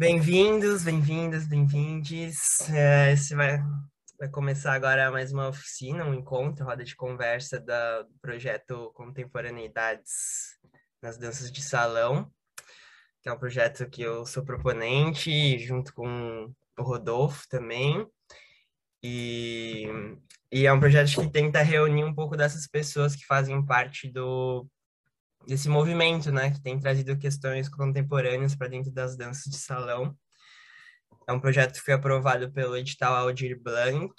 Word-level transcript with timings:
Bem-vindos, 0.00 0.82
bem-vindas, 0.82 1.46
bem-vindes. 1.46 2.38
É, 2.70 3.12
esse 3.12 3.34
vai, 3.34 3.58
vai 4.18 4.30
começar 4.30 4.72
agora 4.72 5.10
mais 5.10 5.30
uma 5.30 5.50
oficina, 5.50 6.06
um 6.06 6.14
encontro, 6.14 6.64
roda 6.64 6.82
de 6.82 6.96
conversa 6.96 7.60
do 7.60 8.08
projeto 8.22 8.90
Contemporaneidades 8.94 10.56
nas 11.02 11.18
Danças 11.18 11.52
de 11.52 11.60
Salão, 11.60 12.32
que 13.20 13.28
é 13.28 13.32
um 13.34 13.38
projeto 13.38 13.90
que 13.90 14.00
eu 14.00 14.24
sou 14.24 14.42
proponente, 14.42 15.58
junto 15.58 15.92
com 15.92 16.50
o 16.78 16.82
Rodolfo 16.82 17.46
também. 17.50 18.06
E, 19.02 19.84
e 20.50 20.64
é 20.64 20.72
um 20.72 20.80
projeto 20.80 21.10
que 21.10 21.30
tenta 21.30 21.60
reunir 21.60 22.04
um 22.04 22.14
pouco 22.14 22.38
dessas 22.38 22.66
pessoas 22.66 23.14
que 23.14 23.26
fazem 23.26 23.62
parte 23.66 24.10
do 24.10 24.66
desse 25.46 25.68
movimento, 25.68 26.30
né, 26.30 26.50
que 26.50 26.60
tem 26.60 26.78
trazido 26.78 27.18
questões 27.18 27.68
contemporâneas 27.68 28.54
para 28.54 28.68
dentro 28.68 28.90
das 28.90 29.16
danças 29.16 29.44
de 29.44 29.56
salão. 29.58 30.16
É 31.26 31.32
um 31.32 31.40
projeto 31.40 31.74
que 31.74 31.80
foi 31.80 31.94
aprovado 31.94 32.50
pelo 32.52 32.76
edital 32.76 33.14
Aldir 33.14 33.60
Blanc, 33.60 34.14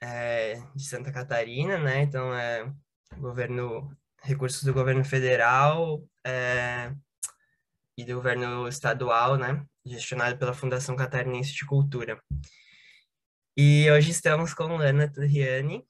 é, 0.00 0.62
de 0.74 0.84
Santa 0.84 1.12
Catarina, 1.12 1.78
né, 1.78 2.02
então 2.02 2.34
é 2.34 2.72
governo, 3.18 3.94
recursos 4.22 4.62
do 4.62 4.72
governo 4.72 5.04
federal 5.04 6.02
é, 6.24 6.92
e 7.96 8.04
do 8.04 8.14
governo 8.14 8.68
estadual, 8.68 9.36
né, 9.36 9.64
gestionado 9.84 10.38
pela 10.38 10.54
Fundação 10.54 10.96
Catarinense 10.96 11.52
de 11.52 11.66
Cultura. 11.66 12.20
E 13.56 13.90
hoje 13.90 14.10
estamos 14.10 14.54
com 14.54 14.76
Lana 14.76 15.10
Turriani. 15.12 15.84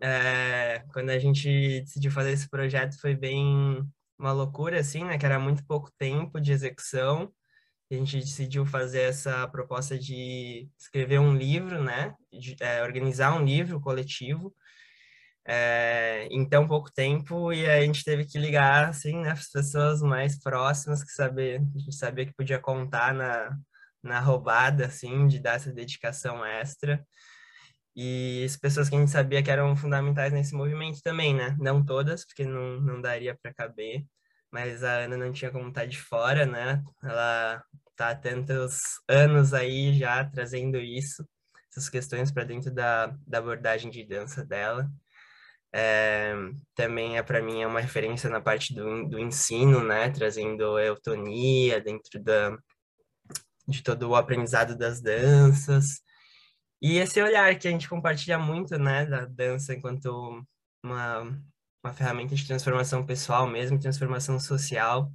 É, 0.00 0.82
quando 0.92 1.10
a 1.10 1.18
gente 1.18 1.80
decidiu 1.80 2.10
fazer 2.10 2.32
esse 2.32 2.48
projeto 2.48 3.00
foi 3.00 3.14
bem 3.14 3.86
uma 4.18 4.32
loucura, 4.32 4.80
assim, 4.80 5.04
né? 5.04 5.18
Que 5.18 5.26
era 5.26 5.38
muito 5.38 5.64
pouco 5.66 5.90
tempo 5.98 6.40
de 6.40 6.52
execução. 6.52 7.32
a 7.90 7.94
gente 7.94 8.18
decidiu 8.18 8.66
fazer 8.66 9.02
essa 9.02 9.46
proposta 9.48 9.98
de 9.98 10.68
escrever 10.78 11.20
um 11.20 11.34
livro, 11.36 11.82
né? 11.82 12.14
De, 12.32 12.56
é, 12.60 12.82
organizar 12.82 13.34
um 13.34 13.44
livro 13.44 13.80
coletivo 13.80 14.54
é, 15.46 16.26
em 16.30 16.48
tão 16.48 16.66
pouco 16.66 16.90
tempo 16.92 17.52
e 17.52 17.66
a 17.66 17.80
gente 17.82 18.04
teve 18.04 18.24
que 18.26 18.38
ligar, 18.38 18.88
assim, 18.88 19.16
né? 19.20 19.30
As 19.30 19.48
pessoas 19.50 20.02
mais 20.02 20.38
próximas 20.38 21.04
que 21.04 21.12
saber, 21.12 21.60
a 21.60 21.78
gente 21.78 21.94
sabia 21.94 22.26
que 22.26 22.34
podia 22.34 22.58
contar 22.58 23.14
na, 23.14 23.56
na 24.02 24.20
roubada, 24.20 24.86
assim, 24.86 25.26
de 25.28 25.38
dar 25.40 25.54
essa 25.56 25.72
dedicação 25.72 26.44
extra 26.44 27.04
e 27.96 28.44
as 28.44 28.56
pessoas 28.56 28.90
que 28.90 28.94
a 28.94 28.98
gente 28.98 29.10
sabia 29.10 29.42
que 29.42 29.50
eram 29.50 29.74
fundamentais 29.74 30.30
nesse 30.30 30.54
movimento 30.54 31.00
também, 31.02 31.34
né? 31.34 31.56
Não 31.58 31.82
todas, 31.84 32.26
porque 32.26 32.44
não, 32.44 32.78
não 32.80 33.00
daria 33.00 33.34
para 33.34 33.54
caber, 33.54 34.04
mas 34.52 34.84
a 34.84 34.98
Ana 35.04 35.16
não 35.16 35.32
tinha 35.32 35.50
como 35.50 35.68
estar 35.68 35.80
tá 35.82 35.86
de 35.86 35.98
fora, 35.98 36.44
né? 36.44 36.84
Ela 37.02 37.64
tá 37.96 38.10
há 38.10 38.14
tantos 38.14 39.00
anos 39.08 39.54
aí 39.54 39.98
já 39.98 40.22
trazendo 40.24 40.76
isso, 40.78 41.26
essas 41.70 41.88
questões 41.88 42.30
para 42.30 42.44
dentro 42.44 42.70
da, 42.70 43.06
da 43.26 43.38
abordagem 43.38 43.90
de 43.90 44.04
dança 44.04 44.44
dela. 44.44 44.90
É, 45.72 46.34
também 46.74 47.18
é 47.18 47.22
para 47.22 47.42
mim 47.42 47.62
é 47.62 47.66
uma 47.66 47.80
referência 47.80 48.30
na 48.30 48.40
parte 48.40 48.74
do, 48.74 49.08
do 49.08 49.18
ensino, 49.18 49.82
né? 49.82 50.10
Trazendo 50.10 50.78
eutonia 50.78 51.80
dentro 51.80 52.22
da, 52.22 52.56
de 53.66 53.82
todo 53.82 54.10
o 54.10 54.16
aprendizado 54.16 54.76
das 54.76 55.00
danças. 55.00 56.02
E 56.80 56.98
esse 56.98 57.20
olhar 57.22 57.58
que 57.58 57.66
a 57.66 57.70
gente 57.70 57.88
compartilha 57.88 58.38
muito, 58.38 58.78
né, 58.78 59.06
da 59.06 59.24
dança 59.24 59.74
enquanto 59.74 60.44
uma, 60.82 61.22
uma 61.82 61.92
ferramenta 61.92 62.34
de 62.34 62.46
transformação 62.46 63.04
pessoal 63.04 63.46
mesmo, 63.46 63.78
transformação 63.78 64.38
social, 64.38 65.10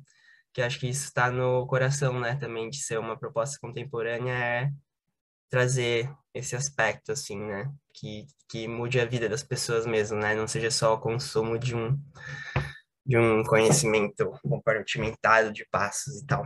que 0.53 0.61
acho 0.61 0.79
que 0.79 0.87
isso 0.87 1.05
está 1.05 1.31
no 1.31 1.65
coração, 1.67 2.19
né, 2.19 2.35
também 2.35 2.69
de 2.69 2.77
ser 2.77 2.99
uma 2.99 3.17
proposta 3.17 3.57
contemporânea, 3.61 4.33
é 4.33 4.71
trazer 5.49 6.09
esse 6.33 6.55
aspecto, 6.55 7.11
assim, 7.11 7.37
né, 7.39 7.71
que, 7.93 8.25
que 8.49 8.67
mude 8.67 8.99
a 8.99 9.05
vida 9.05 9.29
das 9.29 9.43
pessoas 9.43 9.85
mesmo, 9.85 10.17
né, 10.17 10.33
não 10.33 10.47
seja 10.47 10.71
só 10.71 10.93
o 10.93 10.99
consumo 10.99 11.59
de 11.59 11.75
um, 11.75 11.97
de 13.05 13.17
um 13.17 13.43
conhecimento 13.43 14.31
compartimentado 14.41 15.51
de 15.53 15.65
passos 15.69 16.21
e 16.21 16.25
tal. 16.25 16.45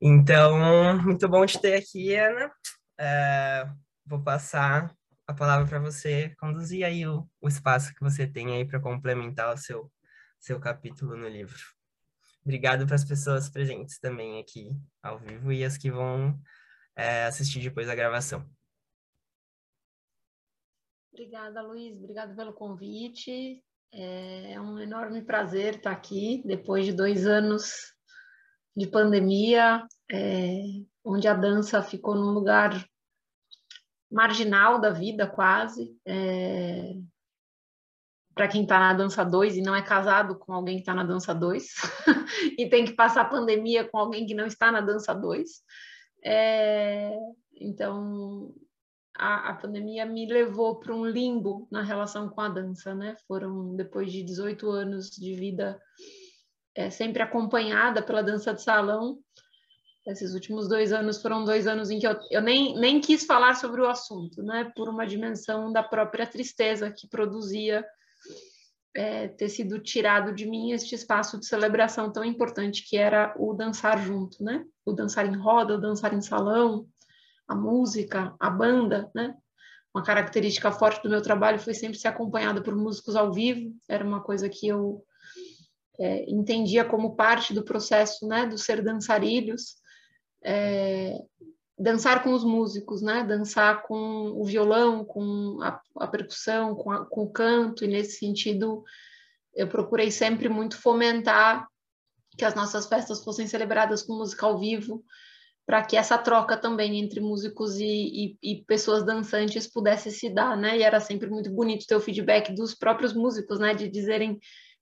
Então, 0.00 0.98
muito 1.02 1.28
bom 1.28 1.44
te 1.46 1.60
ter 1.60 1.74
aqui, 1.74 2.14
Ana. 2.14 2.50
É, 2.98 3.66
vou 4.10 4.20
passar 4.20 4.92
a 5.24 5.32
palavra 5.32 5.68
para 5.68 5.78
você 5.78 6.34
conduzir 6.40 6.84
aí 6.84 7.06
o, 7.06 7.24
o 7.40 7.46
espaço 7.46 7.94
que 7.94 8.00
você 8.00 8.26
tem 8.26 8.52
aí 8.56 8.64
para 8.64 8.80
complementar 8.80 9.54
o 9.54 9.56
seu, 9.56 9.90
seu 10.40 10.58
capítulo 10.58 11.16
no 11.16 11.28
livro. 11.28 11.56
Obrigado 12.42 12.86
para 12.86 12.96
as 12.96 13.04
pessoas 13.04 13.48
presentes 13.48 14.00
também 14.00 14.40
aqui 14.40 14.76
ao 15.00 15.20
vivo 15.20 15.52
e 15.52 15.64
as 15.64 15.78
que 15.78 15.92
vão 15.92 16.36
é, 16.96 17.26
assistir 17.26 17.60
depois 17.60 17.86
da 17.86 17.94
gravação. 17.94 18.44
Obrigada, 21.12 21.62
Luiz. 21.62 21.96
Obrigado 21.96 22.34
pelo 22.34 22.52
convite. 22.52 23.62
É 23.92 24.60
um 24.60 24.78
enorme 24.80 25.22
prazer 25.22 25.76
estar 25.76 25.92
aqui 25.92 26.42
depois 26.44 26.84
de 26.84 26.92
dois 26.92 27.26
anos 27.26 27.94
de 28.76 28.88
pandemia, 28.88 29.86
é, 30.10 30.62
onde 31.04 31.28
a 31.28 31.34
dança 31.34 31.82
ficou 31.82 32.14
num 32.14 32.30
lugar 32.30 32.89
marginal 34.10 34.80
da 34.80 34.90
vida, 34.90 35.26
quase. 35.26 35.96
É... 36.04 36.94
Para 38.34 38.48
quem 38.48 38.62
está 38.62 38.78
na 38.78 38.94
dança 38.94 39.24
2 39.24 39.56
e 39.56 39.62
não 39.62 39.74
é 39.74 39.82
casado 39.82 40.38
com 40.38 40.52
alguém 40.52 40.76
que 40.76 40.82
está 40.82 40.94
na 40.94 41.04
dança 41.04 41.34
2, 41.34 41.66
e 42.58 42.68
tem 42.68 42.84
que 42.84 42.92
passar 42.92 43.28
pandemia 43.28 43.84
com 43.84 43.98
alguém 43.98 44.26
que 44.26 44.34
não 44.34 44.46
está 44.46 44.72
na 44.72 44.80
dança 44.80 45.14
2. 45.14 45.48
É... 46.24 47.16
Então, 47.60 48.54
a, 49.16 49.50
a, 49.50 49.54
pandemia 49.54 50.06
me 50.06 50.26
levou 50.26 50.80
para 50.80 50.94
um 50.94 51.04
limbo 51.04 51.68
na 51.70 51.82
relação 51.82 52.28
com 52.28 52.40
a 52.40 52.48
dança, 52.48 52.94
né? 52.94 53.16
Foram 53.28 53.76
depois 53.76 54.10
de 54.10 54.22
18 54.22 54.70
anos 54.70 55.10
de 55.10 55.34
vida 55.34 55.80
é, 56.74 56.88
sempre 56.88 57.22
acompanhada 57.22 58.02
pela 58.02 58.22
dança 58.22 58.54
de 58.54 58.62
salão, 58.62 59.18
esses 60.10 60.34
últimos 60.34 60.68
dois 60.68 60.92
anos 60.92 61.20
foram 61.22 61.44
dois 61.44 61.66
anos 61.66 61.90
em 61.90 61.98
que 61.98 62.06
eu, 62.06 62.16
eu 62.30 62.42
nem, 62.42 62.78
nem 62.78 63.00
quis 63.00 63.24
falar 63.24 63.54
sobre 63.54 63.80
o 63.80 63.88
assunto, 63.88 64.42
né? 64.42 64.70
Por 64.74 64.88
uma 64.88 65.06
dimensão 65.06 65.72
da 65.72 65.82
própria 65.82 66.26
tristeza 66.26 66.90
que 66.90 67.08
produzia 67.08 67.84
é, 68.94 69.28
ter 69.28 69.48
sido 69.48 69.78
tirado 69.78 70.34
de 70.34 70.46
mim 70.46 70.72
este 70.72 70.94
espaço 70.94 71.38
de 71.38 71.46
celebração 71.46 72.10
tão 72.12 72.24
importante 72.24 72.84
que 72.88 72.96
era 72.96 73.34
o 73.38 73.54
dançar 73.54 74.02
junto, 74.04 74.42
né? 74.42 74.64
O 74.84 74.92
dançar 74.92 75.26
em 75.26 75.36
roda, 75.36 75.74
o 75.74 75.80
dançar 75.80 76.12
em 76.12 76.20
salão, 76.20 76.86
a 77.46 77.54
música, 77.54 78.34
a 78.38 78.50
banda, 78.50 79.10
né? 79.14 79.34
Uma 79.94 80.04
característica 80.04 80.70
forte 80.70 81.02
do 81.02 81.10
meu 81.10 81.22
trabalho 81.22 81.58
foi 81.58 81.74
sempre 81.74 81.98
ser 81.98 82.08
acompanhada 82.08 82.62
por 82.62 82.76
músicos 82.76 83.16
ao 83.16 83.32
vivo, 83.32 83.74
era 83.88 84.04
uma 84.04 84.20
coisa 84.20 84.48
que 84.48 84.68
eu 84.68 85.04
é, 85.98 86.30
entendia 86.30 86.84
como 86.84 87.16
parte 87.16 87.52
do 87.54 87.62
processo, 87.62 88.26
né? 88.26 88.46
Do 88.46 88.58
ser 88.58 88.82
dançarilhos 88.82 89.79
é, 90.42 91.22
dançar 91.78 92.22
com 92.22 92.32
os 92.32 92.44
músicos, 92.44 93.00
né? 93.00 93.24
Dançar 93.24 93.82
com 93.82 94.32
o 94.34 94.44
violão, 94.44 95.04
com 95.04 95.58
a, 95.62 95.80
a 95.96 96.06
percussão, 96.06 96.74
com, 96.74 96.90
a, 96.90 97.06
com 97.06 97.22
o 97.22 97.30
canto, 97.30 97.84
e 97.84 97.88
nesse 97.88 98.18
sentido 98.18 98.84
eu 99.54 99.66
procurei 99.66 100.10
sempre 100.10 100.48
muito 100.48 100.76
fomentar 100.76 101.66
que 102.36 102.44
as 102.44 102.54
nossas 102.54 102.86
festas 102.86 103.24
fossem 103.24 103.46
celebradas 103.46 104.02
com 104.02 104.14
música 104.14 104.46
ao 104.46 104.58
vivo, 104.58 105.04
para 105.66 105.84
que 105.84 105.96
essa 105.96 106.16
troca 106.18 106.56
também 106.56 106.98
entre 106.98 107.20
músicos 107.20 107.76
e, 107.78 107.84
e, 107.84 108.38
e, 108.42 108.64
pessoas 108.64 109.04
dançantes 109.04 109.70
pudesse 109.70 110.10
se 110.10 110.28
dar, 110.28 110.56
né? 110.56 110.78
E 110.78 110.82
era 110.82 111.00
sempre 111.00 111.28
muito 111.28 111.50
bonito 111.50 111.86
ter 111.86 111.94
o 111.94 112.00
feedback 112.00 112.52
dos 112.52 112.74
próprios 112.74 113.12
músicos, 113.12 113.58
né? 113.58 113.74
De 113.74 113.88
dizerem 113.88 114.38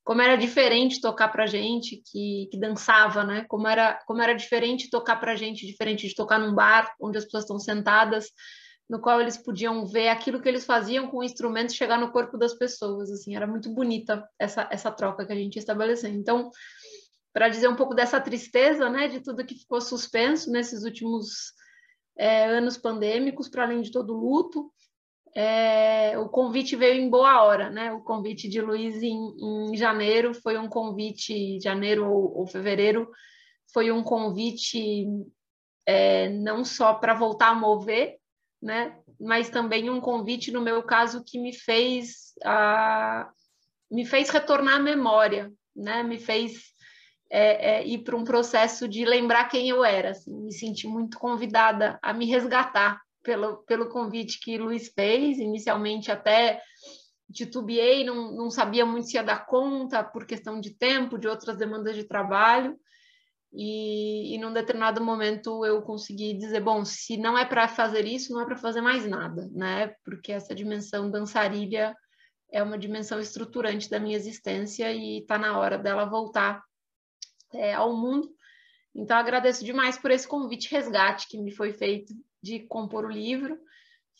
como 0.08 0.22
era 0.22 0.36
diferente 0.36 1.02
tocar 1.02 1.28
para 1.28 1.44
gente 1.44 2.02
que, 2.10 2.48
que 2.50 2.58
dançava, 2.58 3.22
né? 3.24 3.44
Como 3.46 3.68
era, 3.68 3.92
como 4.06 4.22
era 4.22 4.32
diferente 4.32 4.88
tocar 4.88 5.16
para 5.16 5.36
gente, 5.36 5.66
diferente 5.66 6.08
de 6.08 6.14
tocar 6.14 6.38
num 6.38 6.54
bar 6.54 6.90
onde 6.98 7.18
as 7.18 7.26
pessoas 7.26 7.44
estão 7.44 7.58
sentadas, 7.58 8.30
no 8.88 9.02
qual 9.02 9.20
eles 9.20 9.36
podiam 9.36 9.84
ver 9.84 10.08
aquilo 10.08 10.40
que 10.40 10.48
eles 10.48 10.64
faziam 10.64 11.08
com 11.08 11.18
o 11.18 11.22
instrumento 11.22 11.74
chegar 11.74 12.00
no 12.00 12.10
corpo 12.10 12.38
das 12.38 12.54
pessoas. 12.54 13.10
Assim, 13.10 13.36
era 13.36 13.46
muito 13.46 13.68
bonita 13.68 14.26
essa 14.38 14.66
essa 14.72 14.90
troca 14.90 15.26
que 15.26 15.32
a 15.34 15.36
gente 15.36 15.58
estabeleceu. 15.58 16.08
Então, 16.08 16.50
para 17.30 17.50
dizer 17.50 17.68
um 17.68 17.76
pouco 17.76 17.94
dessa 17.94 18.18
tristeza, 18.18 18.88
né, 18.88 19.08
de 19.08 19.20
tudo 19.20 19.44
que 19.44 19.56
ficou 19.56 19.78
suspenso 19.78 20.50
nesses 20.50 20.84
últimos 20.84 21.52
é, 22.16 22.46
anos 22.46 22.78
pandêmicos, 22.78 23.46
para 23.50 23.64
além 23.64 23.82
de 23.82 23.92
todo 23.92 24.14
o 24.14 24.18
luto, 24.18 24.72
é, 25.40 26.18
o 26.18 26.28
convite 26.28 26.74
veio 26.74 27.00
em 27.00 27.08
boa 27.08 27.44
hora, 27.44 27.70
né? 27.70 27.92
O 27.92 28.00
convite 28.00 28.48
de 28.48 28.60
Luiz 28.60 29.00
em, 29.00 29.70
em 29.70 29.76
janeiro 29.76 30.34
foi 30.34 30.58
um 30.58 30.68
convite, 30.68 31.60
janeiro 31.60 32.10
ou, 32.10 32.38
ou 32.38 32.46
fevereiro, 32.48 33.08
foi 33.72 33.92
um 33.92 34.02
convite 34.02 35.06
é, 35.86 36.28
não 36.28 36.64
só 36.64 36.92
para 36.92 37.14
voltar 37.14 37.50
a 37.50 37.54
mover, 37.54 38.16
né? 38.60 38.98
Mas 39.20 39.48
também 39.48 39.88
um 39.88 40.00
convite, 40.00 40.50
no 40.50 40.60
meu 40.60 40.82
caso, 40.82 41.22
que 41.24 41.38
me 41.38 41.52
fez, 41.52 42.34
a, 42.44 43.30
me 43.88 44.04
fez 44.04 44.30
retornar 44.30 44.78
à 44.78 44.80
memória, 44.80 45.52
né? 45.76 46.02
Me 46.02 46.18
fez 46.18 46.74
é, 47.30 47.76
é, 47.76 47.86
ir 47.86 47.98
para 47.98 48.16
um 48.16 48.24
processo 48.24 48.88
de 48.88 49.04
lembrar 49.04 49.44
quem 49.44 49.68
eu 49.68 49.84
era. 49.84 50.10
Assim, 50.10 50.34
me 50.34 50.52
senti 50.52 50.88
muito 50.88 51.16
convidada 51.16 51.96
a 52.02 52.12
me 52.12 52.26
resgatar 52.26 53.00
pelo, 53.28 53.58
pelo 53.64 53.90
convite 53.90 54.40
que 54.40 54.56
Luiz 54.56 54.88
fez. 54.88 55.38
Inicialmente, 55.38 56.10
até 56.10 56.62
titubeei, 57.30 58.04
não, 58.04 58.32
não 58.32 58.50
sabia 58.50 58.86
muito 58.86 59.06
se 59.06 59.16
ia 59.16 59.22
dar 59.22 59.44
conta 59.44 60.02
por 60.02 60.24
questão 60.24 60.58
de 60.58 60.70
tempo, 60.70 61.18
de 61.18 61.28
outras 61.28 61.58
demandas 61.58 61.94
de 61.94 62.04
trabalho. 62.04 62.74
E, 63.52 64.34
e 64.34 64.38
num 64.38 64.52
determinado 64.52 65.04
momento 65.04 65.62
eu 65.62 65.82
consegui 65.82 66.32
dizer, 66.32 66.60
bom, 66.60 66.86
se 66.86 67.18
não 67.18 67.36
é 67.36 67.44
para 67.44 67.68
fazer 67.68 68.06
isso, 68.06 68.32
não 68.32 68.40
é 68.40 68.46
para 68.46 68.56
fazer 68.56 68.80
mais 68.80 69.06
nada, 69.06 69.46
né? 69.52 69.94
Porque 70.04 70.32
essa 70.32 70.54
dimensão 70.54 71.10
dançarilha 71.10 71.94
é 72.50 72.62
uma 72.62 72.78
dimensão 72.78 73.20
estruturante 73.20 73.90
da 73.90 74.00
minha 74.00 74.16
existência 74.16 74.90
e 74.90 75.18
está 75.18 75.36
na 75.38 75.58
hora 75.58 75.76
dela 75.76 76.06
voltar 76.06 76.62
é, 77.52 77.74
ao 77.74 77.94
mundo. 77.94 78.30
Então 78.94 79.18
agradeço 79.18 79.62
demais 79.66 79.98
por 79.98 80.10
esse 80.10 80.26
convite 80.26 80.70
resgate 80.70 81.28
que 81.28 81.36
me 81.36 81.54
foi 81.54 81.74
feito 81.74 82.14
de 82.42 82.60
compor 82.60 83.04
o 83.04 83.10
livro. 83.10 83.58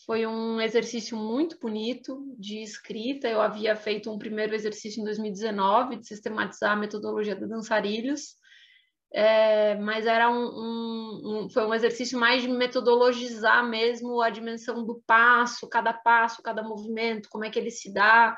Foi 0.05 0.25
um 0.25 0.61
exercício 0.61 1.17
muito 1.17 1.59
bonito 1.59 2.23
de 2.37 2.61
escrita. 2.61 3.27
Eu 3.27 3.41
havia 3.41 3.75
feito 3.75 4.11
um 4.11 4.17
primeiro 4.17 4.55
exercício 4.55 5.01
em 5.01 5.03
2019 5.03 5.97
de 5.97 6.07
sistematizar 6.07 6.71
a 6.71 6.75
metodologia 6.75 7.35
do 7.35 7.47
dançarilhos 7.47 8.39
é, 9.11 9.75
mas 9.75 10.05
era 10.05 10.29
um, 10.29 10.45
um, 10.45 11.21
um, 11.23 11.49
foi 11.49 11.65
um 11.65 11.73
exercício 11.73 12.19
mais 12.19 12.43
de 12.43 12.47
metodologizar 12.47 13.67
mesmo 13.67 14.21
a 14.21 14.29
dimensão 14.29 14.85
do 14.85 15.01
passo, 15.05 15.67
cada 15.67 15.91
passo, 15.91 16.43
cada 16.43 16.61
movimento, 16.61 17.29
como 17.29 17.43
é 17.43 17.49
que 17.49 17.57
ele 17.57 17.71
se 17.71 17.91
dá. 17.91 18.35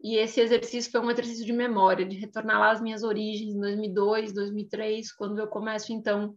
E 0.00 0.16
esse 0.16 0.40
exercício 0.40 0.92
foi 0.92 1.00
um 1.00 1.10
exercício 1.10 1.44
de 1.44 1.52
memória, 1.52 2.06
de 2.06 2.16
retornar 2.16 2.60
lá 2.60 2.70
às 2.70 2.80
minhas 2.80 3.02
origens, 3.02 3.54
em 3.54 3.60
2002, 3.60 4.32
2003, 4.32 5.12
quando 5.12 5.40
eu 5.40 5.48
começo, 5.48 5.92
então, 5.92 6.34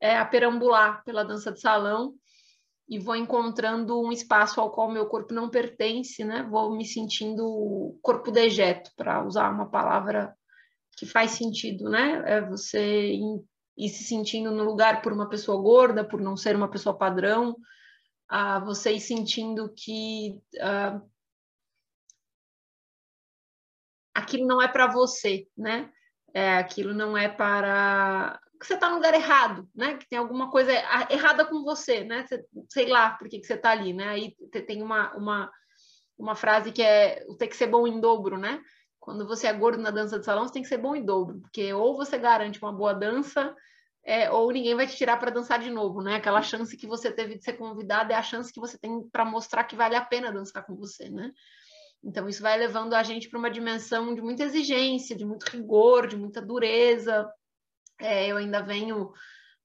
é, 0.00 0.16
a 0.16 0.24
perambular 0.24 1.02
pela 1.04 1.24
dança 1.24 1.52
de 1.52 1.60
salão 1.60 2.14
e 2.88 2.98
vou 2.98 3.16
encontrando 3.16 4.00
um 4.00 4.12
espaço 4.12 4.60
ao 4.60 4.70
qual 4.70 4.90
meu 4.90 5.06
corpo 5.06 5.34
não 5.34 5.50
pertence, 5.50 6.24
né? 6.24 6.44
Vou 6.48 6.76
me 6.76 6.84
sentindo 6.84 7.98
corpo 8.00 8.30
dejeto, 8.30 8.92
para 8.96 9.24
usar 9.24 9.50
uma 9.50 9.68
palavra 9.68 10.36
que 10.96 11.04
faz 11.04 11.32
sentido, 11.32 11.90
né? 11.90 12.22
É 12.24 12.40
você 12.40 13.12
ir, 13.76 13.88
se 13.88 14.04
sentindo 14.04 14.52
no 14.52 14.62
lugar 14.62 15.02
por 15.02 15.12
uma 15.12 15.28
pessoa 15.28 15.60
gorda, 15.60 16.04
por 16.04 16.20
não 16.20 16.36
ser 16.36 16.54
uma 16.54 16.70
pessoa 16.70 16.96
padrão, 16.96 17.56
a 18.28 18.60
você 18.60 18.92
ir 18.92 19.00
sentindo 19.00 19.72
que 19.74 20.40
uh, 20.56 21.10
aquilo 24.14 24.46
não 24.46 24.62
é 24.62 24.68
para 24.68 24.86
você, 24.86 25.46
né? 25.56 25.90
É, 26.32 26.56
aquilo 26.56 26.94
não 26.94 27.16
é 27.16 27.28
para 27.28 28.38
que 28.58 28.66
você 28.66 28.74
está 28.74 28.88
no 28.88 28.96
lugar 28.96 29.14
errado, 29.14 29.68
né? 29.74 29.96
Que 29.96 30.08
tem 30.08 30.18
alguma 30.18 30.50
coisa 30.50 30.72
errada 31.10 31.44
com 31.44 31.62
você, 31.62 32.04
né? 32.04 32.24
Você, 32.26 32.44
sei 32.68 32.86
lá 32.86 33.10
por 33.10 33.28
que, 33.28 33.38
que 33.38 33.46
você 33.46 33.54
está 33.54 33.70
ali, 33.70 33.92
né? 33.92 34.08
Aí 34.08 34.36
tem 34.66 34.82
uma, 34.82 35.14
uma, 35.14 35.50
uma 36.18 36.34
frase 36.34 36.72
que 36.72 36.82
é 36.82 37.24
o 37.28 37.36
ter 37.36 37.48
que 37.48 37.56
ser 37.56 37.66
bom 37.66 37.86
em 37.86 38.00
dobro, 38.00 38.38
né? 38.38 38.60
Quando 38.98 39.26
você 39.26 39.46
é 39.46 39.52
gordo 39.52 39.80
na 39.80 39.90
dança 39.90 40.18
de 40.18 40.24
salão, 40.24 40.46
você 40.46 40.54
tem 40.54 40.62
que 40.62 40.68
ser 40.68 40.78
bom 40.78 40.96
em 40.96 41.04
dobro, 41.04 41.40
porque 41.40 41.72
ou 41.72 41.96
você 41.96 42.18
garante 42.18 42.60
uma 42.60 42.72
boa 42.72 42.92
dança, 42.92 43.54
é, 44.04 44.30
ou 44.30 44.50
ninguém 44.50 44.74
vai 44.74 44.86
te 44.86 44.96
tirar 44.96 45.16
para 45.16 45.30
dançar 45.30 45.58
de 45.58 45.70
novo, 45.70 46.02
né? 46.02 46.16
Aquela 46.16 46.42
chance 46.42 46.76
que 46.76 46.86
você 46.86 47.12
teve 47.12 47.36
de 47.36 47.44
ser 47.44 47.54
convidado 47.54 48.12
é 48.12 48.16
a 48.16 48.22
chance 48.22 48.52
que 48.52 48.60
você 48.60 48.78
tem 48.78 49.02
para 49.10 49.24
mostrar 49.24 49.64
que 49.64 49.76
vale 49.76 49.96
a 49.96 50.04
pena 50.04 50.32
dançar 50.32 50.64
com 50.64 50.74
você, 50.74 51.08
né? 51.08 51.32
Então, 52.04 52.28
isso 52.28 52.40
vai 52.40 52.56
levando 52.56 52.94
a 52.94 53.02
gente 53.02 53.28
para 53.28 53.38
uma 53.38 53.50
dimensão 53.50 54.14
de 54.14 54.22
muita 54.22 54.44
exigência, 54.44 55.16
de 55.16 55.24
muito 55.24 55.44
rigor, 55.44 56.06
de 56.06 56.16
muita 56.16 56.40
dureza. 56.40 57.28
É, 58.00 58.26
eu 58.28 58.36
ainda 58.36 58.62
venho, 58.62 59.12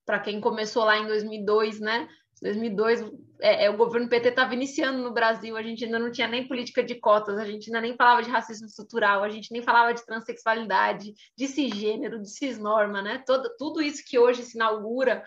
para 0.05 0.19
quem 0.19 0.39
começou 0.39 0.83
lá 0.83 0.97
em 0.97 1.07
2002, 1.07 1.79
né? 1.79 2.07
2002, 2.41 3.05
é, 3.39 3.65
é, 3.65 3.69
o 3.69 3.77
governo 3.77 4.09
PT 4.09 4.29
estava 4.29 4.53
iniciando 4.53 4.97
no 5.03 5.13
Brasil, 5.13 5.55
a 5.55 5.61
gente 5.61 5.85
ainda 5.85 5.99
não 5.99 6.11
tinha 6.11 6.27
nem 6.27 6.47
política 6.47 6.83
de 6.83 6.95
cotas, 6.95 7.37
a 7.37 7.45
gente 7.45 7.67
ainda 7.67 7.81
nem 7.81 7.95
falava 7.95 8.23
de 8.23 8.31
racismo 8.31 8.65
estrutural, 8.65 9.23
a 9.23 9.29
gente 9.29 9.51
nem 9.51 9.61
falava 9.61 9.93
de 9.93 10.03
transexualidade, 10.03 11.13
de 11.37 11.47
cisgênero, 11.47 12.19
de 12.19 12.29
cisnorma, 12.29 13.01
né? 13.01 13.23
Todo, 13.27 13.47
tudo 13.57 13.81
isso 13.81 14.03
que 14.03 14.17
hoje 14.17 14.43
se 14.43 14.57
inaugura 14.57 15.23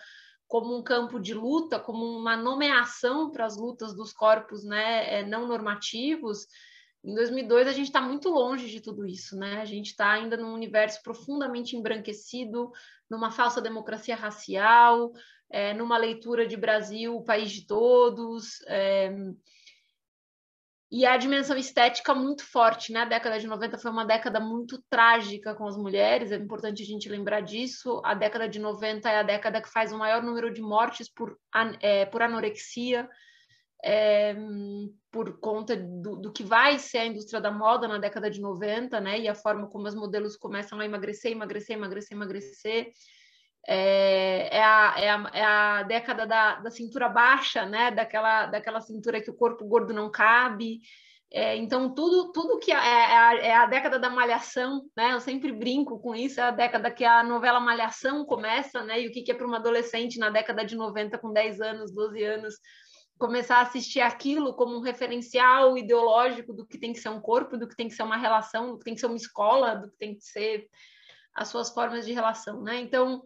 como 0.48 0.76
um 0.76 0.82
campo 0.82 1.20
de 1.20 1.34
luta, 1.34 1.78
como 1.78 2.04
uma 2.04 2.36
nomeação 2.36 3.30
para 3.30 3.46
as 3.46 3.56
lutas 3.56 3.94
dos 3.94 4.12
corpos 4.12 4.64
né, 4.64 5.20
é, 5.20 5.26
não 5.26 5.46
normativos, 5.46 6.46
em 7.04 7.14
2002 7.14 7.68
a 7.68 7.72
gente 7.72 7.86
está 7.86 8.00
muito 8.00 8.30
longe 8.30 8.70
de 8.70 8.80
tudo 8.80 9.06
isso, 9.06 9.36
né? 9.36 9.60
A 9.60 9.64
gente 9.66 9.88
está 9.88 10.10
ainda 10.10 10.36
num 10.36 10.54
universo 10.54 11.02
profundamente 11.02 11.76
embranquecido, 11.76 12.72
numa 13.10 13.30
falsa 13.30 13.60
democracia 13.60 14.16
racial, 14.16 15.12
é, 15.50 15.74
numa 15.74 15.98
leitura 15.98 16.46
de 16.46 16.56
Brasil, 16.56 17.20
país 17.22 17.52
de 17.52 17.66
todos. 17.66 18.62
É, 18.66 19.14
e 20.90 21.04
a 21.04 21.16
dimensão 21.16 21.56
estética 21.56 22.14
muito 22.14 22.44
forte, 22.44 22.92
né? 22.92 23.00
A 23.00 23.04
década 23.04 23.38
de 23.38 23.46
90 23.46 23.76
foi 23.78 23.90
uma 23.90 24.06
década 24.06 24.40
muito 24.40 24.82
trágica 24.88 25.54
com 25.54 25.66
as 25.66 25.76
mulheres, 25.76 26.32
é 26.32 26.36
importante 26.36 26.82
a 26.82 26.86
gente 26.86 27.08
lembrar 27.08 27.40
disso. 27.40 28.00
A 28.04 28.14
década 28.14 28.48
de 28.48 28.58
90 28.58 29.10
é 29.10 29.18
a 29.18 29.22
década 29.22 29.60
que 29.60 29.68
faz 29.68 29.92
o 29.92 29.98
maior 29.98 30.22
número 30.22 30.50
de 30.52 30.62
mortes 30.62 31.08
por, 31.12 31.36
é, 31.82 32.06
por 32.06 32.22
anorexia, 32.22 33.10
é, 33.82 34.34
por 35.10 35.38
conta 35.40 35.76
do, 35.76 36.16
do, 36.16 36.32
que 36.32 36.42
vai 36.42 36.78
ser 36.78 36.98
a 36.98 37.06
indústria 37.06 37.40
da 37.40 37.50
moda 37.50 37.86
na 37.86 37.98
década 37.98 38.30
de 38.30 38.40
90, 38.40 39.00
né? 39.00 39.20
E 39.20 39.28
a 39.28 39.34
forma 39.34 39.68
como 39.68 39.86
os 39.86 39.94
modelos 39.94 40.36
começam 40.36 40.80
a 40.80 40.84
emagrecer, 40.84 41.32
emagrecer, 41.32 41.76
emagrecer, 41.76 42.16
emagrecer 42.16 42.92
é, 43.66 44.56
é, 44.56 44.62
a, 44.62 44.94
é, 44.98 45.10
a, 45.10 45.30
é 45.32 45.44
a 45.44 45.82
década 45.82 46.26
da, 46.26 46.56
da 46.56 46.70
cintura 46.70 47.08
baixa, 47.08 47.64
né? 47.64 47.90
Daquela, 47.90 48.46
daquela 48.46 48.80
cintura 48.80 49.20
que 49.20 49.30
o 49.30 49.36
corpo 49.36 49.64
gordo 49.66 49.92
não 49.92 50.10
cabe. 50.10 50.80
É, 51.32 51.56
então, 51.56 51.92
tudo, 51.92 52.30
tudo 52.30 52.60
que 52.60 52.70
é, 52.70 52.76
é, 52.76 53.16
a, 53.16 53.34
é 53.38 53.54
a 53.54 53.66
década 53.66 53.98
da 53.98 54.08
malhação, 54.08 54.82
né? 54.96 55.12
Eu 55.12 55.20
sempre 55.20 55.50
brinco 55.52 55.98
com 55.98 56.14
isso, 56.14 56.40
é 56.40 56.44
a 56.44 56.50
década 56.50 56.90
que 56.90 57.04
a 57.04 57.24
novela 57.24 57.58
Malhação 57.58 58.24
começa, 58.24 58.84
né? 58.84 59.00
E 59.00 59.08
o 59.08 59.10
que, 59.10 59.22
que 59.22 59.32
é 59.32 59.34
para 59.34 59.46
uma 59.46 59.56
adolescente 59.56 60.18
na 60.18 60.30
década 60.30 60.64
de 60.64 60.76
90, 60.76 61.18
com 61.18 61.32
10 61.32 61.60
anos, 61.60 61.92
12 61.92 62.22
anos, 62.22 62.54
começar 63.24 63.56
a 63.56 63.62
assistir 63.62 64.00
aquilo 64.00 64.52
como 64.52 64.76
um 64.76 64.82
referencial 64.82 65.78
ideológico 65.78 66.52
do 66.52 66.66
que 66.66 66.76
tem 66.76 66.92
que 66.92 66.98
ser 66.98 67.08
um 67.08 67.20
corpo, 67.20 67.56
do 67.56 67.66
que 67.66 67.74
tem 67.74 67.88
que 67.88 67.94
ser 67.94 68.02
uma 68.02 68.18
relação, 68.18 68.72
do 68.72 68.78
que 68.78 68.84
tem 68.84 68.94
que 68.94 69.00
ser 69.00 69.06
uma 69.06 69.16
escola, 69.16 69.76
do 69.76 69.90
que 69.90 69.96
tem 69.96 70.14
que 70.14 70.22
ser 70.22 70.68
as 71.34 71.48
suas 71.48 71.70
formas 71.70 72.04
de 72.04 72.12
relação, 72.12 72.62
né? 72.62 72.78
Então, 72.80 73.22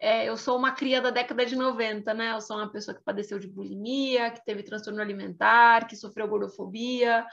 é, 0.00 0.28
eu 0.28 0.36
sou 0.36 0.58
uma 0.58 0.72
cria 0.72 1.00
da 1.00 1.10
década 1.10 1.46
de 1.46 1.54
90, 1.54 2.12
né? 2.14 2.32
Eu 2.32 2.40
sou 2.40 2.56
uma 2.56 2.70
pessoa 2.70 2.96
que 2.96 3.04
padeceu 3.04 3.38
de 3.38 3.46
bulimia, 3.46 4.32
que 4.32 4.44
teve 4.44 4.64
transtorno 4.64 5.00
alimentar, 5.00 5.86
que 5.86 5.94
sofreu 5.94 6.26
gordofobia, 6.26 7.24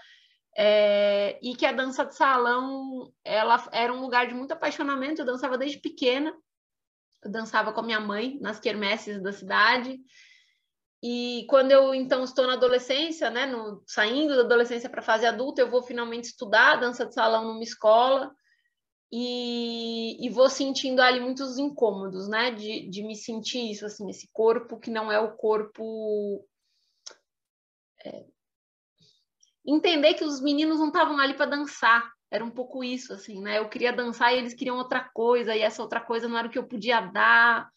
é, 0.55 1.39
e 1.41 1.55
que 1.55 1.65
a 1.65 1.71
dança 1.71 2.05
de 2.05 2.15
salão 2.15 3.11
ela 3.23 3.67
era 3.71 3.91
um 3.91 3.99
lugar 3.99 4.27
de 4.27 4.35
muito 4.35 4.51
apaixonamento. 4.51 5.21
Eu 5.21 5.25
dançava 5.25 5.57
desde 5.57 5.79
pequena, 5.79 6.31
eu 7.23 7.31
dançava 7.31 7.73
com 7.73 7.79
a 7.79 7.83
minha 7.83 7.99
mãe 7.99 8.37
nas 8.39 8.59
quermesses 8.59 9.21
da 9.23 9.33
cidade. 9.33 9.99
E 11.03 11.45
quando 11.49 11.71
eu 11.71 11.93
então 11.93 12.23
estou 12.23 12.47
na 12.47 12.53
adolescência, 12.53 13.29
né, 13.29 13.45
no, 13.45 13.83
saindo 13.85 14.35
da 14.35 14.41
adolescência 14.41 14.89
para 14.89 15.01
a 15.01 15.03
fase 15.03 15.25
adulta, 15.25 15.61
eu 15.61 15.69
vou 15.69 15.83
finalmente 15.83 16.25
estudar 16.25 16.77
dança 16.77 17.05
de 17.05 17.13
salão 17.13 17.45
numa 17.45 17.63
escola 17.63 18.33
e, 19.11 20.25
e, 20.25 20.29
vou 20.29 20.49
sentindo 20.49 21.01
ali 21.01 21.19
muitos 21.19 21.57
incômodos, 21.57 22.27
né? 22.27 22.51
De, 22.51 22.89
de 22.89 23.03
me 23.03 23.15
sentir 23.15 23.71
isso, 23.71 23.85
assim, 23.85 24.09
esse 24.09 24.29
corpo 24.33 24.79
que 24.79 24.89
não 24.89 25.11
é 25.11 25.19
o 25.19 25.35
corpo. 25.35 26.45
É... 28.03 28.25
Entender 29.65 30.15
que 30.15 30.23
os 30.23 30.41
meninos 30.41 30.79
não 30.79 30.87
estavam 30.87 31.17
ali 31.17 31.33
para 31.33 31.45
dançar, 31.45 32.11
era 32.29 32.43
um 32.43 32.51
pouco 32.51 32.83
isso, 32.83 33.13
assim, 33.13 33.41
né? 33.41 33.59
Eu 33.59 33.69
queria 33.69 33.93
dançar 33.93 34.33
e 34.33 34.37
eles 34.37 34.53
queriam 34.53 34.77
outra 34.77 35.09
coisa, 35.13 35.55
e 35.55 35.61
essa 35.61 35.81
outra 35.81 36.01
coisa 36.01 36.27
não 36.27 36.37
era 36.37 36.47
o 36.47 36.51
que 36.51 36.59
eu 36.59 36.67
podia 36.67 36.99
dar. 36.99 37.69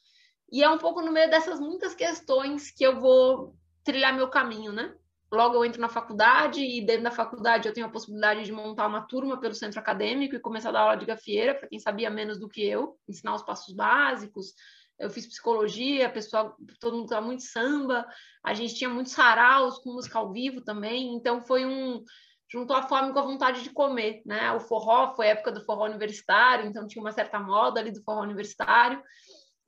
E 0.51 0.63
é 0.63 0.71
um 0.71 0.79
pouco 0.79 1.03
no 1.03 1.13
meio 1.13 1.31
dessas 1.31 1.61
muitas 1.61 1.95
questões 1.95 2.71
que 2.71 2.85
eu 2.85 3.01
vou 3.01 3.55
trilhar 3.85 4.15
meu 4.15 4.29
caminho, 4.29 4.73
né? 4.73 4.95
logo 5.31 5.57
eu 5.57 5.65
entro 5.65 5.81
na 5.81 5.89
faculdade 5.89 6.61
e 6.61 6.81
dentro 6.81 7.05
da 7.05 7.11
faculdade 7.11 7.69
eu 7.69 7.75
tenho 7.75 7.87
a 7.87 7.91
possibilidade 7.91 8.45
de 8.45 8.53
montar 8.53 8.87
uma 8.87 9.03
turma 9.03 9.39
pelo 9.39 9.55
centro 9.55 9.79
acadêmico 9.79 10.35
e 10.35 10.41
começar 10.41 10.71
a 10.71 10.73
dar 10.73 10.81
aula 10.81 10.97
de 10.97 11.07
gafieira 11.07 11.55
para 11.55 11.69
quem 11.69 11.79
sabia 11.79 12.11
menos 12.11 12.39
do 12.39 12.49
que 12.49 12.65
eu, 12.65 12.99
ensinar 13.09 13.35
os 13.35 13.43
passos 13.43 13.75
básicos. 13.75 14.55
Eu 14.99 15.11
fiz 15.11 15.27
psicologia, 15.27 16.11
pessoal, 16.11 16.57
todo 16.81 16.95
mundo 16.95 17.05
estava 17.05 17.25
muito 17.25 17.43
samba, 17.43 18.07
a 18.43 18.55
gente 18.55 18.75
tinha 18.75 18.91
muitos 18.91 19.13
saraus 19.13 19.79
com 19.79 19.93
música 19.93 20.19
ao 20.19 20.33
vivo 20.33 20.61
também, 20.63 21.15
então 21.15 21.41
foi 21.43 21.65
um 21.65 22.03
juntou 22.51 22.75
a 22.75 22.83
fome 22.83 23.13
com 23.13 23.19
a 23.19 23.23
vontade 23.23 23.63
de 23.63 23.69
comer, 23.69 24.23
né? 24.25 24.51
O 24.53 24.61
forró 24.61 25.15
foi 25.15 25.27
a 25.27 25.33
época 25.33 25.53
do 25.53 25.63
forró 25.67 25.85
universitário, 25.85 26.67
então 26.67 26.87
tinha 26.87 27.03
uma 27.03 27.13
certa 27.13 27.39
moda 27.39 27.79
ali 27.79 27.93
do 27.93 28.03
forró 28.03 28.23
universitário. 28.23 29.03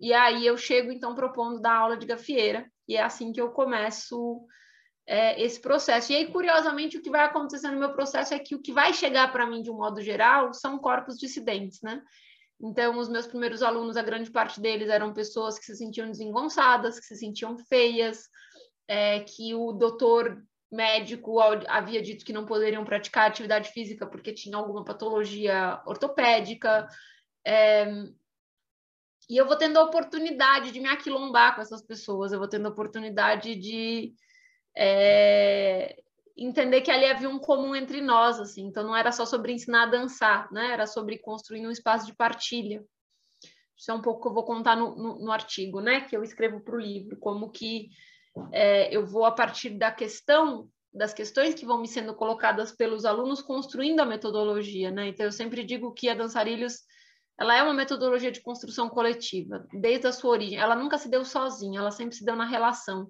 E 0.00 0.14
aí 0.14 0.46
eu 0.46 0.56
chego 0.56 0.90
então 0.90 1.14
propondo 1.14 1.60
dar 1.60 1.74
aula 1.74 1.96
de 1.96 2.06
gafieira, 2.06 2.66
e 2.88 2.96
é 2.96 3.02
assim 3.02 3.32
que 3.32 3.40
eu 3.40 3.50
começo 3.50 4.46
é, 5.06 5.40
esse 5.42 5.60
processo. 5.60 6.12
E 6.12 6.16
aí, 6.16 6.26
curiosamente, 6.26 6.96
o 6.96 7.02
que 7.02 7.10
vai 7.10 7.24
acontecer 7.24 7.70
no 7.70 7.78
meu 7.78 7.92
processo 7.92 8.32
é 8.32 8.38
que 8.38 8.54
o 8.54 8.62
que 8.62 8.72
vai 8.72 8.94
chegar 8.94 9.30
para 9.30 9.46
mim, 9.46 9.62
de 9.62 9.70
um 9.70 9.76
modo 9.76 10.00
geral, 10.00 10.54
são 10.54 10.78
corpos 10.78 11.18
dissidentes, 11.18 11.82
né? 11.82 12.00
Então, 12.62 12.98
os 12.98 13.08
meus 13.08 13.26
primeiros 13.26 13.62
alunos, 13.62 13.96
a 13.96 14.02
grande 14.02 14.30
parte 14.30 14.60
deles 14.60 14.88
eram 14.88 15.12
pessoas 15.12 15.58
que 15.58 15.64
se 15.64 15.76
sentiam 15.76 16.06
desengonçadas, 16.06 17.00
que 17.00 17.06
se 17.06 17.16
sentiam 17.16 17.56
feias, 17.58 18.28
é, 18.86 19.20
que 19.20 19.54
o 19.54 19.72
doutor 19.72 20.42
médico 20.70 21.40
havia 21.40 22.00
dito 22.00 22.24
que 22.24 22.32
não 22.32 22.46
poderiam 22.46 22.84
praticar 22.84 23.26
atividade 23.26 23.70
física 23.70 24.06
porque 24.06 24.32
tinha 24.32 24.56
alguma 24.56 24.84
patologia 24.84 25.82
ortopédica. 25.84 26.86
É, 27.44 27.86
e 29.30 29.36
eu 29.36 29.46
vou 29.46 29.56
tendo 29.56 29.78
a 29.78 29.84
oportunidade 29.84 30.72
de 30.72 30.80
me 30.80 30.88
aquilombar 30.88 31.54
com 31.54 31.62
essas 31.62 31.80
pessoas, 31.80 32.32
eu 32.32 32.40
vou 32.40 32.48
tendo 32.48 32.66
a 32.66 32.70
oportunidade 32.70 33.54
de 33.54 34.12
é, 34.76 36.02
entender 36.36 36.80
que 36.80 36.90
ali 36.90 37.04
havia 37.04 37.28
um 37.28 37.38
comum 37.38 37.76
entre 37.76 38.00
nós, 38.00 38.40
assim. 38.40 38.66
Então 38.66 38.82
não 38.82 38.96
era 38.96 39.12
só 39.12 39.24
sobre 39.24 39.52
ensinar 39.52 39.84
a 39.84 39.90
dançar, 39.90 40.50
né? 40.50 40.72
Era 40.72 40.84
sobre 40.84 41.16
construir 41.16 41.64
um 41.64 41.70
espaço 41.70 42.06
de 42.06 42.14
partilha. 42.14 42.84
Isso 43.76 43.92
é 43.92 43.94
um 43.94 44.02
pouco 44.02 44.20
que 44.20 44.28
eu 44.28 44.34
vou 44.34 44.44
contar 44.44 44.76
no, 44.76 44.96
no, 44.96 45.18
no 45.20 45.30
artigo, 45.30 45.80
né? 45.80 46.00
Que 46.00 46.16
eu 46.16 46.24
escrevo 46.24 46.60
para 46.60 46.74
o 46.74 46.80
livro, 46.80 47.16
como 47.16 47.52
que 47.52 47.88
é, 48.50 48.92
eu 48.94 49.06
vou 49.06 49.24
a 49.24 49.30
partir 49.30 49.70
da 49.70 49.92
questão 49.92 50.68
das 50.92 51.14
questões 51.14 51.54
que 51.54 51.64
vão 51.64 51.80
me 51.80 51.86
sendo 51.86 52.16
colocadas 52.16 52.72
pelos 52.72 53.04
alunos 53.04 53.40
construindo 53.40 54.00
a 54.00 54.04
metodologia, 54.04 54.90
né? 54.90 55.06
Então 55.06 55.24
eu 55.24 55.30
sempre 55.30 55.62
digo 55.62 55.92
que 55.92 56.08
a 56.08 56.14
Dançarilhos 56.14 56.80
ela 57.40 57.56
é 57.56 57.62
uma 57.62 57.72
metodologia 57.72 58.30
de 58.30 58.42
construção 58.42 58.90
coletiva 58.90 59.66
desde 59.72 60.06
a 60.06 60.12
sua 60.12 60.32
origem. 60.32 60.58
Ela 60.58 60.76
nunca 60.76 60.98
se 60.98 61.08
deu 61.08 61.24
sozinha, 61.24 61.80
ela 61.80 61.90
sempre 61.90 62.14
se 62.14 62.22
deu 62.22 62.36
na 62.36 62.44
relação. 62.44 63.08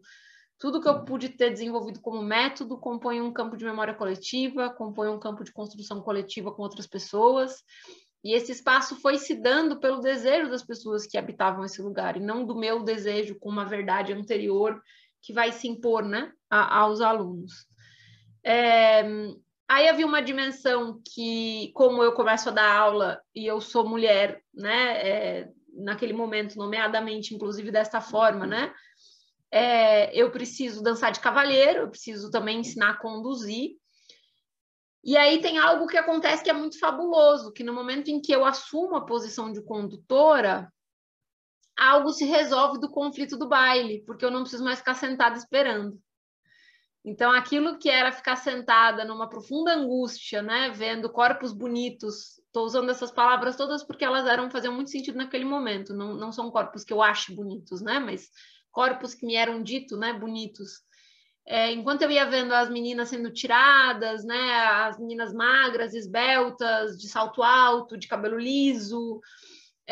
Tudo 0.56 0.80
que 0.80 0.88
eu 0.88 1.04
pude 1.04 1.30
ter 1.30 1.50
desenvolvido 1.50 2.00
como 2.00 2.22
método 2.22 2.78
compõe 2.78 3.20
um 3.20 3.32
campo 3.32 3.56
de 3.56 3.64
memória 3.64 3.92
coletiva, 3.92 4.70
compõe 4.70 5.08
um 5.08 5.18
campo 5.18 5.42
de 5.42 5.52
construção 5.52 6.00
coletiva 6.00 6.52
com 6.52 6.62
outras 6.62 6.86
pessoas. 6.86 7.56
E 8.22 8.32
esse 8.32 8.52
espaço 8.52 8.94
foi 9.00 9.18
se 9.18 9.34
dando 9.34 9.80
pelo 9.80 10.00
desejo 10.00 10.48
das 10.48 10.62
pessoas 10.62 11.06
que 11.06 11.18
habitavam 11.18 11.64
esse 11.64 11.82
lugar, 11.82 12.16
e 12.16 12.20
não 12.20 12.44
do 12.46 12.54
meu 12.54 12.84
desejo 12.84 13.36
com 13.40 13.48
uma 13.48 13.64
verdade 13.64 14.12
anterior 14.12 14.80
que 15.22 15.32
vai 15.32 15.50
se 15.50 15.66
impor 15.66 16.04
né, 16.04 16.30
a, 16.48 16.80
aos 16.80 17.00
alunos. 17.00 17.66
É, 18.44 19.02
aí 19.70 19.88
havia 19.88 20.04
uma 20.04 20.20
dimensão 20.20 21.00
que, 21.14 21.70
como 21.74 22.02
eu 22.02 22.12
começo 22.12 22.48
a 22.48 22.52
dar 22.52 22.76
aula 22.76 23.22
e 23.32 23.46
eu 23.46 23.60
sou 23.60 23.88
mulher, 23.88 24.42
né, 24.52 25.08
é, 25.08 25.52
naquele 25.72 26.12
momento, 26.12 26.56
nomeadamente, 26.56 27.32
inclusive 27.32 27.70
desta 27.70 28.00
forma, 28.00 28.48
né, 28.48 28.74
é, 29.48 30.12
eu 30.12 30.32
preciso 30.32 30.82
dançar 30.82 31.12
de 31.12 31.20
cavalheiro, 31.20 31.82
eu 31.82 31.88
preciso 31.88 32.32
também 32.32 32.58
ensinar 32.58 32.90
a 32.90 32.96
conduzir. 32.96 33.76
E 35.04 35.16
aí 35.16 35.40
tem 35.40 35.56
algo 35.56 35.86
que 35.86 35.96
acontece 35.96 36.42
que 36.42 36.50
é 36.50 36.52
muito 36.52 36.76
fabuloso, 36.76 37.52
que 37.52 37.62
no 37.62 37.72
momento 37.72 38.08
em 38.08 38.20
que 38.20 38.32
eu 38.32 38.44
assumo 38.44 38.96
a 38.96 39.06
posição 39.06 39.52
de 39.52 39.62
condutora, 39.62 40.68
algo 41.78 42.12
se 42.12 42.24
resolve 42.24 42.80
do 42.80 42.90
conflito 42.90 43.38
do 43.38 43.48
baile, 43.48 44.02
porque 44.04 44.24
eu 44.24 44.32
não 44.32 44.40
preciso 44.40 44.64
mais 44.64 44.80
ficar 44.80 44.94
sentada 44.94 45.38
esperando. 45.38 45.96
Então, 47.04 47.32
aquilo 47.32 47.78
que 47.78 47.88
era 47.88 48.12
ficar 48.12 48.36
sentada 48.36 49.04
numa 49.04 49.28
profunda 49.28 49.74
angústia, 49.74 50.42
né, 50.42 50.70
vendo 50.70 51.10
corpos 51.10 51.52
bonitos, 51.52 52.38
estou 52.38 52.66
usando 52.66 52.90
essas 52.90 53.10
palavras 53.10 53.56
todas 53.56 53.82
porque 53.82 54.04
elas 54.04 54.26
eram 54.26 54.50
faziam 54.50 54.74
muito 54.74 54.90
sentido 54.90 55.16
naquele 55.16 55.44
momento. 55.44 55.94
Não, 55.94 56.14
não 56.14 56.30
são 56.30 56.50
corpos 56.50 56.84
que 56.84 56.92
eu 56.92 57.00
acho 57.00 57.34
bonitos, 57.34 57.80
né, 57.80 57.98
mas 57.98 58.28
corpos 58.70 59.14
que 59.14 59.24
me 59.24 59.34
eram 59.34 59.62
ditos, 59.62 59.98
né, 59.98 60.12
bonitos. 60.12 60.82
É, 61.46 61.72
enquanto 61.72 62.02
eu 62.02 62.10
ia 62.10 62.26
vendo 62.26 62.52
as 62.52 62.68
meninas 62.68 63.08
sendo 63.08 63.32
tiradas, 63.32 64.22
né, 64.24 64.52
as 64.84 64.98
meninas 64.98 65.32
magras, 65.32 65.94
esbeltas, 65.94 66.98
de 66.98 67.08
salto 67.08 67.42
alto, 67.42 67.96
de 67.96 68.06
cabelo 68.06 68.38
liso, 68.38 69.20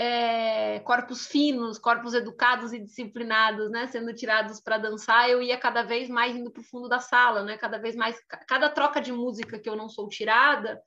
é, 0.01 0.79
corpos 0.85 1.27
finos, 1.27 1.77
corpos 1.77 2.15
educados 2.15 2.73
e 2.73 2.79
disciplinados, 2.79 3.69
né, 3.69 3.89
sendo 3.89 4.15
tirados 4.15 4.61
para 4.61 4.79
dançar, 4.79 5.29
eu 5.29 5.43
ia 5.43 5.59
cada 5.59 5.83
vez 5.83 6.09
mais 6.09 6.37
indo 6.37 6.53
para 6.53 6.61
o 6.61 6.65
fundo 6.65 6.89
da 6.89 7.01
sala, 7.01 7.43
né, 7.43 7.59
cada 7.59 7.79
vez 7.79 7.97
mais, 7.97 8.17
cada 8.47 8.71
troca 8.71 9.01
de 9.01 9.11
música 9.11 9.59
que 9.59 9.69
eu 9.69 9.75
não 9.75 9.89
sou 9.89 10.09
tirada, 10.09 10.81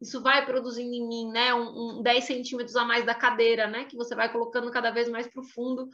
isso 0.00 0.22
vai 0.22 0.46
produzindo 0.46 0.94
em 0.94 1.08
mim, 1.08 1.32
né, 1.32 1.52
um, 1.52 1.98
um 1.98 2.02
10 2.04 2.22
centímetros 2.22 2.76
a 2.76 2.84
mais 2.84 3.04
da 3.04 3.16
cadeira, 3.16 3.66
né, 3.66 3.84
que 3.84 3.96
você 3.96 4.14
vai 4.14 4.30
colocando 4.30 4.70
cada 4.70 4.92
vez 4.92 5.08
mais 5.08 5.26
para 5.26 5.42
o 5.42 5.44
fundo, 5.44 5.88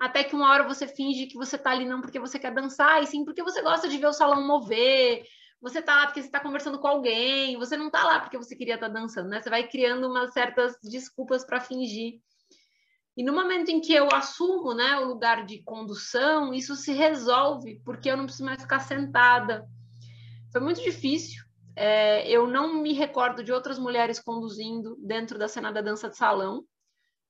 até 0.00 0.24
que 0.24 0.34
uma 0.34 0.50
hora 0.50 0.66
você 0.66 0.88
finge 0.88 1.26
que 1.26 1.36
você 1.36 1.56
está 1.56 1.72
ali 1.72 1.84
não 1.84 2.00
porque 2.00 2.18
você 2.18 2.38
quer 2.38 2.54
dançar, 2.54 3.02
e 3.02 3.06
sim 3.06 3.22
porque 3.22 3.42
você 3.42 3.60
gosta 3.60 3.86
de 3.86 3.98
ver 3.98 4.06
o 4.06 4.14
salão 4.14 4.46
mover, 4.46 5.24
você 5.60 5.80
tá 5.80 5.96
lá 5.96 6.06
porque 6.06 6.20
você 6.20 6.28
está 6.28 6.40
conversando 6.40 6.78
com 6.78 6.86
alguém, 6.86 7.56
você 7.56 7.76
não 7.76 7.90
tá 7.90 8.04
lá 8.04 8.20
porque 8.20 8.36
você 8.36 8.54
queria 8.54 8.74
estar 8.74 8.88
tá 8.88 8.92
dançando, 8.92 9.28
né? 9.28 9.40
Você 9.40 9.48
vai 9.48 9.66
criando 9.66 10.08
umas 10.08 10.32
certas 10.32 10.76
desculpas 10.82 11.44
para 11.44 11.60
fingir. 11.60 12.20
E 13.16 13.22
no 13.22 13.32
momento 13.32 13.70
em 13.70 13.80
que 13.80 13.94
eu 13.94 14.08
assumo, 14.12 14.74
né, 14.74 14.98
o 14.98 15.06
lugar 15.06 15.46
de 15.46 15.62
condução, 15.62 16.52
isso 16.52 16.74
se 16.74 16.92
resolve 16.92 17.80
porque 17.84 18.10
eu 18.10 18.16
não 18.16 18.24
preciso 18.24 18.44
mais 18.44 18.60
ficar 18.60 18.80
sentada. 18.80 19.64
Foi 20.52 20.60
muito 20.60 20.82
difícil. 20.82 21.44
É, 21.76 22.28
eu 22.28 22.46
não 22.46 22.82
me 22.82 22.92
recordo 22.92 23.42
de 23.42 23.52
outras 23.52 23.78
mulheres 23.78 24.20
conduzindo 24.20 24.96
dentro 25.00 25.38
da 25.38 25.48
cena 25.48 25.72
da 25.72 25.80
dança 25.80 26.08
de 26.08 26.16
salão 26.16 26.64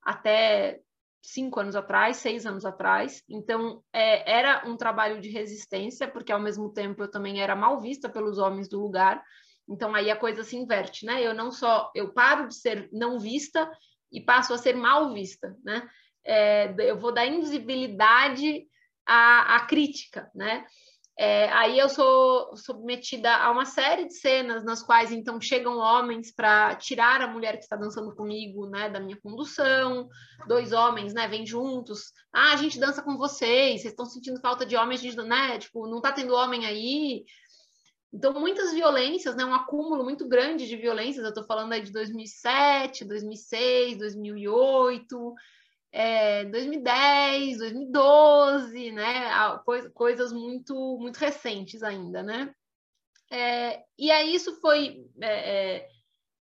até 0.03 0.81
cinco 1.25 1.59
anos 1.59 1.75
atrás, 1.75 2.19
seis 2.19 2.45
anos 2.45 2.67
atrás. 2.67 3.23
Então, 3.29 3.83
é, 3.93 4.31
era 4.31 4.63
um 4.69 4.77
trabalho 4.77 5.21
de 5.21 5.31
resistência, 5.31 6.07
porque 6.07 6.31
ao 6.31 6.39
mesmo 6.39 6.71
tempo 6.71 7.03
eu 7.03 7.11
também 7.11 7.41
era 7.41 7.57
mal 7.57 7.81
vista 7.81 8.09
pelos 8.09 8.37
homens 8.37 8.69
do 8.69 8.79
lugar. 8.79 9.25
Então, 9.67 9.95
aí 9.95 10.11
a 10.11 10.17
coisa 10.17 10.45
se 10.45 10.55
inverte, 10.57 11.07
né? 11.07 11.23
Eu 11.23 11.33
não 11.33 11.51
só, 11.51 11.91
eu 11.95 12.13
paro 12.13 12.49
de 12.49 12.55
ser 12.55 12.91
não 12.93 13.19
vista 13.19 13.71
e 14.13 14.21
passo 14.21 14.53
a 14.53 14.59
ser 14.59 14.77
mal 14.77 15.15
vista, 15.15 15.57
né? 15.65 15.89
É, 16.23 16.75
eu 16.79 16.99
vou 16.99 17.13
dar 17.13 17.27
invisibilidade 17.27 18.67
à, 19.07 19.57
à 19.57 19.61
crítica, 19.67 20.31
né? 20.35 20.67
É, 21.17 21.49
aí 21.53 21.79
eu 21.79 21.89
sou 21.89 22.57
submetida 22.57 23.33
a 23.37 23.51
uma 23.53 23.65
série 23.65 24.07
de 24.07 24.15
cenas 24.15 24.65
nas 24.65 24.83
quais 24.83 25.13
então 25.13 25.41
chegam 25.41 25.79
homens 25.79 26.35
para 26.35 26.75
tirar 26.75 27.21
a 27.21 27.29
mulher 27.29 27.57
que 27.57 27.63
está 27.63 27.77
dançando 27.77 28.15
comigo, 28.17 28.67
né, 28.69 28.91
da 28.91 28.99
minha 28.99 29.17
condução. 29.21 30.09
Dois 30.49 30.73
homens, 30.73 31.15
né, 31.15 31.29
vêm 31.29 31.47
juntos. 31.47 32.13
Ah, 32.33 32.53
a 32.53 32.57
gente 32.57 32.81
dança 32.81 33.01
com 33.01 33.17
vocês. 33.17 33.83
Vocês 33.83 33.93
estão 33.93 34.07
sentindo 34.07 34.41
falta 34.41 34.67
de 34.67 34.77
homens, 34.77 35.03
né? 35.15 35.59
Tipo, 35.59 35.87
não 35.87 35.99
está 35.99 36.11
tendo 36.11 36.35
homem 36.35 36.67
aí. 36.67 37.25
Então, 38.13 38.33
muitas 38.33 38.73
violências, 38.73 39.37
né? 39.37 39.45
Um 39.45 39.55
acúmulo 39.55 40.03
muito 40.03 40.29
grande 40.29 40.67
de 40.67 40.77
violências. 40.77 41.25
Eu 41.25 41.31
estou 41.31 41.45
falando 41.45 41.73
aí 41.73 41.83
de 41.83 41.93
2007, 41.93 43.05
2006, 43.05 43.99
2008 43.99 45.35
é, 45.97 46.45
2010, 46.47 47.59
2012, 47.59 48.91
né? 48.91 49.31
Coisas 49.95 50.33
muito, 50.33 50.99
muito 50.99 51.19
recentes 51.19 51.85
ainda, 51.85 52.21
né? 52.21 52.53
É, 53.31 53.81
e 53.97 54.11
aí 54.11 54.35
isso 54.35 54.61
foi. 54.61 55.07
É, 55.21 55.77
é, 55.77 55.89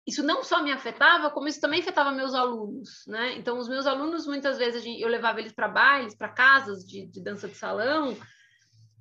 isso 0.08 0.24
não 0.24 0.42
só 0.42 0.64
me 0.64 0.72
afetava, 0.72 1.30
como 1.30 1.50
isso 1.50 1.60
também 1.60 1.82
afetava 1.82 2.12
meus 2.12 2.34
alunos, 2.34 3.04
né? 3.08 3.36
Então, 3.36 3.60
os 3.60 3.68
meus 3.68 3.86
alunos, 3.86 4.26
muitas 4.26 4.58
vezes, 4.58 4.86
eu 4.86 5.10
levava 5.10 5.42
eles 5.42 5.52
para 5.52 5.68
bailes, 5.68 6.16
para 6.16 6.30
casas 6.30 6.86
de, 6.86 7.06
de, 7.08 7.22
dança 7.22 7.50
de 7.50 7.56
salão, 7.56 8.18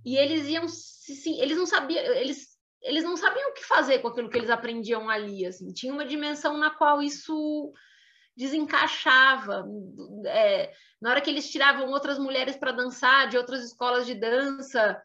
e 0.04 0.16
eles 0.16 0.48
iam. 0.48 0.66
Sim, 0.66 1.40
eles 1.40 1.56
não 1.56 1.66
sabiam. 1.66 2.02
Eles, 2.14 2.48
eles 2.82 3.04
não 3.04 3.16
sabiam 3.16 3.50
o 3.50 3.54
que 3.54 3.64
fazer 3.64 4.00
com 4.00 4.08
aquilo 4.08 4.28
que 4.28 4.36
eles 4.36 4.50
aprendiam 4.50 5.08
ali, 5.08 5.46
assim. 5.46 5.72
Tinha 5.72 5.92
uma 5.92 6.04
dimensão 6.04 6.56
na 6.56 6.70
qual 6.70 7.00
isso 7.00 7.72
desencaixava. 8.40 9.66
É, 10.24 10.72
na 11.00 11.10
hora 11.10 11.20
que 11.20 11.28
eles 11.28 11.50
tiravam 11.50 11.90
outras 11.90 12.18
mulheres 12.18 12.56
para 12.56 12.72
dançar 12.72 13.28
de 13.28 13.36
outras 13.36 13.62
escolas 13.62 14.06
de 14.06 14.14
dança, 14.14 15.00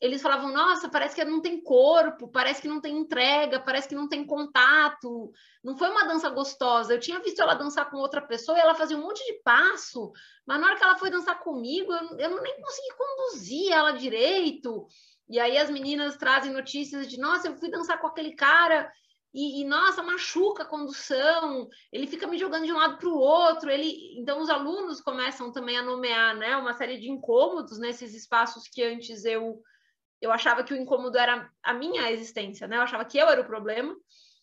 eles 0.00 0.20
falavam: 0.20 0.52
Nossa, 0.52 0.88
parece 0.88 1.14
que 1.14 1.24
não 1.24 1.40
tem 1.40 1.62
corpo, 1.62 2.26
parece 2.26 2.60
que 2.60 2.66
não 2.66 2.80
tem 2.80 2.98
entrega, 2.98 3.60
parece 3.60 3.88
que 3.88 3.94
não 3.94 4.08
tem 4.08 4.26
contato. 4.26 5.30
Não 5.62 5.76
foi 5.76 5.90
uma 5.90 6.04
dança 6.04 6.28
gostosa. 6.28 6.92
Eu 6.92 6.98
tinha 6.98 7.20
visto 7.20 7.40
ela 7.40 7.54
dançar 7.54 7.88
com 7.88 7.98
outra 7.98 8.20
pessoa 8.20 8.58
e 8.58 8.60
ela 8.60 8.74
fazia 8.74 8.96
um 8.96 9.02
monte 9.02 9.24
de 9.24 9.40
passo, 9.44 10.10
mas 10.44 10.60
na 10.60 10.66
hora 10.66 10.76
que 10.76 10.82
ela 10.82 10.98
foi 10.98 11.08
dançar 11.08 11.38
comigo, 11.38 11.92
eu, 11.92 12.18
eu 12.18 12.42
nem 12.42 12.60
consegui 12.60 12.96
conduzir 12.98 13.72
ela 13.72 13.92
direito. 13.92 14.88
E 15.28 15.38
aí 15.38 15.56
as 15.56 15.70
meninas 15.70 16.16
trazem 16.16 16.52
notícias 16.52 17.08
de: 17.08 17.16
Nossa, 17.16 17.46
eu 17.46 17.56
fui 17.56 17.70
dançar 17.70 18.00
com 18.00 18.08
aquele 18.08 18.34
cara 18.34 18.90
e, 19.34 19.62
e, 19.62 19.64
nossa, 19.64 20.02
machuca 20.02 20.62
a 20.62 20.66
condução, 20.66 21.68
ele 21.90 22.06
fica 22.06 22.26
me 22.26 22.38
jogando 22.38 22.66
de 22.66 22.72
um 22.72 22.76
lado 22.76 22.98
para 22.98 23.08
o 23.08 23.18
outro, 23.18 23.70
ele, 23.70 24.18
então 24.18 24.40
os 24.40 24.50
alunos 24.50 25.00
começam 25.00 25.50
também 25.50 25.78
a 25.78 25.82
nomear, 25.82 26.36
né, 26.36 26.56
uma 26.56 26.74
série 26.74 26.98
de 26.98 27.10
incômodos 27.10 27.78
nesses 27.78 28.14
espaços 28.14 28.68
que 28.68 28.82
antes 28.82 29.24
eu 29.24 29.62
eu 30.22 30.30
achava 30.30 30.62
que 30.62 30.72
o 30.72 30.76
incômodo 30.76 31.18
era 31.18 31.50
a 31.64 31.74
minha 31.74 32.08
existência, 32.12 32.68
né? 32.68 32.76
Eu 32.76 32.82
achava 32.82 33.04
que 33.04 33.18
eu 33.18 33.28
era 33.28 33.40
o 33.40 33.44
problema. 33.44 33.92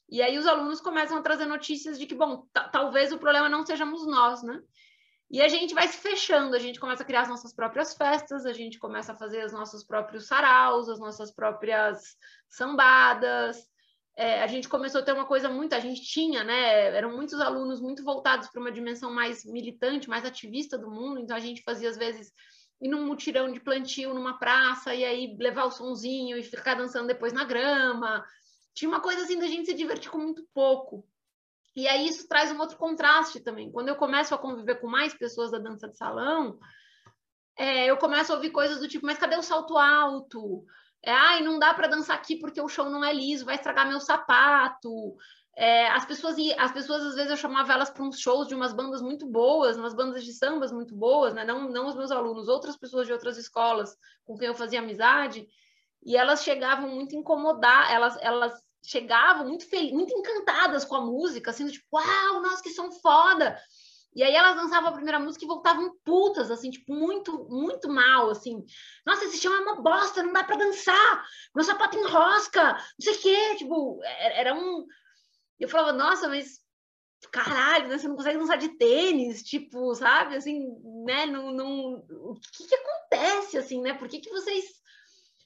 E 0.09 0.21
aí 0.21 0.37
os 0.37 0.45
alunos 0.45 0.81
começam 0.81 1.17
a 1.17 1.21
trazer 1.21 1.45
notícias 1.45 1.97
de 1.97 2.05
que, 2.05 2.13
bom, 2.13 2.45
talvez 2.73 3.13
o 3.13 3.17
problema 3.17 3.47
não 3.47 3.65
sejamos 3.65 4.05
nós, 4.05 4.43
né? 4.43 4.61
E 5.31 5.41
a 5.41 5.47
gente 5.47 5.73
vai 5.73 5.87
se 5.87 5.97
fechando, 5.97 6.53
a 6.53 6.59
gente 6.59 6.79
começa 6.81 7.03
a 7.03 7.05
criar 7.05 7.21
as 7.21 7.29
nossas 7.29 7.53
próprias 7.53 7.93
festas, 7.93 8.45
a 8.45 8.51
gente 8.51 8.77
começa 8.77 9.13
a 9.13 9.15
fazer 9.15 9.45
os 9.45 9.53
nossos 9.53 9.83
próprios 9.83 10.27
saraus, 10.27 10.89
as 10.89 10.99
nossas 10.99 11.31
próprias 11.31 12.17
sambadas, 12.49 13.65
é, 14.19 14.43
a 14.43 14.47
gente 14.47 14.67
começou 14.67 14.99
a 14.99 15.03
ter 15.03 15.13
uma 15.13 15.25
coisa 15.25 15.47
muito, 15.47 15.73
a 15.73 15.79
gente 15.79 16.01
tinha, 16.01 16.43
né? 16.43 16.87
Eram 16.93 17.15
muitos 17.15 17.39
alunos 17.39 17.79
muito 17.79 18.03
voltados 18.03 18.49
para 18.49 18.59
uma 18.59 18.69
dimensão 18.69 19.09
mais 19.09 19.45
militante, 19.45 20.09
mais 20.09 20.25
ativista 20.25 20.77
do 20.77 20.91
mundo, 20.91 21.21
então 21.21 21.37
a 21.37 21.39
gente 21.39 21.63
fazia 21.63 21.89
às 21.89 21.95
vezes 21.95 22.33
ir 22.81 22.89
num 22.89 23.05
mutirão 23.05 23.49
de 23.49 23.61
plantio 23.61 24.13
numa 24.13 24.37
praça 24.37 24.93
e 24.93 25.05
aí 25.05 25.37
levar 25.39 25.63
o 25.63 25.71
sonzinho 25.71 26.37
e 26.37 26.43
ficar 26.43 26.73
dançando 26.73 27.07
depois 27.07 27.31
na 27.31 27.45
grama. 27.45 28.21
Tinha 28.73 28.89
uma 28.89 28.99
coisa 28.99 29.23
assim 29.23 29.39
da 29.39 29.47
gente 29.47 29.67
se 29.67 29.73
divertir 29.73 30.11
com 30.11 30.17
muito 30.17 30.45
pouco. 30.53 31.07
E 31.73 31.87
aí 31.87 32.05
isso 32.05 32.27
traz 32.27 32.51
um 32.51 32.59
outro 32.59 32.75
contraste 32.75 33.39
também. 33.39 33.71
Quando 33.71 33.87
eu 33.87 33.95
começo 33.95 34.35
a 34.35 34.37
conviver 34.37 34.81
com 34.81 34.87
mais 34.89 35.13
pessoas 35.13 35.49
da 35.49 35.59
dança 35.59 35.87
de 35.87 35.95
salão, 35.95 36.59
é, 37.57 37.85
eu 37.85 37.95
começo 37.95 38.33
a 38.33 38.35
ouvir 38.35 38.49
coisas 38.49 38.81
do 38.81 38.87
tipo, 38.89 39.05
mas 39.05 39.17
cadê 39.17 39.37
o 39.37 39.41
salto 39.41 39.77
alto? 39.77 40.65
É, 41.03 41.11
ai, 41.11 41.41
não 41.41 41.57
dá 41.59 41.73
para 41.73 41.87
dançar 41.87 42.15
aqui 42.15 42.35
porque 42.35 42.61
o 42.61 42.67
chão 42.67 42.89
não 42.89 43.03
é 43.03 43.13
liso, 43.13 43.45
vai 43.45 43.55
estragar 43.55 43.87
meu 43.87 43.99
sapato. 43.99 45.15
É, 45.55 45.87
as 45.89 46.05
pessoas 46.05 46.35
as 46.57 46.71
pessoas 46.71 47.03
às 47.03 47.15
vezes 47.15 47.31
eu 47.31 47.37
chamava 47.37 47.73
elas 47.73 47.89
para 47.89 48.03
uns 48.03 48.19
shows 48.19 48.47
de 48.47 48.55
umas 48.55 48.73
bandas 48.73 49.01
muito 49.01 49.25
boas, 49.25 49.77
umas 49.77 49.93
bandas 49.93 50.23
de 50.23 50.33
sambas 50.33 50.71
muito 50.71 50.95
boas, 50.95 51.33
né? 51.33 51.43
Não, 51.43 51.69
não 51.69 51.87
os 51.87 51.95
meus 51.95 52.11
alunos, 52.11 52.47
outras 52.47 52.77
pessoas 52.77 53.07
de 53.07 53.13
outras 53.13 53.37
escolas 53.37 53.97
com 54.25 54.37
quem 54.37 54.47
eu 54.47 54.55
fazia 54.55 54.79
amizade, 54.79 55.47
e 56.03 56.15
elas 56.15 56.43
chegavam 56.43 56.89
muito 56.89 57.15
incomodar, 57.15 57.91
elas 57.91 58.17
elas 58.21 58.53
chegavam 58.85 59.47
muito 59.47 59.69
fel 59.69 59.91
muito 59.91 60.13
encantadas 60.13 60.85
com 60.85 60.95
a 60.95 61.01
música, 61.05 61.51
assim, 61.51 61.67
tipo, 61.67 61.85
uau, 61.93 62.41
nossa, 62.41 62.63
que 62.63 62.69
som 62.69 62.91
foda! 62.91 63.57
E 64.15 64.23
aí 64.23 64.33
elas 64.33 64.55
dançavam 64.55 64.89
a 64.89 64.93
primeira 64.93 65.19
música 65.19 65.45
e 65.45 65.47
voltavam 65.47 65.95
putas, 66.03 66.49
assim, 66.49 66.71
tipo, 66.71 66.93
muito, 66.93 67.47
muito 67.47 67.87
mal, 67.87 68.29
assim. 68.29 68.65
Nossa, 69.05 69.25
esse 69.25 69.37
chão 69.37 69.53
é 69.53 69.59
uma 69.59 69.81
bosta, 69.81 70.23
não 70.23 70.33
dá 70.33 70.43
para 70.43 70.57
dançar. 70.57 71.25
Meu 71.55 71.63
sapato 71.63 71.97
enrosca, 71.97 72.73
não 72.73 73.01
sei 73.01 73.13
o 73.13 73.19
quê. 73.19 73.55
Tipo, 73.57 73.99
era 74.03 74.53
um... 74.55 74.85
Eu 75.59 75.69
falava, 75.69 75.93
nossa, 75.93 76.27
mas 76.27 76.59
caralho, 77.31 77.89
né? 77.89 77.97
Você 77.97 78.07
não 78.07 78.15
consegue 78.15 78.39
dançar 78.39 78.57
de 78.57 78.69
tênis, 78.77 79.43
tipo, 79.43 79.93
sabe? 79.93 80.35
Assim, 80.35 80.67
né? 81.05 81.25
Não, 81.25 81.51
não... 81.51 82.03
O 82.09 82.35
que 82.53 82.65
que 82.67 82.75
acontece, 82.75 83.57
assim, 83.57 83.81
né? 83.81 83.93
Por 83.93 84.07
que 84.07 84.19
que 84.19 84.29
vocês... 84.29 84.79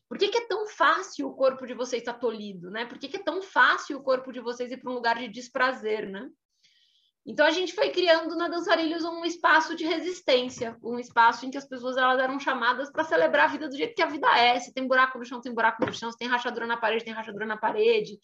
Por 0.07 0.17
que, 0.17 0.29
que 0.29 0.37
é 0.37 0.47
tão 0.47 0.67
fácil 0.67 1.27
o 1.27 1.35
corpo 1.35 1.65
de 1.65 1.73
vocês 1.73 2.01
estar 2.01 2.13
tolhido, 2.13 2.69
né? 2.69 2.85
Por 2.85 2.99
que, 2.99 3.07
que 3.07 3.17
é 3.17 3.23
tão 3.23 3.41
fácil 3.41 3.97
o 3.97 4.03
corpo 4.03 4.31
de 4.31 4.39
vocês 4.39 4.71
ir 4.71 4.77
para 4.77 4.91
um 4.91 4.95
lugar 4.95 5.17
de 5.17 5.27
desprazer, 5.27 6.07
né? 6.07 6.29
Então 7.25 7.45
a 7.45 7.51
gente 7.51 7.73
foi 7.73 7.89
criando 7.89 8.35
na 8.35 8.49
Dançarilhos 8.49 9.05
um 9.05 9.23
espaço 9.23 9.75
de 9.75 9.85
resistência, 9.85 10.77
um 10.83 10.99
espaço 10.99 11.45
em 11.45 11.51
que 11.51 11.57
as 11.57 11.65
pessoas 11.65 11.95
elas 11.95 12.19
eram 12.19 12.37
chamadas 12.37 12.91
para 12.91 13.05
celebrar 13.05 13.45
a 13.45 13.51
vida 13.51 13.69
do 13.69 13.77
jeito 13.77 13.95
que 13.95 14.01
a 14.01 14.07
vida 14.07 14.27
é. 14.37 14.59
Se 14.59 14.73
tem 14.73 14.85
buraco 14.85 15.17
no 15.17 15.25
chão, 15.25 15.39
tem 15.39 15.53
buraco 15.53 15.85
no 15.85 15.93
chão. 15.93 16.11
Se 16.11 16.17
tem 16.17 16.27
rachadura 16.27 16.67
na 16.67 16.75
parede, 16.75 17.05
tem 17.05 17.13
rachadura 17.13 17.45
na 17.45 17.55
parede. 17.55 18.19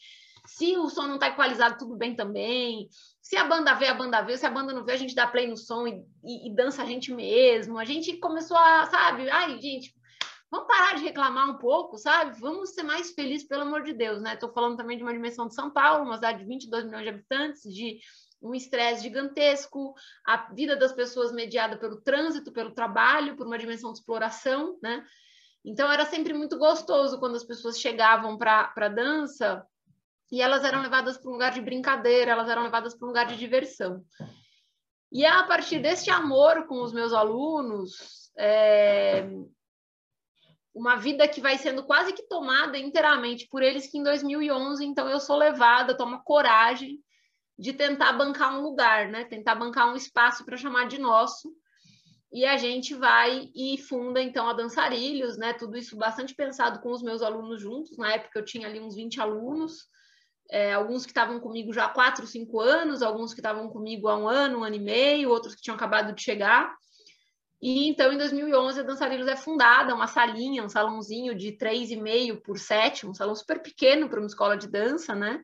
Se 0.45 0.75
o 0.77 0.89
som 0.89 1.07
não 1.07 1.15
está 1.15 1.27
equalizado, 1.27 1.77
tudo 1.77 1.95
bem 1.95 2.13
também. 2.13 2.89
Se 3.21 3.37
a 3.37 3.45
banda 3.45 3.73
vê, 3.73 3.87
a 3.87 3.93
banda 3.93 4.21
vê. 4.21 4.35
Se 4.35 4.45
a 4.45 4.51
banda 4.51 4.73
não 4.73 4.83
vê, 4.83 4.93
a 4.93 4.97
gente 4.97 5.15
dá 5.15 5.27
play 5.27 5.47
no 5.47 5.55
som 5.55 5.87
e, 5.87 6.03
e, 6.23 6.49
e 6.49 6.55
dança 6.55 6.83
a 6.83 6.85
gente 6.85 7.13
mesmo. 7.13 7.77
A 7.77 7.85
gente 7.85 8.17
começou 8.17 8.57
a, 8.57 8.85
sabe? 8.87 9.29
Ai, 9.29 9.61
gente, 9.61 9.95
vamos 10.51 10.67
parar 10.67 10.95
de 10.95 11.03
reclamar 11.03 11.49
um 11.49 11.57
pouco, 11.57 11.97
sabe? 11.97 12.37
Vamos 12.39 12.71
ser 12.71 12.83
mais 12.83 13.11
felizes, 13.11 13.47
pelo 13.47 13.61
amor 13.61 13.83
de 13.83 13.93
Deus, 13.93 14.21
né? 14.21 14.33
Estou 14.33 14.51
falando 14.51 14.75
também 14.75 14.97
de 14.97 15.03
uma 15.03 15.13
dimensão 15.13 15.47
de 15.47 15.55
São 15.55 15.69
Paulo, 15.71 16.03
uma 16.03 16.15
cidade 16.15 16.39
de 16.39 16.45
22 16.45 16.83
milhões 16.85 17.03
de 17.03 17.09
habitantes, 17.09 17.61
de 17.63 17.99
um 18.41 18.53
estresse 18.53 19.03
gigantesco, 19.03 19.93
a 20.25 20.51
vida 20.53 20.75
das 20.75 20.93
pessoas 20.93 21.31
mediada 21.31 21.77
pelo 21.77 22.01
trânsito, 22.01 22.51
pelo 22.51 22.71
trabalho, 22.71 23.35
por 23.35 23.45
uma 23.45 23.57
dimensão 23.57 23.91
de 23.91 23.99
exploração, 23.99 24.77
né? 24.81 25.05
Então 25.63 25.91
era 25.91 26.05
sempre 26.05 26.33
muito 26.33 26.57
gostoso 26.57 27.19
quando 27.19 27.35
as 27.35 27.43
pessoas 27.43 27.79
chegavam 27.79 28.37
para 28.37 28.71
a 28.75 28.87
dança 28.87 29.65
e 30.31 30.41
elas 30.41 30.63
eram 30.63 30.81
levadas 30.81 31.17
para 31.17 31.29
um 31.29 31.33
lugar 31.33 31.51
de 31.51 31.61
brincadeira, 31.61 32.31
elas 32.31 32.47
eram 32.47 32.63
levadas 32.63 32.95
para 32.95 33.05
um 33.05 33.09
lugar 33.09 33.25
de 33.25 33.35
diversão. 33.35 34.03
E 35.11 35.25
é 35.25 35.29
a 35.29 35.43
partir 35.43 35.79
deste 35.79 36.09
amor 36.09 36.67
com 36.67 36.81
os 36.81 36.93
meus 36.93 37.13
alunos, 37.13 38.31
é, 38.37 39.27
uma 40.73 40.95
vida 40.95 41.27
que 41.27 41.41
vai 41.41 41.57
sendo 41.57 41.83
quase 41.83 42.13
que 42.13 42.23
tomada 42.23 42.77
inteiramente 42.77 43.47
por 43.49 43.61
eles, 43.61 43.87
que 43.87 43.97
em 43.97 44.03
2011, 44.03 44.85
então 44.85 45.09
eu 45.09 45.19
sou 45.19 45.35
levada, 45.35 45.97
tomo 45.97 46.23
coragem 46.23 47.03
de 47.59 47.73
tentar 47.73 48.13
bancar 48.13 48.57
um 48.57 48.61
lugar, 48.61 49.09
né? 49.09 49.25
Tentar 49.25 49.53
bancar 49.53 49.91
um 49.91 49.95
espaço 49.95 50.45
para 50.45 50.55
chamar 50.55 50.87
de 50.87 50.97
nosso. 50.97 51.53
E 52.31 52.45
a 52.45 52.55
gente 52.55 52.95
vai 52.95 53.49
e 53.53 53.77
funda 53.77 54.21
então 54.21 54.47
a 54.47 54.53
Dançarilhos, 54.53 55.37
né? 55.37 55.51
Tudo 55.51 55.77
isso 55.77 55.97
bastante 55.97 56.33
pensado 56.33 56.79
com 56.79 56.89
os 56.89 57.03
meus 57.03 57.21
alunos 57.21 57.59
juntos. 57.59 57.97
Na 57.97 58.13
época 58.13 58.39
eu 58.39 58.45
tinha 58.45 58.65
ali 58.65 58.79
uns 58.79 58.95
20 58.95 59.19
alunos, 59.19 59.87
é, 60.49 60.73
alguns 60.73 61.05
que 61.05 61.11
estavam 61.11 61.37
comigo 61.41 61.73
já 61.73 61.85
há 61.85 61.89
4, 61.89 62.25
5 62.25 62.61
anos, 62.61 63.01
alguns 63.01 63.33
que 63.33 63.41
estavam 63.41 63.67
comigo 63.67 64.07
há 64.07 64.17
um 64.17 64.27
ano, 64.29 64.59
um 64.59 64.63
ano 64.63 64.75
e 64.77 64.79
meio, 64.79 65.29
outros 65.29 65.53
que 65.53 65.61
tinham 65.61 65.75
acabado 65.75 66.15
de 66.15 66.23
chegar. 66.23 66.73
E 67.61 67.89
então, 67.89 68.13
em 68.13 68.17
2011, 68.17 68.79
a 68.79 68.83
Dançarilhos 68.83 69.27
é 69.27 69.35
fundada, 69.35 69.93
uma 69.93 70.07
salinha, 70.07 70.63
um 70.63 70.69
salãozinho 70.69 71.35
de 71.35 71.57
3,5 71.57 72.41
por 72.41 72.57
7, 72.57 73.05
um 73.05 73.13
salão 73.13 73.35
super 73.35 73.61
pequeno 73.61 74.07
para 74.07 74.19
uma 74.19 74.27
escola 74.27 74.55
de 74.55 74.69
dança, 74.69 75.13
né? 75.13 75.43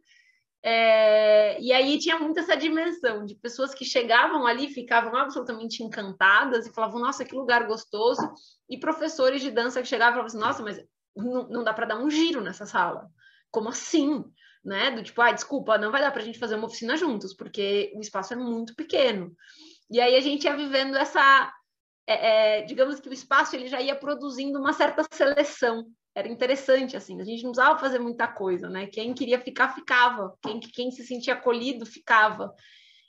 É, 0.68 1.62
e 1.62 1.72
aí 1.72 2.00
tinha 2.00 2.18
muito 2.18 2.40
essa 2.40 2.58
dimensão 2.58 3.24
de 3.24 3.36
pessoas 3.36 3.72
que 3.72 3.86
chegavam 3.86 4.48
ali, 4.48 4.68
ficavam 4.68 5.16
absolutamente 5.16 5.84
encantadas 5.84 6.66
e 6.66 6.74
falavam, 6.74 7.00
nossa, 7.00 7.24
que 7.24 7.36
lugar 7.36 7.68
gostoso. 7.68 8.34
E 8.68 8.80
professores 8.80 9.44
de 9.44 9.52
dança 9.52 9.80
que 9.80 9.88
chegavam 9.88 10.14
e 10.14 10.16
falavam 10.16 10.26
assim, 10.26 10.40
nossa, 10.40 10.64
mas 10.64 10.84
não, 11.16 11.48
não 11.50 11.64
dá 11.64 11.72
para 11.72 11.86
dar 11.86 12.00
um 12.00 12.10
giro 12.10 12.42
nessa 12.42 12.66
sala. 12.66 13.08
Como 13.52 13.70
assim? 13.70 14.26
Né? 14.64 14.90
Do 14.90 15.04
tipo, 15.04 15.22
ah, 15.22 15.32
desculpa, 15.32 15.78
não 15.78 15.92
vai 15.92 16.02
dar 16.02 16.10
para 16.10 16.24
a 16.24 16.26
gente 16.26 16.40
fazer 16.40 16.56
uma 16.56 16.66
oficina 16.66 16.98
juntos, 16.98 17.36
porque 17.36 17.94
o 17.96 18.02
espaço 18.02 18.34
é 18.34 18.36
muito 18.36 18.76
pequeno. 18.76 19.36
E 19.92 20.02
aí 20.02 20.16
a 20.16 20.22
gente 20.22 20.46
ia 20.46 20.58
vivendo 20.58 20.96
essa, 20.96 21.54
é, 22.08 22.62
é, 22.62 22.62
digamos 22.64 23.00
que 23.00 23.08
o 23.08 23.14
espaço 23.14 23.56
ele 23.56 23.68
já 23.68 23.80
ia 23.80 23.96
produzindo 23.96 24.58
uma 24.58 24.74
certa 24.74 25.04
seleção 25.14 25.86
era 26.16 26.30
interessante, 26.30 26.96
assim, 26.96 27.20
a 27.20 27.26
gente 27.26 27.44
não 27.44 27.52
precisava 27.52 27.78
fazer 27.78 28.00
muita 28.00 28.26
coisa, 28.26 28.70
né? 28.70 28.88
Quem 28.88 29.14
queria 29.14 29.38
ficar, 29.38 29.76
ficava. 29.76 30.34
Quem, 30.42 30.62
quem 30.62 30.90
se 30.90 31.06
sentia 31.06 31.34
acolhido, 31.34 31.86
ficava. 31.86 32.56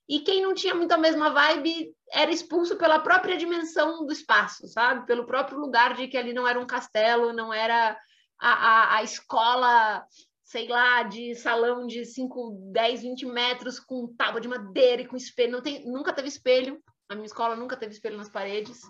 E 0.08 0.20
quem 0.20 0.42
não 0.42 0.54
tinha 0.54 0.74
muito 0.74 0.90
a 0.92 0.98
mesma 0.98 1.30
vibe 1.30 1.94
era 2.12 2.32
expulso 2.32 2.76
pela 2.76 2.98
própria 2.98 3.36
dimensão 3.36 4.04
do 4.04 4.12
espaço, 4.12 4.66
sabe? 4.66 5.06
Pelo 5.06 5.24
próprio 5.24 5.58
lugar 5.58 5.94
de 5.94 6.08
que 6.08 6.16
ali 6.16 6.32
não 6.32 6.48
era 6.48 6.58
um 6.58 6.66
castelo, 6.66 7.32
não 7.32 7.54
era 7.54 7.96
a, 8.40 8.52
a, 8.52 8.96
a 8.96 9.02
escola, 9.04 10.04
sei 10.42 10.66
lá, 10.66 11.04
de 11.04 11.36
salão 11.36 11.86
de 11.86 12.04
5, 12.04 12.70
10, 12.72 13.02
20 13.02 13.26
metros 13.26 13.78
com 13.78 14.12
tábua 14.16 14.40
de 14.40 14.48
madeira 14.48 15.02
e 15.02 15.06
com 15.06 15.16
espelho. 15.16 15.52
Não 15.52 15.62
tem, 15.62 15.84
nunca 15.86 16.12
teve 16.12 16.26
espelho. 16.26 16.82
A 17.08 17.14
minha 17.14 17.26
escola 17.26 17.54
nunca 17.54 17.76
teve 17.76 17.92
espelho 17.92 18.16
nas 18.16 18.28
paredes. 18.28 18.80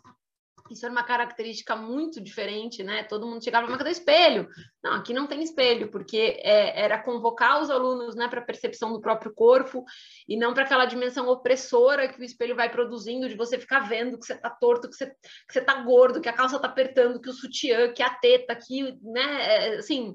Isso 0.71 0.85
era 0.85 0.93
uma 0.93 1.03
característica 1.03 1.77
muito 1.77 2.21
diferente, 2.21 2.83
né? 2.83 3.05
Todo 3.05 3.27
mundo 3.27 3.43
chegava 3.43 3.67
para 3.67 3.79
cadê 3.79 3.91
espelho? 3.91 4.49
Não, 4.83 4.93
aqui 4.93 5.13
não 5.13 5.27
tem 5.27 5.43
espelho, 5.43 5.91
porque 5.91 6.41
é, 6.43 6.81
era 6.81 7.03
convocar 7.03 7.61
os 7.63 7.71
alunos 7.71 8.15
né, 8.15 8.29
para 8.29 8.41
a 8.41 8.45
percepção 8.45 8.93
do 8.93 9.01
próprio 9.01 9.33
corpo 9.33 9.85
e 10.29 10.37
não 10.37 10.55
para 10.55 10.65
aquela 10.65 10.85
dimensão 10.87 11.29
opressora 11.29 12.09
que 12.09 12.21
o 12.21 12.25
espelho 12.25 12.57
vai 12.57 12.71
produzindo, 12.71 13.29
de 13.29 13.37
você 13.37 13.59
ficar 13.59 13.81
vendo 13.81 14.19
que 14.19 14.27
você 14.27 14.35
está 14.35 14.51
torto, 14.51 14.89
que 14.89 14.97
você, 14.97 15.15
que 15.51 15.61
tá 15.61 15.83
gordo, 15.83 16.21
que 16.21 16.29
a 16.29 16.33
calça 16.33 16.57
está 16.57 16.69
apertando, 16.69 17.21
que 17.21 17.31
o 17.31 17.33
sutiã, 17.33 17.93
que 17.93 18.03
a 18.03 18.11
teta, 18.11 18.57
que, 18.57 18.97
né? 19.03 19.43
É, 19.43 19.77
assim, 19.77 20.15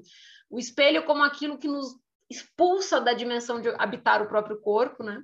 o 0.50 0.58
espelho 0.58 1.04
como 1.04 1.22
aquilo 1.22 1.58
que 1.58 1.68
nos 1.68 2.00
expulsa 2.30 3.00
da 3.00 3.12
dimensão 3.12 3.60
de 3.60 3.68
habitar 3.78 4.22
o 4.22 4.28
próprio 4.28 4.60
corpo, 4.60 5.02
né? 5.02 5.22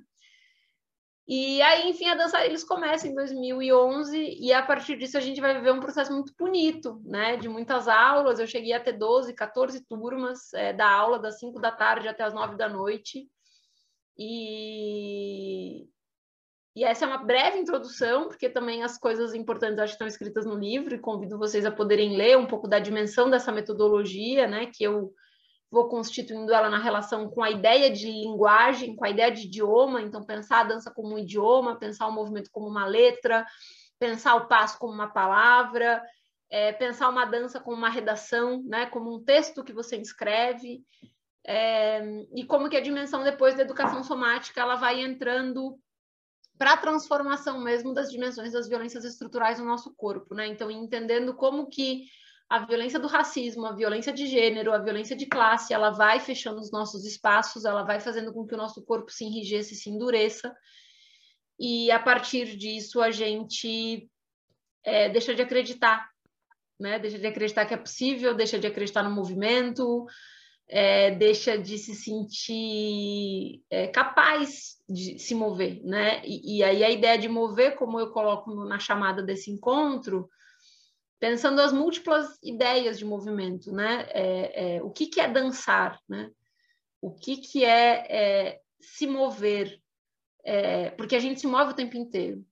E 1.31 1.61
aí, 1.61 1.87
enfim, 1.87 2.07
a 2.07 2.15
dançar 2.15 2.43
eles 2.43 2.63
começam 2.63 3.07
em 3.07 3.13
2011 3.13 4.17
e 4.41 4.51
a 4.51 4.63
partir 4.63 4.97
disso 4.97 5.15
a 5.15 5.21
gente 5.21 5.39
vai 5.39 5.53
viver 5.53 5.71
um 5.71 5.79
processo 5.79 6.11
muito 6.11 6.33
bonito, 6.35 6.99
né? 7.05 7.37
De 7.37 7.47
muitas 7.47 7.87
aulas. 7.87 8.39
Eu 8.39 8.47
cheguei 8.47 8.73
a 8.73 8.79
ter 8.79 8.93
12, 8.93 9.35
14 9.35 9.85
turmas 9.85 10.51
é, 10.55 10.73
da 10.73 10.89
aula 10.89 11.19
das 11.19 11.37
5 11.37 11.59
da 11.59 11.71
tarde 11.71 12.07
até 12.07 12.23
as 12.23 12.33
9 12.33 12.57
da 12.57 12.67
noite. 12.67 13.29
E... 14.17 15.87
e 16.75 16.83
essa 16.83 17.05
é 17.05 17.07
uma 17.07 17.23
breve 17.23 17.59
introdução, 17.59 18.27
porque 18.27 18.49
também 18.49 18.81
as 18.81 18.97
coisas 18.97 19.35
importantes 19.35 19.77
acho 19.77 19.91
que 19.91 19.95
estão 19.97 20.07
escritas 20.07 20.47
no 20.47 20.55
livro 20.55 20.95
e 20.95 20.99
convido 20.99 21.37
vocês 21.37 21.63
a 21.63 21.71
poderem 21.71 22.17
ler 22.17 22.39
um 22.39 22.47
pouco 22.47 22.67
da 22.67 22.79
dimensão 22.79 23.29
dessa 23.29 23.51
metodologia, 23.51 24.47
né? 24.47 24.65
Que 24.65 24.83
eu 24.83 25.13
vou 25.71 25.87
constituindo 25.87 26.53
ela 26.53 26.69
na 26.69 26.79
relação 26.79 27.29
com 27.29 27.43
a 27.43 27.51
ideia 27.51 27.91
de 27.91 28.07
linguagem, 28.07 28.95
com 28.95 29.05
a 29.05 29.09
ideia 29.09 29.31
de 29.31 29.45
idioma, 29.45 30.01
então 30.01 30.23
pensar 30.23 30.61
a 30.61 30.63
dança 30.63 30.91
como 30.91 31.13
um 31.13 31.19
idioma, 31.19 31.77
pensar 31.77 32.07
o 32.07 32.11
movimento 32.11 32.49
como 32.51 32.67
uma 32.67 32.85
letra, 32.85 33.45
pensar 33.99 34.35
o 34.35 34.47
passo 34.47 34.79
como 34.79 34.93
uma 34.93 35.07
palavra, 35.07 36.01
é, 36.49 36.71
pensar 36.71 37.09
uma 37.09 37.25
dança 37.25 37.59
como 37.59 37.77
uma 37.77 37.89
redação, 37.89 38.63
né, 38.65 38.87
como 38.87 39.13
um 39.13 39.23
texto 39.23 39.63
que 39.63 39.73
você 39.73 39.97
escreve, 39.97 40.81
é, 41.45 42.01
e 42.35 42.43
como 42.45 42.69
que 42.69 42.77
a 42.77 42.81
dimensão 42.81 43.23
depois 43.23 43.55
da 43.55 43.61
educação 43.61 44.03
somática 44.03 44.61
ela 44.61 44.75
vai 44.75 45.01
entrando 45.01 45.79
para 46.57 46.73
a 46.73 46.77
transformação 46.77 47.61
mesmo 47.61 47.93
das 47.93 48.11
dimensões 48.11 48.51
das 48.51 48.67
violências 48.67 49.05
estruturais 49.05 49.59
no 49.59 49.65
nosso 49.65 49.93
corpo, 49.95 50.35
né? 50.35 50.45
Então, 50.47 50.69
entendendo 50.69 51.33
como 51.33 51.69
que 51.69 52.03
a 52.49 52.65
violência 52.65 52.99
do 52.99 53.07
racismo, 53.07 53.67
a 53.67 53.75
violência 53.75 54.11
de 54.11 54.25
gênero, 54.25 54.73
a 54.73 54.79
violência 54.79 55.15
de 55.15 55.27
classe, 55.27 55.71
ela 55.71 55.91
vai 55.91 56.19
fechando 56.19 56.59
os 56.59 56.71
nossos 56.71 57.05
espaços, 57.05 57.63
ela 57.63 57.83
vai 57.83 57.99
fazendo 57.99 58.33
com 58.33 58.45
que 58.45 58.55
o 58.55 58.57
nosso 58.57 58.83
corpo 58.83 59.11
se 59.11 59.23
enrijeça 59.23 59.73
e 59.73 59.77
se 59.77 59.89
endureça. 59.89 60.55
E 61.59 61.91
a 61.91 61.99
partir 61.99 62.57
disso 62.57 63.01
a 63.01 63.11
gente 63.11 64.09
é, 64.83 65.09
deixa 65.09 65.35
de 65.35 65.43
acreditar, 65.43 66.09
né? 66.79 66.97
Deixa 66.97 67.19
de 67.19 67.27
acreditar 67.27 67.65
que 67.65 67.73
é 67.73 67.77
possível, 67.77 68.33
deixa 68.33 68.57
de 68.57 68.65
acreditar 68.65 69.03
no 69.03 69.11
movimento, 69.11 70.07
é, 70.67 71.11
deixa 71.11 71.55
de 71.55 71.77
se 71.77 71.93
sentir 71.93 73.61
é, 73.69 73.87
capaz 73.87 74.77
de 74.89 75.19
se 75.19 75.35
mover, 75.35 75.83
né? 75.83 76.21
E, 76.25 76.57
e, 76.57 76.63
aí 76.63 76.83
a 76.83 76.89
ideia 76.89 77.17
de 77.17 77.29
mover, 77.29 77.75
como 77.75 77.99
eu 77.99 78.09
coloco 78.09 78.65
na 78.65 78.79
chamada 78.79 79.21
desse 79.21 79.51
encontro, 79.51 80.27
pensando 81.19 81.59
as 81.59 81.73
múltiplas 81.73 82.39
ideias 82.41 82.97
de 82.97 83.05
movimento, 83.05 83.71
né? 83.71 84.07
É, 84.09 84.75
é, 84.75 84.83
o 84.83 84.89
que, 84.89 85.07
que 85.07 85.19
é 85.19 85.27
dançar, 85.27 85.99
né? 86.07 86.31
O 87.01 87.11
que, 87.11 87.37
que 87.37 87.65
é, 87.65 88.05
é 88.09 88.61
se 88.79 89.05
mover? 89.05 89.79
É, 90.43 90.91
porque 90.91 91.15
a 91.15 91.19
gente 91.19 91.41
se 91.41 91.47
move 91.47 91.71
o 91.71 91.75
tempo 91.75 91.97
inteiro. 91.97 92.45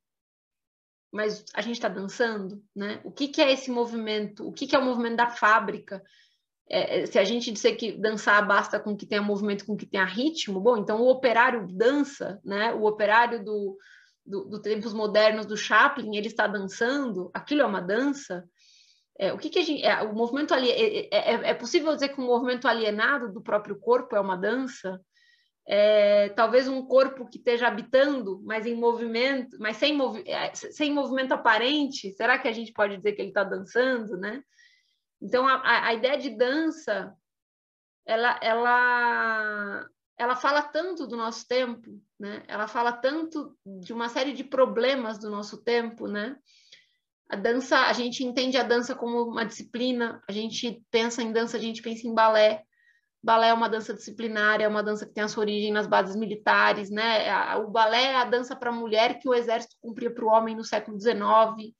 Mas 1.11 1.45
a 1.53 1.61
gente 1.61 1.75
está 1.75 1.87
dançando, 1.87 2.61
né? 2.75 3.01
O 3.05 3.11
que, 3.11 3.29
que 3.29 3.41
é 3.41 3.51
esse 3.51 3.71
movimento? 3.71 4.45
O 4.45 4.51
que, 4.51 4.67
que 4.67 4.75
é 4.75 4.79
o 4.79 4.85
movimento 4.85 5.15
da 5.15 5.29
fábrica? 5.29 6.03
É, 6.69 7.05
se 7.05 7.17
a 7.17 7.23
gente 7.23 7.49
disser 7.49 7.77
que 7.77 7.93
dançar 7.93 8.45
basta 8.45 8.77
com 8.77 8.95
que 8.95 9.05
tenha 9.05 9.21
movimento, 9.21 9.65
com 9.65 9.77
que 9.77 9.85
tenha 9.85 10.03
ritmo, 10.03 10.59
bom, 10.59 10.75
então 10.75 11.01
o 11.01 11.07
operário 11.07 11.65
dança, 11.65 12.41
né? 12.43 12.73
O 12.73 12.83
operário 12.83 13.43
do, 13.43 13.77
do, 14.25 14.43
do 14.43 14.61
tempos 14.61 14.93
modernos 14.93 15.45
do 15.45 15.55
Chaplin, 15.55 16.17
ele 16.17 16.27
está 16.27 16.45
dançando, 16.45 17.31
aquilo 17.33 17.61
é 17.61 17.65
uma 17.65 17.81
dança, 17.81 18.43
é, 19.19 19.33
o 19.33 19.37
que, 19.37 19.49
que 19.49 19.59
a 19.59 19.63
gente. 19.63 19.83
É, 19.83 20.01
o 20.03 20.13
movimento 20.13 20.53
ali. 20.53 20.69
É, 20.69 21.07
é, 21.11 21.49
é, 21.49 21.53
possível 21.53 21.93
dizer 21.93 22.09
que 22.09 22.21
um 22.21 22.25
movimento 22.25 22.67
alienado 22.67 23.31
do 23.31 23.41
próprio 23.41 23.79
corpo 23.79 24.15
é 24.15 24.19
uma 24.19 24.37
dança? 24.37 25.01
É, 25.69 26.29
talvez 26.29 26.67
um 26.67 26.85
corpo 26.85 27.27
que 27.27 27.37
esteja 27.37 27.67
habitando, 27.67 28.41
mas 28.45 28.65
em 28.65 28.75
movimento, 28.75 29.57
mas 29.59 29.75
sem, 29.75 29.93
movi 29.93 30.23
é, 30.25 30.53
sem 30.53 30.93
movimento 30.93 31.33
aparente, 31.33 32.11
será 32.13 32.39
que 32.39 32.47
a 32.47 32.53
gente 32.53 32.71
pode 32.71 32.95
dizer 32.95 33.13
que 33.13 33.21
ele 33.21 33.29
está 33.29 33.43
dançando, 33.43 34.15
né? 34.15 34.41
Então, 35.21 35.45
a, 35.47 35.87
a 35.87 35.93
ideia 35.93 36.17
de 36.17 36.29
dança, 36.29 37.13
ela, 38.05 38.39
ela, 38.41 39.89
ela 40.15 40.35
fala 40.35 40.61
tanto 40.61 41.05
do 41.07 41.17
nosso 41.17 41.45
tempo, 41.47 41.99
né? 42.19 42.43
Ela 42.47 42.67
fala 42.67 42.93
tanto 42.93 43.57
de 43.65 43.91
uma 43.91 44.07
série 44.07 44.31
de 44.31 44.43
problemas 44.43 45.17
do 45.17 45.29
nosso 45.29 45.63
tempo, 45.63 46.07
né? 46.07 46.37
A 47.29 47.35
dança, 47.35 47.77
a 47.77 47.93
gente 47.93 48.23
entende 48.23 48.57
a 48.57 48.63
dança 48.63 48.95
como 48.95 49.23
uma 49.23 49.45
disciplina, 49.45 50.21
a 50.27 50.31
gente 50.31 50.81
pensa 50.89 51.21
em 51.21 51.31
dança, 51.31 51.57
a 51.57 51.59
gente 51.59 51.81
pensa 51.81 52.07
em 52.07 52.13
balé. 52.13 52.63
Balé 53.21 53.49
é 53.49 53.53
uma 53.53 53.67
dança 53.67 53.93
disciplinária, 53.93 54.63
é 54.63 54.67
uma 54.67 54.83
dança 54.83 55.05
que 55.05 55.13
tem 55.13 55.23
a 55.23 55.27
sua 55.27 55.41
origem 55.41 55.73
nas 55.73 55.87
bases 55.87 56.15
militares, 56.15 56.89
né? 56.89 57.55
O 57.57 57.67
balé 57.67 58.11
é 58.11 58.15
a 58.15 58.23
dança 58.23 58.55
para 58.55 58.69
a 58.69 58.73
mulher 58.73 59.19
que 59.19 59.27
o 59.27 59.33
exército 59.33 59.75
cumpria 59.81 60.13
para 60.13 60.23
o 60.23 60.29
homem 60.29 60.55
no 60.55 60.63
século 60.63 60.97
XIX. 60.97 61.75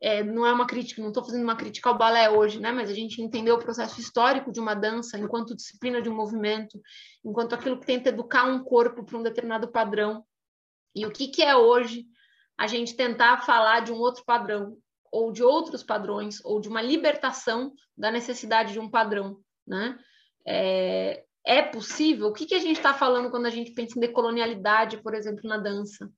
É, 0.00 0.22
não 0.22 0.46
é 0.46 0.52
uma 0.52 0.66
crítica, 0.66 1.00
não 1.00 1.08
estou 1.08 1.24
fazendo 1.24 1.42
uma 1.42 1.56
crítica 1.56 1.88
ao 1.88 1.98
balé 1.98 2.30
hoje, 2.30 2.60
né? 2.60 2.70
Mas 2.70 2.88
a 2.88 2.94
gente 2.94 3.20
entendeu 3.20 3.56
o 3.56 3.58
processo 3.58 4.00
histórico 4.00 4.52
de 4.52 4.60
uma 4.60 4.74
dança 4.74 5.18
enquanto 5.18 5.56
disciplina 5.56 6.00
de 6.00 6.08
um 6.08 6.14
movimento, 6.14 6.80
enquanto 7.24 7.54
aquilo 7.54 7.80
que 7.80 7.86
tenta 7.86 8.10
educar 8.10 8.44
um 8.44 8.62
corpo 8.62 9.04
para 9.04 9.18
um 9.18 9.22
determinado 9.22 9.66
padrão. 9.72 10.24
E 10.94 11.04
o 11.04 11.10
que, 11.10 11.26
que 11.26 11.42
é 11.42 11.56
hoje 11.56 12.06
a 12.58 12.66
gente 12.66 12.96
tentar 12.96 13.38
falar 13.38 13.80
de 13.80 13.92
um 13.92 13.96
outro 13.96 14.24
padrão, 14.24 14.76
ou 15.12 15.32
de 15.32 15.42
outros 15.42 15.82
padrões, 15.82 16.44
ou 16.44 16.60
de 16.60 16.68
uma 16.68 16.82
libertação 16.82 17.72
da 17.96 18.10
necessidade 18.10 18.72
de 18.72 18.80
um 18.80 18.90
padrão, 18.90 19.38
né? 19.66 19.98
É, 20.46 21.24
é 21.44 21.62
possível? 21.62 22.28
O 22.28 22.32
que, 22.32 22.46
que 22.46 22.54
a 22.54 22.60
gente 22.60 22.76
está 22.76 22.92
falando 22.92 23.30
quando 23.30 23.46
a 23.46 23.50
gente 23.50 23.72
pensa 23.72 23.96
em 23.96 24.00
decolonialidade, 24.00 25.02
por 25.02 25.14
exemplo, 25.14 25.48
na 25.48 25.58
dança? 25.58 26.10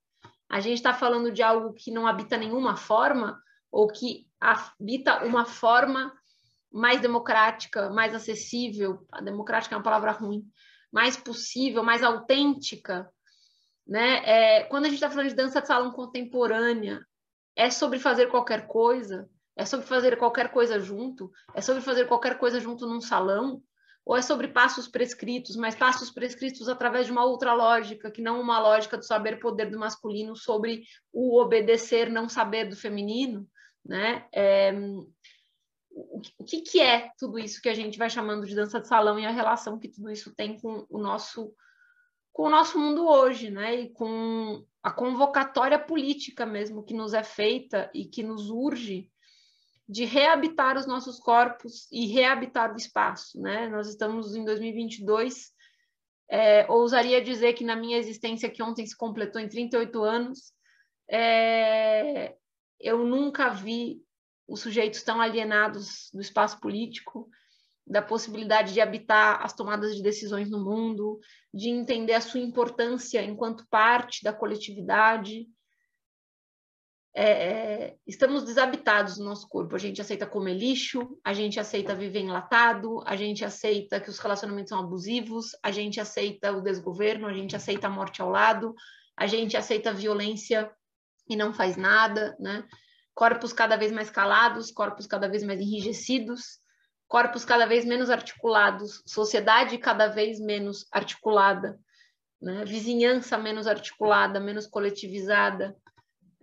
A 0.49 0.61
gente 0.61 0.77
está 0.77 0.95
falando 0.95 1.31
de 1.31 1.43
algo 1.43 1.75
que 1.75 1.91
não 1.91 2.07
habita 2.07 2.37
nenhuma 2.37 2.77
forma, 2.77 3.41
ou 3.71 3.87
que 3.89 4.27
habita 4.41 5.25
uma 5.25 5.45
forma 5.45 6.13
mais 6.73 7.01
democrática, 7.01 7.91
mais 7.91 8.15
acessível, 8.15 9.07
a 9.13 9.21
democrática 9.21 9.75
é 9.75 9.79
uma 9.79 9.85
palavra 9.85 10.13
ruim, 10.13 10.45
mais 10.93 11.17
possível, 11.17 11.83
mais 11.83 12.03
autêntica, 12.03 13.11
né? 13.89 14.23
É, 14.25 14.65
quando 14.65 14.85
a 14.85 14.89
gente 14.89 14.97
está 14.97 15.09
falando 15.09 15.31
de 15.31 15.35
dança 15.35 15.63
de 15.63 15.67
salão 15.67 15.91
contemporânea, 15.91 17.01
é 17.57 17.71
sobre 17.71 17.99
fazer 17.99 18.27
qualquer 18.27 18.67
coisa? 18.67 19.29
É 19.57 19.65
sobre 19.65 19.87
fazer 19.87 20.17
qualquer 20.17 20.51
coisa 20.53 20.79
junto? 20.79 21.33
É 21.55 21.61
sobre 21.61 21.83
fazer 21.83 22.07
qualquer 22.07 22.39
coisa 22.39 22.61
junto 22.61 22.87
num 22.87 23.01
salão? 23.01 23.63
Ou 24.05 24.17
é 24.17 24.23
sobre 24.23 24.49
passos 24.49 24.87
prescritos, 24.89 25.57
mas 25.57 25.75
passos 25.75 26.11
prescritos 26.11 26.69
através 26.69 27.07
de 27.07 27.13
uma 27.13 27.25
outra 27.25 27.53
lógica, 27.53 28.11
que 28.11 28.23
não 28.23 28.41
uma 28.41 28.59
lógica 28.61 28.97
do 28.97 29.05
saber 29.05 29.39
poder 29.41 29.71
do 29.71 29.79
masculino 29.79 30.37
sobre 30.37 30.83
o 31.13 31.41
obedecer, 31.41 32.11
não 32.11 32.29
saber 32.29 32.67
do 32.67 32.77
feminino? 32.77 33.47
Né? 33.85 34.27
É, 34.33 34.73
o 36.39 36.45
que, 36.45 36.61
que 36.61 36.81
é 36.81 37.11
tudo 37.19 37.39
isso 37.39 37.61
que 37.61 37.69
a 37.69 37.75
gente 37.75 37.99
vai 37.99 38.09
chamando 38.09 38.47
de 38.47 38.55
dança 38.55 38.81
de 38.81 38.87
salão 38.87 39.19
e 39.19 39.27
a 39.27 39.31
relação 39.31 39.79
que 39.79 39.89
tudo 39.89 40.11
isso 40.11 40.35
tem 40.35 40.59
com 40.59 40.87
o 40.89 40.99
nosso 40.99 41.53
com 42.39 42.45
o 42.45 42.51
nosso 42.51 42.79
mundo 42.79 43.05
hoje, 43.05 43.51
né? 43.51 43.75
E 43.75 43.89
com 43.89 44.65
a 44.81 44.93
convocatória 44.93 45.77
política 45.77 46.47
mesmo 46.47 46.85
que 46.85 46.95
nos 46.95 47.13
é 47.13 47.25
feita 47.25 47.91
e 47.93 48.05
que 48.05 48.23
nos 48.23 48.49
urge 48.49 49.11
de 49.89 50.05
reabitar 50.05 50.77
os 50.77 50.87
nossos 50.87 51.19
corpos 51.19 51.89
e 51.91 52.07
reabitar 52.07 52.73
o 52.73 52.77
espaço, 52.77 53.41
né? 53.41 53.67
Nós 53.67 53.89
estamos 53.89 54.37
em 54.37 54.45
2022, 54.45 55.51
é, 56.31 56.65
ousaria 56.71 57.21
dizer 57.21 57.55
que 57.55 57.65
na 57.65 57.75
minha 57.75 57.99
existência, 57.99 58.49
que 58.49 58.63
ontem 58.63 58.87
se 58.87 58.97
completou 58.97 59.43
em 59.43 59.49
38 59.49 60.01
anos, 60.05 60.53
é, 61.11 62.37
eu 62.79 63.05
nunca 63.05 63.49
vi 63.49 64.01
os 64.47 64.61
sujeitos 64.61 65.03
tão 65.03 65.21
alienados 65.21 66.09
do 66.15 66.21
espaço 66.21 66.61
político, 66.61 67.29
da 67.89 68.03
possibilidade 68.03 68.75
de 68.75 68.81
habitar 68.81 69.43
as 69.43 69.55
tomadas 69.55 69.97
de 69.97 70.03
decisões 70.03 70.51
no 70.51 70.63
mundo, 70.63 71.19
de 71.53 71.71
entender 71.71 72.13
a 72.13 72.21
sua 72.21 72.41
importância 72.41 73.23
enquanto 73.23 73.67
parte 73.69 74.23
da 74.23 74.33
coletividade. 74.33 75.47
É, 77.15 77.25
é, 77.25 77.97
estamos 78.07 78.45
desabitados 78.45 79.19
no 79.19 79.25
nosso 79.25 79.49
corpo. 79.49 79.75
A 79.75 79.79
gente 79.79 80.01
aceita 80.01 80.27
comer 80.27 80.55
lixo, 80.55 81.19
a 81.25 81.33
gente 81.33 81.59
aceita 81.59 81.95
viver 81.95 82.21
enlatado, 82.21 83.03
a 83.07 83.17
gente 83.17 83.45
aceita 83.45 83.99
que 83.99 84.11
os 84.11 84.19
relacionamentos 84.19 84.69
são 84.69 84.79
abusivos, 84.79 85.57
a 85.63 85.71
gente 85.71 85.99
aceita 85.99 86.53
o 86.53 86.61
desgoverno, 86.61 87.27
a 87.27 87.33
gente 87.33 87.57
aceita 87.57 87.87
a 87.87 87.91
morte 87.91 88.21
ao 88.21 88.29
lado, 88.29 88.75
a 89.17 89.27
gente 89.27 89.57
aceita 89.57 89.91
a 89.91 89.95
violência 89.95 90.71
e 91.27 91.35
não 91.35 91.55
faz 91.55 91.77
nada, 91.77 92.37
né? 92.39 92.69
Corpos 93.15 93.53
cada 93.53 93.77
vez 93.77 93.91
mais 93.91 94.11
calados, 94.11 94.71
corpos 94.71 95.07
cada 95.07 95.27
vez 95.27 95.43
mais 95.43 95.59
enrijecidos, 95.61 96.61
corpos 97.09 97.45
cada 97.45 97.67
vez 97.67 97.85
menos 97.85 98.11
articulados, 98.11 99.03
sociedade 99.07 99.79
cada 99.79 100.09
vez 100.09 100.39
menos 100.39 100.87
articulada, 100.93 101.81
né? 102.41 102.65
vizinhança 102.65 103.39
menos 103.39 103.67
articulada, 103.67 104.39
menos 104.39 104.67
coletivizada. 104.67 105.75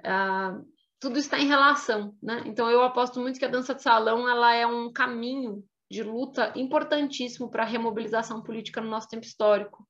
Ah, 0.04 0.60
tudo 1.00 1.20
está 1.20 1.38
em 1.38 1.48
relação, 1.48 2.16
né? 2.22 2.42
Então 2.46 2.70
eu 2.70 2.82
aposto 2.82 3.20
muito 3.20 3.38
que 3.38 3.46
a 3.46 3.50
dança 3.50 3.76
de 3.76 3.82
salão 3.84 4.28
ela 4.28 4.54
é 4.54 4.66
um 4.66 4.92
caminho 4.92 5.64
de 5.90 6.02
luta 6.02 6.52
importantíssimo 6.56 7.50
para 7.50 7.64
a 7.64 7.68
remobilização 7.68 8.42
política 8.42 8.82
no 8.82 8.90
nosso 8.90 9.08
tempo 9.08 9.24
histórico, 9.24 9.88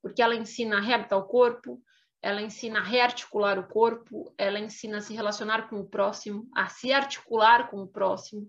porque 0.00 0.22
ela 0.22 0.36
ensina 0.36 0.76
a 0.76 0.80
reabitar 0.80 1.18
o 1.18 1.26
corpo, 1.26 1.82
ela 2.22 2.40
ensina 2.40 2.78
a 2.78 2.82
rearticular 2.82 3.58
o 3.58 3.66
corpo, 3.66 4.32
ela 4.38 4.58
ensina 4.58 4.98
a 4.98 5.00
se 5.00 5.14
relacionar 5.14 5.68
com 5.68 5.80
o 5.80 5.88
próximo, 5.88 6.48
a 6.54 6.68
se 6.68 6.92
articular 6.92 7.68
com 7.68 7.82
o 7.82 7.88
próximo, 7.88 8.48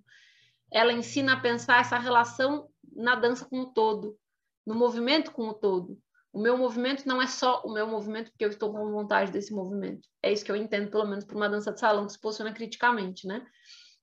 ela 0.71 0.93
ensina 0.93 1.33
a 1.33 1.39
pensar 1.39 1.81
essa 1.81 1.97
relação 1.97 2.69
na 2.95 3.15
dança 3.15 3.45
com 3.45 3.61
o 3.61 3.73
todo, 3.73 4.17
no 4.65 4.75
movimento 4.75 5.31
com 5.31 5.47
o 5.47 5.53
todo. 5.53 5.97
O 6.33 6.39
meu 6.39 6.57
movimento 6.57 7.07
não 7.07 7.21
é 7.21 7.27
só 7.27 7.61
o 7.65 7.73
meu 7.73 7.87
movimento 7.87 8.29
porque 8.31 8.45
eu 8.45 8.49
estou 8.49 8.71
com 8.71 8.91
vontade 8.91 9.31
desse 9.31 9.53
movimento. 9.53 10.07
É 10.21 10.31
isso 10.31 10.45
que 10.45 10.51
eu 10.51 10.55
entendo, 10.55 10.91
pelo 10.91 11.07
menos, 11.07 11.25
por 11.25 11.35
uma 11.35 11.49
dança 11.49 11.71
de 11.71 11.79
salão 11.79 12.05
que 12.05 12.11
se 12.11 12.19
posiciona 12.19 12.53
criticamente, 12.53 13.25
né? 13.25 13.45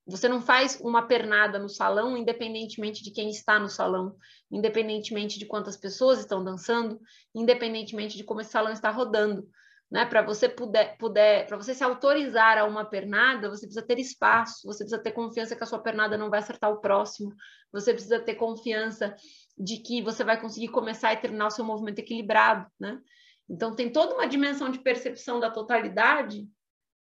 Você 0.07 0.29
não 0.29 0.41
faz 0.41 0.79
uma 0.81 1.07
pernada 1.07 1.59
no 1.59 1.69
salão 1.69 2.17
independentemente 2.17 3.03
de 3.03 3.11
quem 3.11 3.31
está 3.31 3.59
no 3.59 3.69
salão, 3.69 4.17
independentemente 4.51 5.39
de 5.39 5.47
quantas 5.47 5.77
pessoas 5.77 6.19
estão 6.19 6.45
dançando, 6.45 7.01
independentemente 7.35 8.17
de 8.17 8.25
como 8.25 8.41
esse 8.41 8.51
salão 8.51 8.73
está 8.73 8.91
rodando 8.91 9.49
né? 9.91 10.05
Para 10.07 10.23
você 10.23 10.49
puder, 10.49 10.97
puder 10.99 11.47
para 11.47 11.57
você 11.57 11.75
se 11.75 11.85
autorizar 11.85 12.59
a 12.59 12.65
uma 12.65 12.85
pernada, 12.85 13.49
você 13.49 13.67
precisa 13.67 13.87
ter 13.87 13.99
espaço, 13.99 14.67
você 14.67 14.85
precisa 14.85 15.03
ter 15.03 15.13
confiança 15.13 15.55
que 15.55 15.63
a 15.63 15.67
sua 15.67 15.79
pernada 15.79 16.17
não 16.17 16.31
vai 16.31 16.41
acertar 16.41 16.71
o 16.71 16.81
próximo, 16.81 17.35
você 17.73 17.93
precisa 17.93 18.19
ter 18.21 18.35
confiança 18.35 19.15
de 19.57 19.79
que 19.79 20.03
você 20.03 20.25
vai 20.25 20.41
conseguir 20.41 20.69
começar 20.69 21.13
e 21.13 21.19
terminar 21.19 21.47
o 21.47 21.51
seu 21.51 21.65
movimento 21.65 21.99
equilibrado, 21.99 22.67
né? 22.79 23.01
Então 23.49 23.75
tem 23.75 23.93
toda 23.93 24.15
uma 24.15 24.27
dimensão 24.27 24.71
de 24.71 24.79
percepção 24.79 25.39
da 25.39 25.51
totalidade 25.51 26.49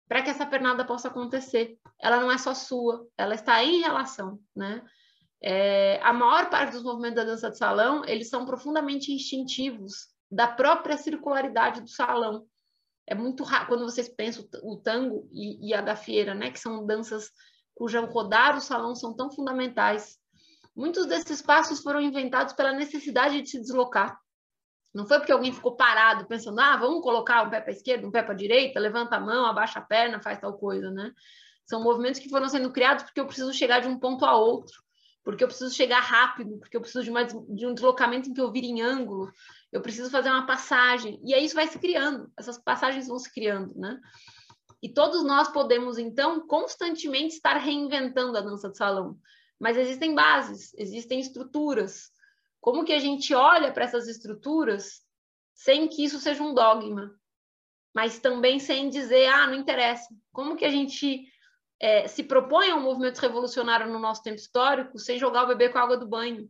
para 0.09 0.23
que 0.23 0.31
essa 0.31 0.47
pernada 0.47 0.85
possa 0.85 1.09
acontecer. 1.09 1.79
Ela 2.01 2.19
não 2.19 2.33
é 2.33 2.39
só 2.39 2.55
sua, 2.55 3.07
ela 3.17 3.35
está 3.35 3.63
em 3.63 3.81
relação, 3.81 4.41
né? 4.57 4.83
É, 5.43 6.01
a 6.03 6.13
maior 6.13 6.51
parte 6.51 6.73
dos 6.73 6.83
movimentos 6.83 7.17
da 7.17 7.25
dança 7.25 7.51
de 7.51 7.57
salão, 7.57 8.05
eles 8.05 8.29
são 8.29 8.45
profundamente 8.45 9.13
instintivos 9.13 10.09
da 10.31 10.47
própria 10.47 10.97
circularidade 10.97 11.81
do 11.81 11.89
salão. 11.89 12.45
É 13.07 13.15
muito 13.15 13.43
raro, 13.43 13.67
quando 13.67 13.85
vocês 13.85 14.09
pensam 14.09 14.47
o 14.63 14.77
tango 14.77 15.29
e, 15.33 15.69
e 15.69 15.75
a 15.75 15.81
gafieira, 15.81 16.35
né, 16.35 16.51
que 16.51 16.61
são 16.61 16.87
danças 16.87 17.31
cujo 17.75 18.05
rodar 18.07 18.57
o 18.57 18.61
salão 18.61 18.95
são 18.95 19.15
tão 19.15 19.31
fundamentais. 19.31 20.19
Muitos 20.77 21.07
desses 21.07 21.43
passos 21.43 21.81
foram 21.81 22.01
inventados 22.01 22.53
pela 22.53 22.73
necessidade 22.73 23.41
de 23.41 23.49
se 23.49 23.61
deslocar. 23.61 24.19
Não 24.93 25.07
foi 25.07 25.19
porque 25.19 25.33
alguém 25.33 25.53
ficou 25.53 25.77
parado 25.77 26.27
pensando, 26.27 26.61
ah, 26.61 26.77
vamos 26.77 27.03
colocar 27.03 27.43
um 27.43 27.51
pé 27.51 27.61
para 27.61 27.71
a 27.71 27.75
esquerda, 27.75 28.07
um 28.07 28.11
pé 28.11 28.23
para 28.23 28.33
a 28.33 28.37
direita, 28.37 28.81
levanta 28.81 29.17
a 29.17 29.21
mão, 29.21 29.47
abaixa 29.47 29.79
a 29.79 29.83
perna, 29.83 30.21
faz 30.21 30.39
tal 30.39 30.59
coisa, 30.59 30.91
né? 30.91 31.13
São 31.65 31.83
movimentos 31.83 32.21
que 32.21 32.29
foram 32.29 32.49
sendo 32.49 32.73
criados 32.73 33.05
porque 33.05 33.21
eu 33.21 33.27
preciso 33.27 33.53
chegar 33.53 33.81
de 33.81 33.89
um 33.89 33.99
ponto 33.99 34.25
a 34.25 34.35
outro 34.35 34.83
porque 35.23 35.45
eu 35.45 35.49
preciso 35.49 35.75
chegar 35.75 36.01
rápido, 36.01 36.59
porque 36.59 36.77
eu 36.77 36.81
preciso 36.81 37.05
de, 37.05 37.11
uma, 37.11 37.25
de 37.25 37.67
um 37.67 37.75
deslocamento 37.75 38.29
em 38.29 38.35
que 38.35 38.41
eu 38.41 38.51
vire 38.51 38.69
em 38.69 38.81
ângulo, 38.81 39.31
eu 39.71 39.81
preciso 39.81 40.11
fazer 40.11 40.31
uma 40.31 40.47
passagem, 40.47 41.21
e 41.25 41.35
aí 41.35 41.45
isso 41.45 41.55
vai 41.55 41.67
se 41.67 41.79
criando, 41.79 42.31
essas 42.39 42.59
passagens 42.59 43.07
vão 43.07 43.19
se 43.19 43.33
criando, 43.33 43.73
né? 43.79 44.01
E 44.83 44.89
todos 44.89 45.23
nós 45.23 45.49
podemos, 45.49 45.99
então, 45.99 46.47
constantemente 46.47 47.35
estar 47.35 47.57
reinventando 47.59 48.39
a 48.39 48.41
dança 48.41 48.71
de 48.71 48.79
salão. 48.79 49.19
Mas 49.59 49.77
existem 49.77 50.15
bases, 50.15 50.73
existem 50.75 51.21
estruturas. 51.21 52.11
Como 52.61 52.85
que 52.85 52.93
a 52.95 52.99
gente 52.99 53.35
olha 53.35 53.71
para 53.73 53.85
essas 53.85 54.09
estruturas 54.09 55.03
sem 55.55 55.87
que 55.87 56.03
isso 56.03 56.19
seja 56.19 56.43
um 56.43 56.55
dogma? 56.55 57.15
Mas 57.95 58.19
também 58.19 58.59
sem 58.59 58.89
dizer, 58.89 59.27
ah, 59.27 59.47
não 59.47 59.55
interessa. 59.55 60.09
Como 60.33 60.57
que 60.57 60.65
a 60.65 60.71
gente 60.71 61.27
é, 61.81 62.07
se 62.07 62.23
propõe 62.23 62.71
a 62.71 62.77
um 62.77 62.83
movimento 62.83 63.19
revolucionário 63.19 63.91
no 63.91 63.99
nosso 63.99 64.23
tempo 64.23 64.37
histórico 64.37 64.99
sem 64.99 65.19
jogar 65.19 65.45
o 65.45 65.49
bebê 65.49 65.71
com 65.71 65.79
a 65.79 65.83
água 65.83 65.97
do 65.97 66.07
banho, 66.07 66.49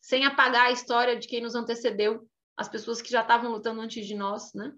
sem 0.00 0.24
apagar 0.24 0.66
a 0.66 0.70
história 0.70 1.18
de 1.18 1.26
quem 1.26 1.42
nos 1.42 1.56
antecedeu, 1.56 2.26
as 2.56 2.68
pessoas 2.68 3.02
que 3.02 3.10
já 3.10 3.22
estavam 3.22 3.50
lutando 3.50 3.80
antes 3.80 4.06
de 4.06 4.14
nós, 4.14 4.54
né? 4.54 4.72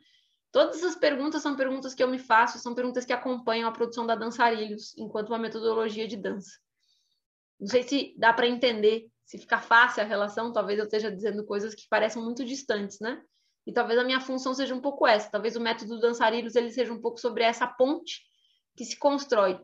Todas 0.50 0.78
essas 0.78 0.96
perguntas 0.96 1.42
são 1.42 1.54
perguntas 1.54 1.94
que 1.94 2.02
eu 2.02 2.08
me 2.08 2.18
faço, 2.18 2.58
são 2.58 2.74
perguntas 2.74 3.04
que 3.04 3.12
acompanham 3.12 3.68
a 3.68 3.72
produção 3.72 4.04
da 4.06 4.16
Dançarilhos 4.16 4.96
enquanto 4.96 5.28
uma 5.28 5.38
metodologia 5.38 6.08
de 6.08 6.16
dança. 6.16 6.50
Não 7.60 7.68
sei 7.68 7.82
se 7.82 8.14
dá 8.18 8.32
para 8.32 8.48
entender, 8.48 9.06
se 9.24 9.38
fica 9.38 9.60
fácil 9.60 10.02
a 10.02 10.06
relação, 10.06 10.52
talvez 10.52 10.78
eu 10.78 10.86
esteja 10.86 11.12
dizendo 11.12 11.44
coisas 11.44 11.74
que 11.74 11.86
parecem 11.88 12.22
muito 12.22 12.44
distantes, 12.44 12.98
né? 13.00 13.22
E 13.66 13.72
talvez 13.72 13.98
a 13.98 14.04
minha 14.04 14.20
função 14.20 14.54
seja 14.54 14.74
um 14.74 14.80
pouco 14.80 15.06
essa, 15.06 15.30
talvez 15.30 15.54
o 15.54 15.60
método 15.60 16.00
Dançarilhos 16.00 16.56
ele 16.56 16.72
seja 16.72 16.92
um 16.92 17.00
pouco 17.00 17.20
sobre 17.20 17.44
essa 17.44 17.66
ponte 17.66 18.22
que 18.74 18.84
se 18.84 18.98
constrói 18.98 19.60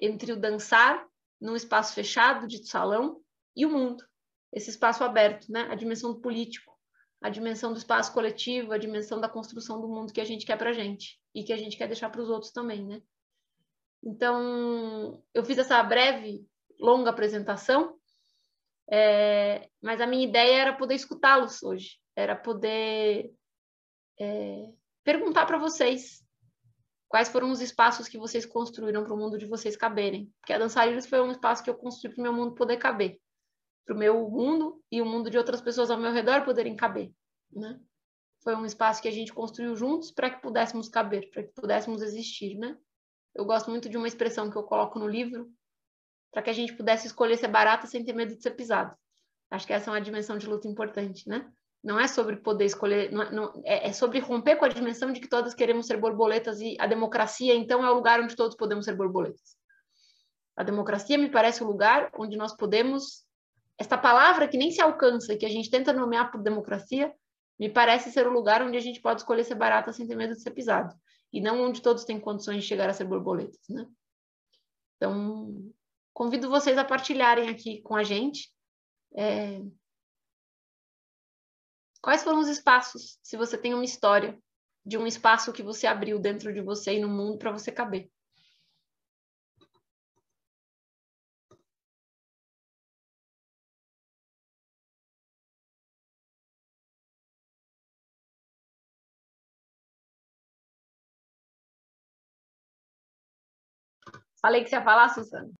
entre 0.00 0.32
o 0.32 0.40
dançar 0.40 1.06
num 1.40 1.54
espaço 1.54 1.94
fechado 1.94 2.46
de 2.46 2.66
salão 2.66 3.20
e 3.56 3.66
o 3.66 3.70
mundo, 3.70 4.04
esse 4.52 4.70
espaço 4.70 5.04
aberto, 5.04 5.50
né? 5.50 5.68
A 5.70 5.74
dimensão 5.74 6.12
do 6.12 6.20
político, 6.20 6.76
a 7.20 7.28
dimensão 7.28 7.72
do 7.72 7.78
espaço 7.78 8.12
coletivo, 8.12 8.72
a 8.72 8.78
dimensão 8.78 9.20
da 9.20 9.28
construção 9.28 9.80
do 9.80 9.88
mundo 9.88 10.12
que 10.12 10.20
a 10.20 10.24
gente 10.24 10.46
quer 10.46 10.56
para 10.56 10.70
a 10.70 10.72
gente 10.72 11.20
e 11.34 11.44
que 11.44 11.52
a 11.52 11.56
gente 11.56 11.76
quer 11.76 11.86
deixar 11.86 12.10
para 12.10 12.22
os 12.22 12.28
outros 12.28 12.50
também, 12.50 12.84
né? 12.84 13.02
Então, 14.02 15.22
eu 15.34 15.44
fiz 15.44 15.58
essa 15.58 15.82
breve, 15.82 16.46
longa 16.78 17.10
apresentação, 17.10 17.98
é, 18.90 19.68
mas 19.80 20.00
a 20.00 20.06
minha 20.06 20.26
ideia 20.26 20.62
era 20.62 20.76
poder 20.76 20.94
escutá-los 20.94 21.62
hoje, 21.62 21.98
era 22.16 22.34
poder 22.34 23.30
é, 24.18 24.66
perguntar 25.04 25.46
para 25.46 25.58
vocês 25.58 26.26
quais 27.10 27.28
foram 27.28 27.50
os 27.50 27.60
espaços 27.60 28.06
que 28.06 28.16
vocês 28.16 28.46
construíram 28.46 29.02
para 29.02 29.12
o 29.12 29.16
mundo 29.16 29.36
de 29.36 29.44
vocês 29.44 29.76
caberem. 29.76 30.32
Porque 30.40 30.52
a 30.52 30.58
Dançarinos 30.58 31.06
foi 31.06 31.20
um 31.20 31.32
espaço 31.32 31.62
que 31.62 31.68
eu 31.68 31.74
construí 31.74 32.14
para 32.14 32.20
o 32.20 32.22
meu 32.22 32.32
mundo 32.32 32.54
poder 32.54 32.76
caber. 32.76 33.20
Para 33.84 33.96
o 33.96 33.98
meu 33.98 34.30
mundo 34.30 34.80
e 34.92 35.02
o 35.02 35.04
mundo 35.04 35.28
de 35.28 35.36
outras 35.36 35.60
pessoas 35.60 35.90
ao 35.90 35.98
meu 35.98 36.12
redor 36.12 36.44
poderem 36.44 36.76
caber. 36.76 37.12
Né? 37.50 37.80
Foi 38.44 38.54
um 38.54 38.64
espaço 38.64 39.02
que 39.02 39.08
a 39.08 39.10
gente 39.10 39.32
construiu 39.32 39.74
juntos 39.74 40.12
para 40.12 40.30
que 40.30 40.40
pudéssemos 40.40 40.88
caber, 40.88 41.28
para 41.32 41.42
que 41.42 41.52
pudéssemos 41.52 42.00
existir. 42.00 42.56
Né? 42.56 42.78
Eu 43.34 43.44
gosto 43.44 43.68
muito 43.70 43.88
de 43.88 43.96
uma 43.96 44.06
expressão 44.06 44.48
que 44.48 44.56
eu 44.56 44.62
coloco 44.62 44.96
no 44.96 45.08
livro, 45.08 45.52
para 46.30 46.42
que 46.42 46.50
a 46.50 46.52
gente 46.52 46.74
pudesse 46.74 47.08
escolher 47.08 47.36
ser 47.36 47.48
barata 47.48 47.88
sem 47.88 48.04
ter 48.04 48.12
medo 48.12 48.36
de 48.36 48.42
ser 48.42 48.52
pisado. 48.52 48.96
Acho 49.50 49.66
que 49.66 49.72
essa 49.72 49.90
é 49.90 49.92
uma 49.92 50.00
dimensão 50.00 50.38
de 50.38 50.46
luta 50.46 50.68
importante, 50.68 51.28
né? 51.28 51.52
Não 51.82 51.98
é 51.98 52.06
sobre 52.06 52.36
poder 52.36 52.66
escolher, 52.66 53.10
não, 53.10 53.22
é, 53.22 53.32
não, 53.32 53.62
é, 53.64 53.88
é, 53.88 53.92
sobre 53.92 54.18
romper 54.18 54.56
com 54.56 54.64
a 54.66 54.68
dimensão 54.68 55.12
de 55.12 55.20
que 55.20 55.28
todas 55.28 55.54
queremos 55.54 55.86
ser 55.86 55.96
borboletas 55.96 56.60
e 56.60 56.76
a 56.78 56.86
democracia, 56.86 57.54
então, 57.54 57.84
é 57.84 57.90
o 57.90 57.94
lugar 57.94 58.20
onde 58.20 58.36
todos 58.36 58.56
podemos 58.56 58.84
ser 58.84 58.94
borboletas. 58.94 59.56
A 60.56 60.62
democracia 60.62 61.16
me 61.16 61.30
parece 61.30 61.62
o 61.62 61.66
lugar 61.66 62.10
onde 62.18 62.36
nós 62.36 62.54
podemos. 62.54 63.24
Esta 63.78 63.96
palavra 63.96 64.46
que 64.46 64.58
nem 64.58 64.70
se 64.70 64.82
alcança, 64.82 65.34
que 65.34 65.46
a 65.46 65.48
gente 65.48 65.70
tenta 65.70 65.90
nomear 65.90 66.30
por 66.30 66.42
democracia, 66.42 67.14
me 67.58 67.70
parece 67.70 68.12
ser 68.12 68.26
o 68.26 68.32
lugar 68.32 68.62
onde 68.62 68.76
a 68.76 68.80
gente 68.80 69.00
pode 69.00 69.22
escolher 69.22 69.44
ser 69.44 69.54
barata 69.54 69.90
sem 69.90 70.06
ter 70.06 70.16
medo 70.16 70.34
de 70.34 70.42
ser 70.42 70.50
pisado. 70.50 70.94
E 71.32 71.40
não 71.40 71.62
onde 71.62 71.80
todos 71.80 72.04
têm 72.04 72.20
condições 72.20 72.62
de 72.62 72.68
chegar 72.68 72.90
a 72.90 72.92
ser 72.92 73.04
borboletas, 73.04 73.60
né? 73.70 73.86
Então, 74.96 75.72
convido 76.12 76.50
vocês 76.50 76.76
a 76.76 76.84
partilharem 76.84 77.48
aqui 77.48 77.80
com 77.80 77.94
a 77.94 78.02
gente. 78.02 78.52
É, 79.16 79.62
Quais 82.02 82.22
foram 82.22 82.40
os 82.40 82.48
espaços, 82.48 83.18
se 83.22 83.36
você 83.36 83.58
tem 83.58 83.74
uma 83.74 83.84
história 83.84 84.38
de 84.84 84.96
um 84.98 85.06
espaço 85.06 85.52
que 85.52 85.62
você 85.62 85.86
abriu 85.86 86.18
dentro 86.18 86.52
de 86.52 86.60
você 86.62 86.94
e 86.96 87.00
no 87.00 87.08
mundo 87.08 87.38
para 87.38 87.52
você 87.52 87.70
caber? 87.70 88.10
Falei 104.40 104.62
que 104.64 104.70
você 104.70 104.76
ia 104.76 104.82
falar, 104.84 105.08
Suzana? 105.10 105.50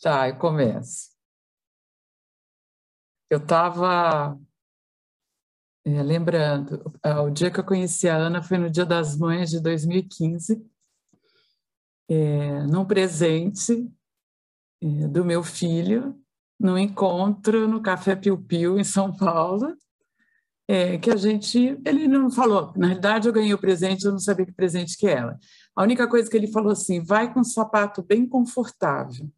Tá, 0.00 0.30
eu 0.30 0.36
começo. 0.38 1.10
Eu 3.28 3.36
estava 3.38 4.40
é, 5.84 6.02
lembrando, 6.02 6.90
o 7.26 7.30
dia 7.30 7.50
que 7.50 7.60
eu 7.60 7.64
conheci 7.64 8.08
a 8.08 8.16
Ana 8.16 8.42
foi 8.42 8.56
no 8.56 8.70
Dia 8.70 8.86
das 8.86 9.14
Mães 9.14 9.50
de 9.50 9.60
2015, 9.60 10.66
é, 12.08 12.62
num 12.62 12.86
presente 12.86 13.92
é, 14.82 14.86
do 15.08 15.22
meu 15.22 15.42
filho, 15.42 16.18
num 16.58 16.78
encontro 16.78 17.68
no 17.68 17.82
Café 17.82 18.16
Piu 18.16 18.38
Piu, 18.42 18.78
em 18.78 18.84
São 18.84 19.14
Paulo, 19.14 19.76
é, 20.66 20.96
que 20.96 21.10
a 21.10 21.16
gente. 21.16 21.78
Ele 21.84 22.08
não 22.08 22.30
falou, 22.30 22.72
na 22.74 22.86
realidade 22.86 23.28
eu 23.28 23.34
ganhei 23.34 23.52
o 23.52 23.58
presente, 23.58 24.06
eu 24.06 24.12
não 24.12 24.18
sabia 24.18 24.46
que 24.46 24.52
presente 24.52 24.96
que 24.96 25.06
era. 25.06 25.38
A 25.76 25.82
única 25.82 26.08
coisa 26.08 26.30
que 26.30 26.36
ele 26.38 26.50
falou 26.50 26.72
assim: 26.72 27.02
vai 27.02 27.32
com 27.32 27.40
um 27.40 27.44
sapato 27.44 28.02
bem 28.02 28.26
confortável 28.26 29.30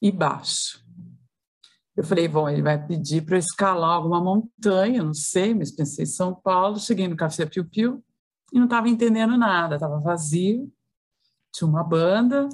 e 0.00 0.10
baixo. 0.10 0.84
Eu 1.96 2.04
falei, 2.04 2.28
bom, 2.28 2.48
ele 2.48 2.62
vai 2.62 2.84
pedir 2.86 3.24
para 3.24 3.38
escalar 3.38 3.96
alguma 3.96 4.20
montanha, 4.20 5.02
não 5.02 5.14
sei, 5.14 5.54
mas 5.54 5.70
pensei 5.70 6.04
em 6.04 6.08
São 6.08 6.34
Paulo, 6.34 6.78
cheguei 6.78 7.08
no 7.08 7.16
Café 7.16 7.46
Piu 7.46 7.64
Piu 7.64 8.04
e 8.52 8.58
não 8.58 8.66
estava 8.66 8.88
entendendo 8.88 9.36
nada, 9.36 9.76
estava 9.76 9.98
vazio, 9.98 10.70
tinha 11.52 11.66
uma 11.66 11.82
banda, 11.82 12.48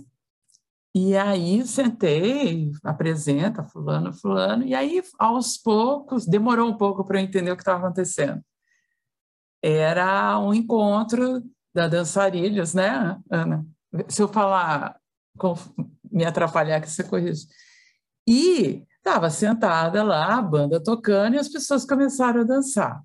e 0.95 1.17
aí 1.17 1.67
sentei, 1.67 2.71
apresenta 2.85 3.65
fulano, 3.65 4.13
fulano, 4.13 4.65
e 4.65 4.75
aí 4.75 5.03
aos 5.19 5.57
poucos, 5.57 6.25
demorou 6.25 6.69
um 6.69 6.77
pouco 6.77 7.05
para 7.05 7.19
eu 7.19 7.25
entender 7.25 7.51
o 7.51 7.57
que 7.57 7.63
estava 7.63 7.85
acontecendo. 7.85 8.41
Era 9.61 10.39
um 10.39 10.55
encontro 10.55 11.43
da 11.75 11.89
dançarilhas, 11.89 12.75
né, 12.75 13.19
Ana? 13.31 13.67
Se 14.09 14.23
eu 14.23 14.29
falar 14.29 15.01
me 16.13 16.25
atrapalhar 16.25 16.81
que 16.81 16.91
você 16.91 17.03
corrige. 17.03 17.47
E 18.29 18.85
estava 18.97 19.31
sentada 19.31 20.03
lá, 20.03 20.37
a 20.37 20.43
banda 20.43 20.83
tocando, 20.83 21.35
e 21.35 21.39
as 21.39 21.49
pessoas 21.49 21.85
começaram 21.85 22.43
a 22.43 22.45
dançar. 22.45 23.03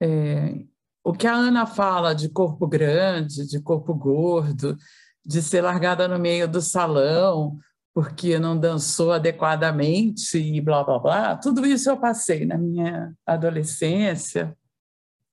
É, 0.00 0.64
o 1.04 1.12
que 1.12 1.26
a 1.26 1.34
Ana 1.34 1.66
fala 1.66 2.14
de 2.14 2.28
corpo 2.28 2.66
grande, 2.66 3.46
de 3.46 3.60
corpo 3.60 3.94
gordo, 3.94 4.76
de 5.24 5.42
ser 5.42 5.60
largada 5.60 6.08
no 6.08 6.18
meio 6.18 6.48
do 6.48 6.60
salão 6.60 7.58
porque 7.94 8.38
não 8.38 8.58
dançou 8.58 9.12
adequadamente 9.12 10.38
e 10.38 10.60
blá 10.60 10.82
blá 10.82 10.98
blá, 10.98 11.36
tudo 11.36 11.66
isso 11.66 11.90
eu 11.90 11.96
passei 11.98 12.46
na 12.46 12.56
minha 12.56 13.12
adolescência 13.26 14.56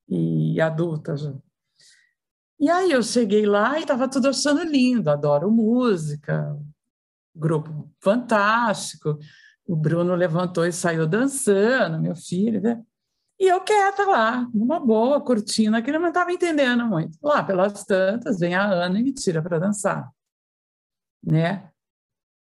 e 0.08 0.60
adulta 0.60 1.16
já. 1.16 1.34
E 2.60 2.70
aí 2.70 2.92
eu 2.92 3.02
cheguei 3.02 3.46
lá 3.46 3.78
e 3.78 3.82
estava 3.82 4.10
tudo 4.10 4.28
achando 4.28 4.64
lindo, 4.64 5.10
adoro 5.10 5.50
música, 5.50 6.58
grupo 7.34 7.90
fantástico. 8.02 9.18
O 9.66 9.76
Bruno 9.76 10.14
levantou 10.16 10.66
e 10.66 10.74
saiu 10.74 11.08
dançando, 11.08 12.02
meu 12.02 12.16
filho, 12.16 12.62
né? 12.62 12.84
E 13.40 13.48
eu 13.48 13.62
quieta 13.62 14.06
lá, 14.06 14.50
numa 14.54 14.80
boa, 14.80 15.22
curtindo 15.22 15.82
que 15.82 15.92
não 15.92 16.06
estava 16.10 16.34
entendendo 16.34 16.86
muito. 16.86 17.18
Lá 17.24 17.42
pelas 17.42 17.86
tantas, 17.86 18.40
vem 18.40 18.54
a 18.54 18.66
Ana 18.66 19.00
e 19.00 19.04
me 19.04 19.14
tira 19.14 19.42
para 19.42 19.60
dançar, 19.60 20.12
né? 21.24 21.72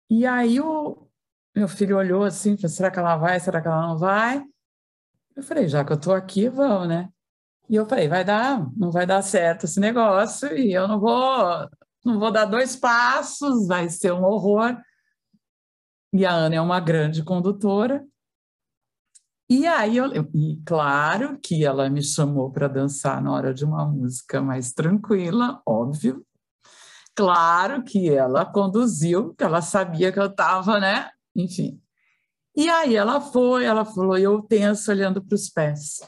E 0.09 0.25
aí 0.25 0.59
o 0.59 1.07
meu 1.55 1.69
filho 1.69 1.97
olhou 1.97 2.25
assim, 2.25 2.57
será 2.67 2.91
que 2.91 2.99
ela 2.99 3.15
vai, 3.15 3.39
será 3.39 3.61
que 3.61 3.67
ela 3.67 3.87
não 3.87 3.97
vai? 3.97 4.43
Eu 5.35 5.43
falei, 5.43 5.69
já 5.69 5.85
que 5.85 5.93
eu 5.93 5.97
estou 5.97 6.13
aqui, 6.13 6.49
vamos, 6.49 6.89
né? 6.89 7.09
E 7.71 7.75
eu 7.75 7.85
falei, 7.85 8.09
vai 8.09 8.25
dar, 8.25 8.69
não 8.75 8.91
vai 8.91 9.05
dar 9.05 9.21
certo 9.21 9.63
esse 9.63 9.79
negócio 9.79 10.53
e 10.57 10.73
eu 10.73 10.89
não 10.89 10.99
vou, 10.99 11.69
não 12.03 12.19
vou 12.19 12.29
dar 12.29 12.43
dois 12.43 12.75
passos, 12.75 13.65
vai 13.65 13.89
ser 13.89 14.11
um 14.11 14.25
horror. 14.25 14.77
E 16.11 16.25
a 16.25 16.33
Ana 16.33 16.55
é 16.55 16.59
uma 16.59 16.81
grande 16.81 17.23
condutora. 17.23 18.05
E 19.49 19.65
aí, 19.65 19.95
eu, 19.95 20.11
e 20.33 20.61
claro 20.65 21.39
que 21.39 21.63
ela 21.63 21.89
me 21.89 22.03
chamou 22.03 22.51
para 22.51 22.67
dançar 22.67 23.21
na 23.21 23.31
hora 23.31 23.53
de 23.53 23.63
uma 23.63 23.85
música 23.85 24.41
mais 24.41 24.73
tranquila, 24.73 25.61
óbvio. 25.65 26.25
Claro 27.15 27.85
que 27.85 28.09
ela 28.09 28.45
conduziu, 28.45 29.33
que 29.33 29.45
ela 29.45 29.61
sabia 29.61 30.11
que 30.11 30.19
eu 30.19 30.25
estava, 30.25 30.77
né? 30.77 31.09
Enfim. 31.33 31.81
E 32.53 32.69
aí 32.69 32.97
ela 32.97 33.21
foi, 33.21 33.63
ela 33.63 33.85
falou, 33.85 34.17
eu 34.17 34.41
tenso 34.41 34.91
olhando 34.91 35.23
para 35.23 35.35
os 35.35 35.49
pés 35.49 36.01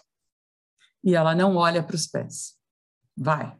e 1.04 1.16
ela 1.16 1.36
não 1.36 1.56
olha 1.56 1.84
para 1.84 1.96
os 1.96 2.08
pés. 2.08 2.56
Vai. 3.16 3.56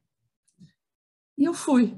E 1.38 1.46
eu 1.46 1.54
fui. 1.54 1.98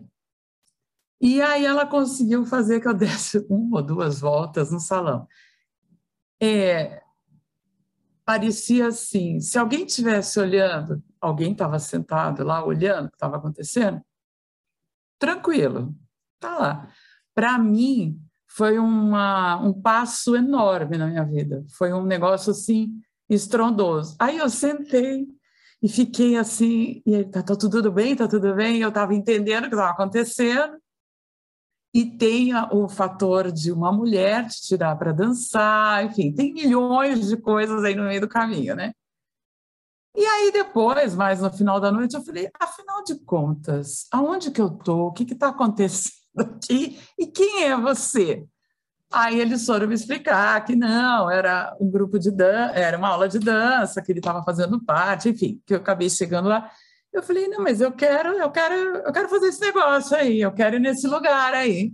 E 1.21 1.41
aí 1.41 1.65
ela 1.65 1.85
conseguiu 1.85 2.45
fazer 2.45 2.81
que 2.81 2.87
eu 2.87 2.93
desse 2.95 3.45
uma 3.49 3.77
ou 3.77 3.83
duas 3.83 4.19
voltas 4.19 4.71
no 4.71 4.79
salão. 4.79 5.27
É, 6.41 7.01
parecia 8.25 8.87
assim, 8.87 9.39
se 9.39 9.57
alguém 9.57 9.85
estivesse 9.85 10.39
olhando, 10.39 11.01
alguém 11.21 11.51
estava 11.51 11.79
sentado 11.79 12.43
lá 12.43 12.63
olhando 12.65 13.05
o 13.05 13.09
que 13.09 13.15
estava 13.15 13.37
acontecendo, 13.37 14.01
tranquilo, 15.17 15.95
tá 16.39 16.57
lá. 16.57 16.89
Para 17.33 17.57
mim, 17.57 18.19
foi 18.47 18.77
uma, 18.79 19.57
um 19.57 19.73
passo 19.73 20.35
enorme 20.35 20.97
na 20.97 21.07
minha 21.07 21.25
vida. 21.25 21.65
Foi 21.77 21.91
um 21.93 22.05
negócio 22.05 22.51
assim 22.51 23.01
estrondoso. 23.29 24.15
Aí 24.19 24.37
eu 24.37 24.49
sentei 24.49 25.27
e 25.85 25.87
fiquei 25.87 26.35
assim, 26.35 27.03
e 27.05 27.13
aí, 27.13 27.25
tá, 27.25 27.43
tá 27.43 27.55
tudo 27.55 27.91
bem, 27.91 28.15
tá 28.15 28.27
tudo 28.27 28.55
bem, 28.55 28.79
eu 28.79 28.89
estava 28.89 29.13
entendendo 29.13 29.65
o 29.65 29.69
que 29.69 29.75
estava 29.75 29.91
acontecendo. 29.91 30.81
E 31.93 32.17
tem 32.17 32.55
o 32.71 32.89
fator 32.89 33.51
de 33.51 33.71
uma 33.71 33.91
mulher 33.91 34.47
te 34.47 34.63
tirar 34.63 34.95
para 34.95 35.11
dançar, 35.11 36.03
enfim, 36.03 36.33
tem 36.33 36.51
milhões 36.51 37.27
de 37.27 37.37
coisas 37.37 37.83
aí 37.83 37.93
no 37.93 38.05
meio 38.05 38.19
do 38.19 38.27
caminho, 38.27 38.75
né? 38.75 38.93
E 40.15 40.25
aí 40.25 40.51
depois, 40.51 41.13
mais 41.13 41.39
no 41.39 41.53
final 41.53 41.79
da 41.79 41.91
noite, 41.91 42.15
eu 42.15 42.23
falei, 42.23 42.49
afinal 42.59 43.03
de 43.03 43.19
contas, 43.19 44.07
aonde 44.11 44.49
que 44.49 44.59
eu 44.59 44.71
tô? 44.71 45.09
O 45.09 45.13
que 45.13 45.21
está 45.21 45.49
acontecendo 45.49 46.15
aqui? 46.35 46.99
E 47.15 47.27
quem 47.27 47.65
é 47.65 47.77
você? 47.77 48.43
Aí 49.15 49.39
eles 49.39 49.65
foram 49.65 49.87
me 49.87 49.95
explicar 49.95 50.65
que 50.65 50.75
não, 50.75 51.31
era 51.31 51.73
um 51.79 51.89
grupo 51.89 52.19
de 52.19 52.29
dança, 52.29 52.73
era 52.73 52.97
uma 52.97 53.07
aula 53.07 53.29
de 53.29 53.39
dança 53.39 54.01
que 54.01 54.11
ele 54.11 54.19
estava 54.19 54.43
fazendo 54.43 54.83
parte, 54.83 55.29
enfim, 55.29 55.61
que 55.65 55.73
eu 55.73 55.77
acabei 55.77 56.09
chegando 56.09 56.49
lá. 56.49 56.69
Eu 57.13 57.23
falei, 57.23 57.47
não, 57.47 57.63
mas 57.63 57.79
eu 57.79 57.93
quero, 57.93 58.33
eu 58.33 58.51
quero, 58.51 58.75
eu 58.75 59.13
quero 59.13 59.29
fazer 59.29 59.47
esse 59.47 59.61
negócio 59.61 60.17
aí, 60.17 60.41
eu 60.41 60.51
quero 60.51 60.75
ir 60.75 60.79
nesse 60.79 61.07
lugar 61.07 61.53
aí. 61.53 61.93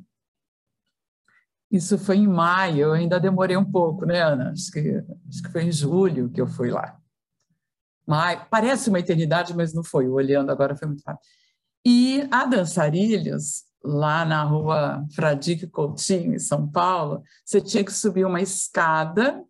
Isso 1.70 1.96
foi 2.00 2.18
em 2.18 2.28
maio, 2.28 2.88
eu 2.88 2.94
ainda 2.94 3.20
demorei 3.20 3.56
um 3.56 3.72
pouco, 3.72 4.04
né, 4.04 4.20
Ana? 4.20 4.50
Acho 4.52 4.72
que, 4.72 4.80
acho 5.30 5.44
que 5.44 5.52
foi 5.52 5.62
em 5.62 5.72
julho 5.72 6.28
que 6.32 6.42
eu 6.42 6.48
fui 6.48 6.72
lá. 6.72 7.00
Maio, 8.08 8.48
parece 8.50 8.90
uma 8.90 9.00
eternidade, 9.00 9.56
mas 9.56 9.76
não 9.76 9.84
foi. 9.84 10.08
Olhando 10.08 10.52
agora 10.52 10.76
foi 10.76 10.88
muito 10.88 11.04
rápido. 11.06 11.24
E 11.86 12.28
a 12.32 12.46
Dançarilhos, 12.46 13.64
lá 13.84 14.24
na 14.26 14.44
rua 14.44 15.06
Fradique 15.14 15.68
Coutinho, 15.68 16.36
em 16.36 16.40
São 16.40 16.68
Paulo, 16.68 17.24
você 17.46 17.60
tinha 17.60 17.84
que 17.84 17.94
subir 17.94 18.26
uma 18.26 18.42
escada, 18.42 19.44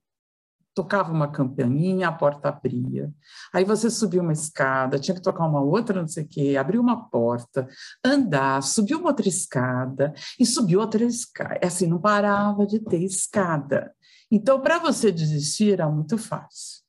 tocava 0.73 1.11
uma 1.11 1.27
campainha, 1.27 2.07
a 2.07 2.11
porta 2.11 2.49
abria. 2.49 3.11
Aí 3.53 3.63
você 3.65 3.89
subia 3.89 4.21
uma 4.21 4.31
escada, 4.31 4.99
tinha 4.99 5.15
que 5.15 5.21
tocar 5.21 5.45
uma 5.45 5.61
outra, 5.61 5.99
não 5.99 6.07
sei 6.07 6.23
o 6.23 6.27
quê, 6.27 6.55
abrir 6.57 6.79
uma 6.79 7.09
porta, 7.09 7.67
andar, 8.03 8.63
subir 8.63 8.95
uma 8.95 9.09
outra 9.09 9.27
escada 9.27 10.13
e 10.39 10.45
subir 10.45 10.77
outra 10.77 11.03
escada. 11.03 11.59
É 11.61 11.67
assim, 11.67 11.87
não 11.87 11.99
parava 11.99 12.65
de 12.65 12.79
ter 12.79 13.03
escada. 13.03 13.93
Então, 14.31 14.61
para 14.61 14.79
você 14.79 15.11
desistir 15.11 15.73
era 15.73 15.89
muito 15.89 16.17
fácil. 16.17 16.80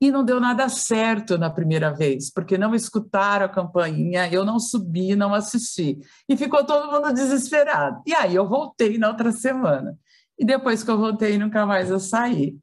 E 0.00 0.10
não 0.10 0.24
deu 0.24 0.40
nada 0.40 0.68
certo 0.68 1.38
na 1.38 1.48
primeira 1.48 1.92
vez, 1.92 2.30
porque 2.30 2.58
não 2.58 2.74
escutaram 2.74 3.46
a 3.46 3.48
campainha, 3.48 4.28
eu 4.30 4.44
não 4.44 4.58
subi, 4.58 5.14
não 5.14 5.32
assisti. 5.32 5.98
E 6.28 6.36
ficou 6.36 6.64
todo 6.64 6.90
mundo 6.90 7.12
desesperado. 7.14 8.02
E 8.06 8.12
aí 8.14 8.34
eu 8.34 8.48
voltei 8.48 8.98
na 8.98 9.08
outra 9.08 9.32
semana. 9.32 9.96
E 10.38 10.44
depois 10.44 10.82
que 10.82 10.90
eu 10.90 10.98
voltei, 10.98 11.38
nunca 11.38 11.64
mais 11.64 11.90
eu 11.90 12.00
saí. 12.00 12.58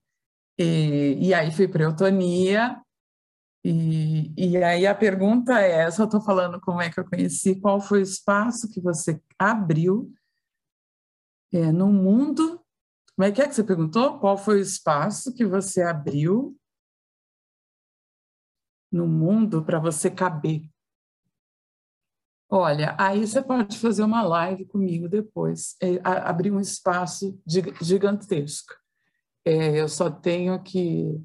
E, 0.60 1.18
e 1.20 1.34
aí 1.34 1.52
fui 1.52 1.68
para 1.68 1.84
eutonia. 1.84 2.80
E, 3.64 4.34
e 4.38 4.58
aí 4.58 4.86
a 4.86 4.94
pergunta 4.94 5.60
é: 5.60 5.86
eu 5.86 5.90
estou 5.90 6.22
falando 6.22 6.60
como 6.60 6.82
é 6.82 6.90
que 6.90 7.00
eu 7.00 7.06
conheci, 7.06 7.60
qual 7.60 7.80
foi 7.80 8.00
o 8.00 8.04
espaço 8.04 8.70
que 8.70 8.82
você 8.82 9.22
abriu 9.40 10.12
é, 11.54 11.72
no 11.72 11.88
mundo? 11.88 12.62
Como 13.16 13.28
é 13.28 13.32
que 13.32 13.42
é 13.42 13.48
que 13.48 13.54
você 13.54 13.64
perguntou? 13.64 14.20
Qual 14.20 14.38
foi 14.38 14.60
o 14.60 14.62
espaço 14.62 15.34
que 15.34 15.46
você 15.46 15.82
abriu 15.82 16.58
no 18.92 19.08
mundo 19.08 19.64
para 19.64 19.80
você 19.80 20.10
caber. 20.10 20.64
Olha, 22.50 22.96
aí 23.00 23.26
você 23.26 23.42
pode 23.42 23.78
fazer 23.78 24.04
uma 24.04 24.22
live 24.22 24.66
comigo 24.66 25.08
depois, 25.08 25.78
é, 25.82 26.02
abrir 26.04 26.52
um 26.52 26.60
espaço 26.60 27.40
gigantesco. 27.82 28.74
É, 29.46 29.80
eu 29.80 29.88
só 29.88 30.10
tenho 30.12 30.62
que. 30.62 31.18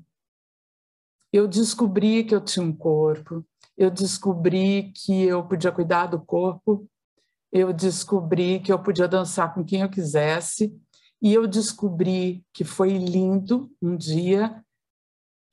Eu 1.32 1.48
descobri 1.48 2.22
que 2.22 2.34
eu 2.34 2.40
tinha 2.40 2.64
um 2.64 2.72
corpo, 2.72 3.44
eu 3.76 3.90
descobri 3.90 4.92
que 4.94 5.24
eu 5.24 5.44
podia 5.44 5.72
cuidar 5.72 6.06
do 6.06 6.20
corpo, 6.20 6.88
eu 7.52 7.72
descobri 7.72 8.60
que 8.60 8.72
eu 8.72 8.78
podia 8.78 9.08
dançar 9.08 9.52
com 9.52 9.64
quem 9.64 9.80
eu 9.80 9.90
quisesse, 9.90 10.74
e 11.20 11.34
eu 11.34 11.46
descobri 11.46 12.44
que 12.52 12.62
foi 12.64 12.96
lindo 12.96 13.70
um 13.82 13.96
dia 13.96 14.64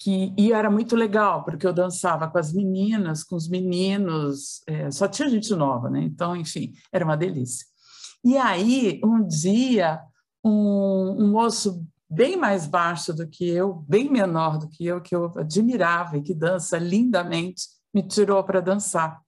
que 0.04 0.34
e 0.38 0.52
era 0.52 0.70
muito 0.70 0.98
legal 0.98 1.46
porque 1.46 1.66
eu 1.66 1.72
dançava 1.72 2.30
com 2.30 2.38
as 2.38 2.52
meninas, 2.52 3.24
com 3.24 3.38
os 3.38 3.48
meninos, 3.48 4.62
é, 4.68 4.92
só 4.92 5.08
tinha 5.08 5.30
gente 5.30 5.56
nova, 5.56 5.90
né? 5.90 6.02
Então, 6.04 6.36
enfim, 6.36 6.74
era 6.92 7.06
uma 7.06 7.16
delícia. 7.16 7.66
E 8.22 8.38
aí, 8.38 9.00
um 9.04 9.26
dia, 9.26 10.02
um, 10.44 11.24
um 11.24 11.32
moço 11.32 11.88
bem 12.10 12.36
mais 12.36 12.68
baixo 12.68 13.14
do 13.14 13.26
que 13.28 13.48
eu, 13.48 13.76
bem 13.88 14.10
menor 14.10 14.58
do 14.58 14.68
que 14.68 14.86
eu, 14.86 15.02
que 15.02 15.16
eu 15.16 15.32
admirava 15.38 16.18
e 16.18 16.22
que 16.22 16.34
dança 16.34 16.78
lindamente, 16.78 17.64
me 17.94 18.04
tirou 18.06 18.44
para 18.44 18.60
dançar. 18.60 19.22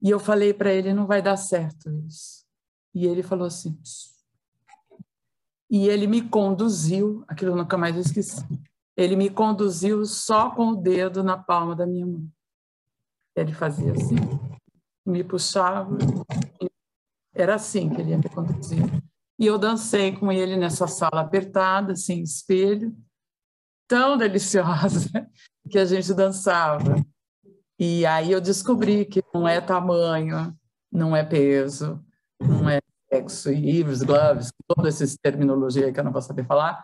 E 0.00 0.10
eu 0.10 0.20
falei 0.20 0.54
para 0.54 0.72
ele: 0.72 0.94
não 0.94 1.08
vai 1.08 1.20
dar 1.20 1.36
certo 1.36 1.90
isso. 2.06 2.44
E 2.94 3.04
ele 3.04 3.22
falou 3.22 3.48
assim. 3.48 3.76
E 5.68 5.88
ele 5.88 6.06
me 6.06 6.22
conduziu, 6.22 7.24
aquilo 7.26 7.50
eu 7.50 7.56
nunca 7.56 7.76
mais 7.76 7.96
esqueci 7.96 8.46
ele 8.96 9.14
me 9.14 9.28
conduziu 9.28 10.04
só 10.06 10.50
com 10.50 10.68
o 10.68 10.76
dedo 10.76 11.22
na 11.22 11.36
palma 11.36 11.76
da 11.76 11.86
minha 11.86 12.06
mão. 12.06 12.26
Ele 13.36 13.52
fazia 13.52 13.92
assim, 13.92 14.16
me 15.04 15.22
puxava. 15.22 15.96
Era 17.34 17.56
assim 17.56 17.90
que 17.90 18.00
ele 18.00 18.10
ia 18.10 18.18
me 18.18 18.28
conduzir. 18.28 18.80
E 19.38 19.46
eu 19.46 19.58
dancei 19.58 20.16
com 20.16 20.32
ele 20.32 20.56
nessa 20.56 20.86
sala 20.86 21.20
apertada, 21.20 21.94
sem 21.94 22.22
espelho, 22.22 22.96
tão 23.86 24.16
deliciosa 24.16 25.10
que 25.70 25.78
a 25.78 25.84
gente 25.84 26.14
dançava. 26.14 27.04
E 27.78 28.06
aí 28.06 28.32
eu 28.32 28.40
descobri 28.40 29.04
que 29.04 29.22
não 29.34 29.46
é 29.46 29.60
tamanho, 29.60 30.56
não 30.90 31.14
é 31.14 31.22
peso, 31.22 32.02
não 32.40 32.70
é 32.70 32.78
sexo, 33.12 33.52
Yves, 33.52 34.02
gloves, 34.02 34.50
toda 34.66 34.88
essa 34.88 35.04
terminologia 35.22 35.92
que 35.92 36.00
eu 36.00 36.04
não 36.04 36.12
vou 36.12 36.22
saber 36.22 36.46
falar, 36.46 36.82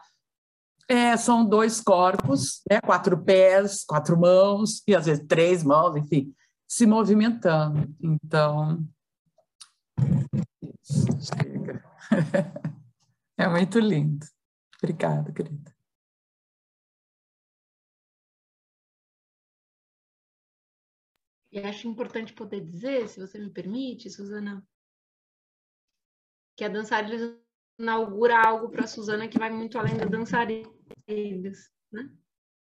é, 0.89 1.17
são 1.17 1.45
dois 1.45 1.81
corpos, 1.81 2.63
né, 2.71 2.81
quatro 2.81 3.23
pés, 3.23 3.85
quatro 3.85 4.19
mãos, 4.19 4.83
e 4.87 4.95
às 4.95 5.07
vezes 5.07 5.27
três 5.27 5.63
mãos, 5.63 5.97
enfim, 5.97 6.35
se 6.69 6.87
movimentando. 6.87 7.95
Então, 8.01 8.85
chega. 10.85 11.85
É 13.39 13.49
muito 13.49 13.81
lindo. 13.81 14.25
Obrigada, 14.79 15.33
querida. 15.33 15.75
E 21.51 21.59
acho 21.59 21.89
importante 21.89 22.33
poder 22.33 22.61
dizer, 22.61 23.09
se 23.09 23.21
você 23.21 23.39
me 23.39 23.51
permite, 23.51 24.09
Suzana, 24.09 24.65
que 26.57 26.65
a 26.65 26.69
dançarina 26.69 27.42
inaugura 27.83 28.41
algo 28.41 28.71
para 28.71 28.85
a 28.85 28.87
Suzana 28.87 29.29
que 29.29 29.39
vai 29.39 29.51
muito 29.51 29.79
além 29.79 29.97
da 29.97 30.05
dançarinas, 30.05 30.69
né? 31.93 32.11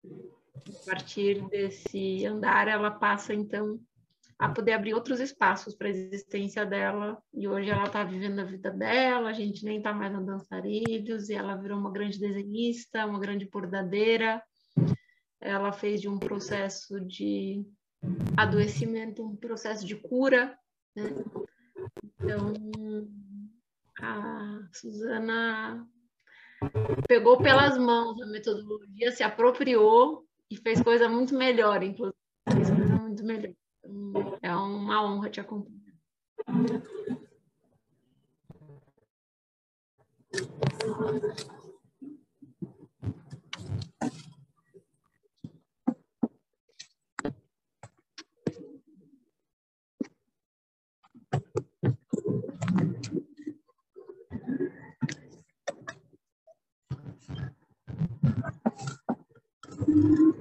A 0.04 0.86
partir 0.86 1.48
desse 1.50 2.26
andar, 2.26 2.68
ela 2.68 2.90
passa 2.90 3.34
então 3.34 3.80
a 4.38 4.48
poder 4.48 4.72
abrir 4.72 4.94
outros 4.94 5.20
espaços 5.20 5.76
para 5.76 5.88
a 5.88 5.92
existência 5.92 6.66
dela. 6.66 7.22
E 7.34 7.48
hoje 7.48 7.70
ela 7.70 7.86
está 7.86 8.04
vivendo 8.04 8.40
a 8.40 8.46
vida 8.46 8.72
dela, 8.72 9.30
a 9.30 9.34
gente 9.34 9.66
nem 9.66 9.78
está 9.78 9.94
mais 9.94 10.14
na 10.14 10.22
dançarilhos, 10.22 11.30
e 11.30 11.34
ela 11.34 11.56
virou 11.56 11.78
uma 11.78 11.92
grande 11.92 12.18
desenhista, 12.18 13.06
uma 13.06 13.20
grande 13.20 13.50
bordadeira. 13.50 14.42
Ela 15.42 15.74
fez 15.74 16.00
de 16.00 16.08
um 16.08 16.18
processo 16.18 17.00
de 17.02 17.66
adoecimento 18.38 19.26
um 19.26 19.36
processo 19.36 19.86
de 19.86 19.96
cura. 19.96 20.58
Né? 20.96 21.10
Então, 22.22 22.54
a 24.02 24.60
Suzana 24.74 25.88
pegou 27.08 27.38
pelas 27.38 27.78
mãos 27.78 28.22
a 28.22 28.26
metodologia, 28.26 29.12
se 29.12 29.24
apropriou 29.24 30.26
e 30.50 30.58
fez 30.58 30.82
coisa 30.82 31.08
muito 31.08 31.36
melhor, 31.36 31.82
inclusive. 31.84 32.18
Fez 32.52 32.70
coisa 32.70 32.96
muito 32.98 33.24
melhor. 33.24 33.54
É 34.42 34.56
uma 34.56 35.04
honra 35.04 35.30
te 35.30 35.40
acompanhar. 35.40 35.80
Mm-hmm. 60.00 60.39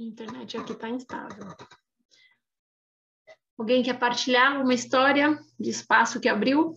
A 0.00 0.02
internet 0.02 0.56
aqui 0.56 0.72
está 0.72 0.88
instável. 0.88 1.46
Alguém 3.58 3.82
quer 3.82 3.98
partilhar 3.98 4.62
uma 4.62 4.72
história 4.72 5.38
de 5.58 5.68
espaço 5.68 6.18
que 6.18 6.26
abriu? 6.26 6.74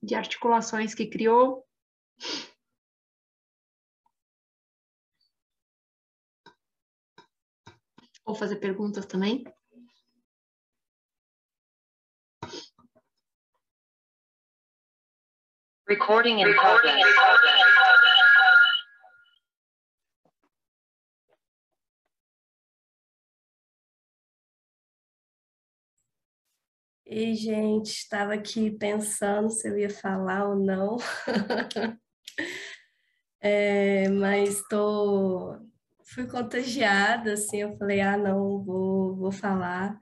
De 0.00 0.14
articulações 0.14 0.94
que 0.94 1.10
criou? 1.10 1.66
Ou 8.24 8.36
fazer 8.36 8.60
perguntas 8.60 9.06
também? 9.06 9.42
Recording 15.90 16.38
in 16.38 16.54
progress. 16.54 17.02
E, 27.04 27.34
gente, 27.34 27.88
estava 27.88 28.34
aqui 28.34 28.70
pensando 28.70 29.50
se 29.50 29.68
eu 29.68 29.76
ia 29.76 29.90
falar 29.90 30.48
ou 30.50 30.54
não. 30.54 30.96
é, 33.42 34.08
mas 34.10 34.62
tô, 34.68 35.58
fui 36.04 36.24
contagiada, 36.28 37.32
assim, 37.32 37.62
eu 37.62 37.76
falei, 37.76 38.00
ah, 38.00 38.16
não, 38.16 38.62
vou, 38.62 39.16
vou 39.16 39.32
falar. 39.32 39.98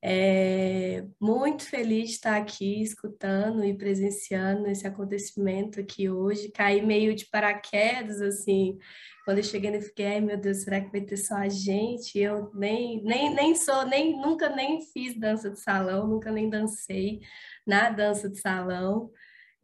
É, 0.00 1.04
muito 1.20 1.64
feliz 1.64 2.10
de 2.10 2.14
estar 2.14 2.36
aqui 2.36 2.82
escutando 2.82 3.64
e 3.64 3.76
presenciando 3.76 4.68
esse 4.68 4.86
acontecimento 4.86 5.80
aqui 5.80 6.08
hoje. 6.08 6.52
Caí 6.52 6.84
meio 6.84 7.14
de 7.14 7.26
paraquedas, 7.26 8.20
assim, 8.20 8.78
quando 9.24 9.38
eu 9.38 9.44
cheguei, 9.44 9.76
eu 9.76 9.82
fiquei, 9.82 10.06
ai 10.06 10.20
meu 10.20 10.38
Deus, 10.38 10.62
será 10.62 10.80
que 10.80 10.90
vai 10.90 11.00
ter 11.00 11.16
só 11.16 11.34
a 11.34 11.48
gente? 11.48 12.18
Eu 12.18 12.50
nem, 12.54 13.02
nem, 13.02 13.34
nem 13.34 13.54
sou, 13.54 13.84
nem, 13.86 14.16
nunca 14.18 14.48
nem 14.48 14.80
fiz 14.80 15.18
dança 15.18 15.50
de 15.50 15.60
salão, 15.60 16.06
nunca 16.06 16.30
nem 16.30 16.48
dancei 16.48 17.20
na 17.66 17.90
dança 17.90 18.30
de 18.30 18.40
salão. 18.40 19.10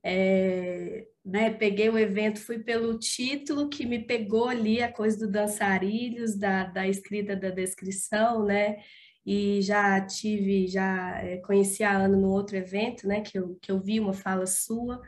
É, 0.03 1.07
né, 1.25 1.51
peguei 1.51 1.89
o 1.89 1.99
evento, 1.99 2.41
fui 2.41 2.59
pelo 2.59 2.99
título 2.99 3.71
que 3.71 3.87
me 3.87 4.05
pegou 4.05 4.49
ali, 4.49 4.83
a 4.83 4.93
coisa 4.93 5.17
do 5.27 5.33
dançarilhos, 5.33 6.37
da, 6.37 6.65
da 6.65 6.87
escrita 6.87 7.35
da 7.35 7.49
descrição, 7.49 8.45
né? 8.45 8.77
E 9.25 9.63
já 9.63 10.01
tive, 10.01 10.69
já 10.69 11.19
é, 11.23 11.39
conheci 11.39 11.83
a 11.83 11.97
Ana 11.97 12.17
num 12.17 12.31
outro 12.31 12.57
evento, 12.57 13.07
né, 13.09 13.21
que 13.23 13.39
eu, 13.39 13.59
que 13.61 13.73
eu 13.73 13.81
vi 13.81 13.99
uma 13.99 14.13
fala 14.13 14.47
sua, 14.47 15.01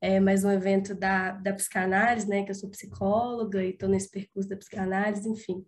é, 0.00 0.18
mas 0.18 0.44
um 0.44 0.50
evento 0.50 0.94
da, 0.94 1.32
da 1.32 1.52
psicanálise, 1.54 2.28
né, 2.28 2.42
que 2.44 2.50
eu 2.50 2.54
sou 2.54 2.70
psicóloga 2.70 3.64
e 3.64 3.70
estou 3.70 3.88
nesse 3.88 4.10
percurso 4.10 4.48
da 4.48 4.56
psicanálise, 4.56 5.28
enfim. 5.28 5.64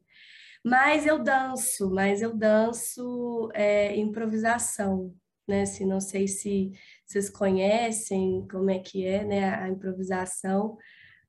Mas 0.65 1.07
eu 1.07 1.23
danço, 1.23 1.91
mas 1.91 2.23
eu 2.23 2.35
danço 2.35 3.51
é, 3.55 3.95
improvisação, 3.97 5.15
né, 5.47 5.63
assim, 5.63 5.87
não 5.87 6.01
sei 6.01 6.27
se 6.27 6.73
vocês 7.07 7.31
conhecem 7.31 8.47
como 8.51 8.71
é 8.71 8.79
que 8.79 9.07
é, 9.07 9.25
né, 9.25 9.55
a 9.55 9.69
improvisação, 9.69 10.77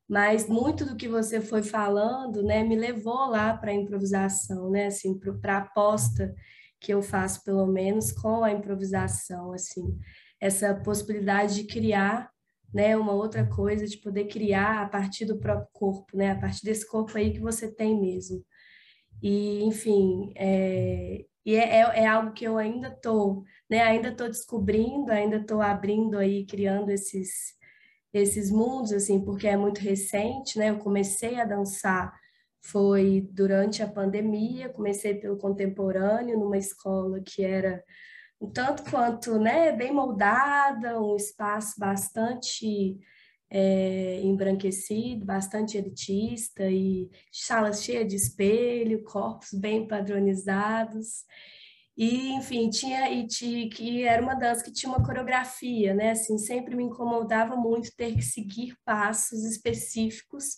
mas 0.08 0.48
muito 0.48 0.86
do 0.86 0.96
que 0.96 1.08
você 1.08 1.42
foi 1.42 1.64
falando, 1.64 2.44
né, 2.44 2.64
me 2.64 2.76
levou 2.76 3.28
lá 3.28 3.56
para 3.58 3.72
a 3.72 3.74
improvisação, 3.74 4.70
né, 4.70 4.88
assim, 4.88 5.20
para 5.42 5.56
a 5.56 5.58
aposta 5.60 6.34
que 6.80 6.94
eu 6.94 7.02
faço, 7.02 7.44
pelo 7.44 7.66
menos, 7.66 8.12
com 8.12 8.44
a 8.44 8.52
improvisação, 8.52 9.52
assim, 9.52 9.98
essa 10.40 10.76
possibilidade 10.76 11.56
de 11.56 11.64
criar, 11.64 12.30
né, 12.72 12.96
uma 12.96 13.14
outra 13.14 13.46
coisa, 13.48 13.88
de 13.88 13.98
poder 13.98 14.26
criar 14.26 14.84
a 14.84 14.90
partir 14.90 15.26
do 15.26 15.40
próprio 15.40 15.68
corpo, 15.74 16.16
né, 16.16 16.32
a 16.32 16.40
partir 16.40 16.64
desse 16.64 16.88
corpo 16.88 17.18
aí 17.18 17.34
que 17.34 17.40
você 17.40 17.74
tem 17.74 18.00
mesmo. 18.00 18.46
E, 19.24 19.64
enfim, 19.64 20.34
é, 20.36 21.26
e 21.46 21.56
é, 21.56 21.80
é, 21.80 22.04
é 22.04 22.06
algo 22.06 22.34
que 22.34 22.46
eu 22.46 22.58
ainda 22.58 22.90
estou, 22.90 23.44
né, 23.70 23.82
ainda 23.82 24.10
estou 24.10 24.28
descobrindo, 24.28 25.12
ainda 25.12 25.38
estou 25.38 25.62
abrindo 25.62 26.18
aí, 26.18 26.46
criando 26.46 26.90
esses 26.92 27.55
esses 28.20 28.52
mundos, 28.52 28.92
assim, 28.92 29.24
porque 29.24 29.48
é 29.48 29.58
muito 29.58 29.80
recente, 29.80 30.58
né? 30.58 30.70
Eu 30.70 30.78
comecei 30.80 31.40
a 31.40 31.46
dançar 31.46 32.14
foi 32.66 33.28
durante 33.32 33.84
a 33.84 33.88
pandemia, 33.88 34.70
comecei 34.70 35.14
pelo 35.14 35.38
contemporâneo, 35.38 36.40
numa 36.40 36.58
escola 36.58 37.22
que 37.22 37.44
era 37.44 37.84
um 38.42 38.50
tanto 38.50 38.84
quanto, 38.90 39.38
né, 39.38 39.72
bem 39.72 39.94
moldada, 39.94 41.00
um 41.00 41.16
espaço 41.16 41.80
bastante 41.80 42.98
é, 43.50 44.20
embranquecido, 44.24 45.26
bastante 45.26 45.78
elitista 45.78 46.68
e 46.70 47.10
salas 47.32 47.84
cheias 47.84 48.08
de 48.08 48.16
espelho, 48.16 49.04
corpos 49.04 49.54
bem 49.54 49.88
padronizados. 49.88 51.24
E, 51.98 52.32
enfim, 52.34 52.70
tinha 52.70 53.10
e 53.10 53.26
que 53.70 54.04
era 54.04 54.22
uma 54.22 54.36
dança 54.36 54.64
que 54.64 54.72
tinha 54.72 54.92
uma 54.92 55.06
coreografia, 55.06 55.94
né? 55.94 56.12
Assim, 56.12 56.38
sempre 56.38 56.76
me 56.76 56.84
incomodava 56.84 57.56
muito 57.56 57.96
ter 57.96 58.14
que 58.14 58.22
seguir 58.22 58.76
passos 58.84 59.46
específicos 59.46 60.58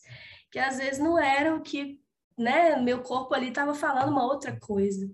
que 0.52 0.60
às 0.60 0.78
vezes 0.78 1.00
não 1.00 1.20
eram 1.20 1.58
o 1.58 1.62
que, 1.62 2.00
né, 2.38 2.78
meu 2.78 3.02
corpo 3.02 3.34
ali 3.34 3.50
estava 3.50 3.74
falando 3.76 4.10
uma 4.10 4.26
outra 4.26 4.58
coisa. 4.60 5.08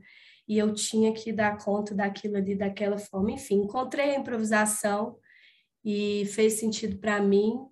E 0.48 0.58
eu 0.58 0.74
tinha 0.74 1.14
que 1.14 1.32
dar 1.34 1.58
conta 1.58 1.96
daquilo 1.96 2.38
ali 2.38 2.56
daquela 2.56 2.98
forma. 2.98 3.32
Enfim, 3.32 3.56
encontrei 3.64 4.16
a 4.16 4.20
improvisação 4.20 5.18
e 5.84 6.26
fez 6.28 6.54
sentido 6.54 6.98
para 6.98 7.22
mim. 7.22 7.68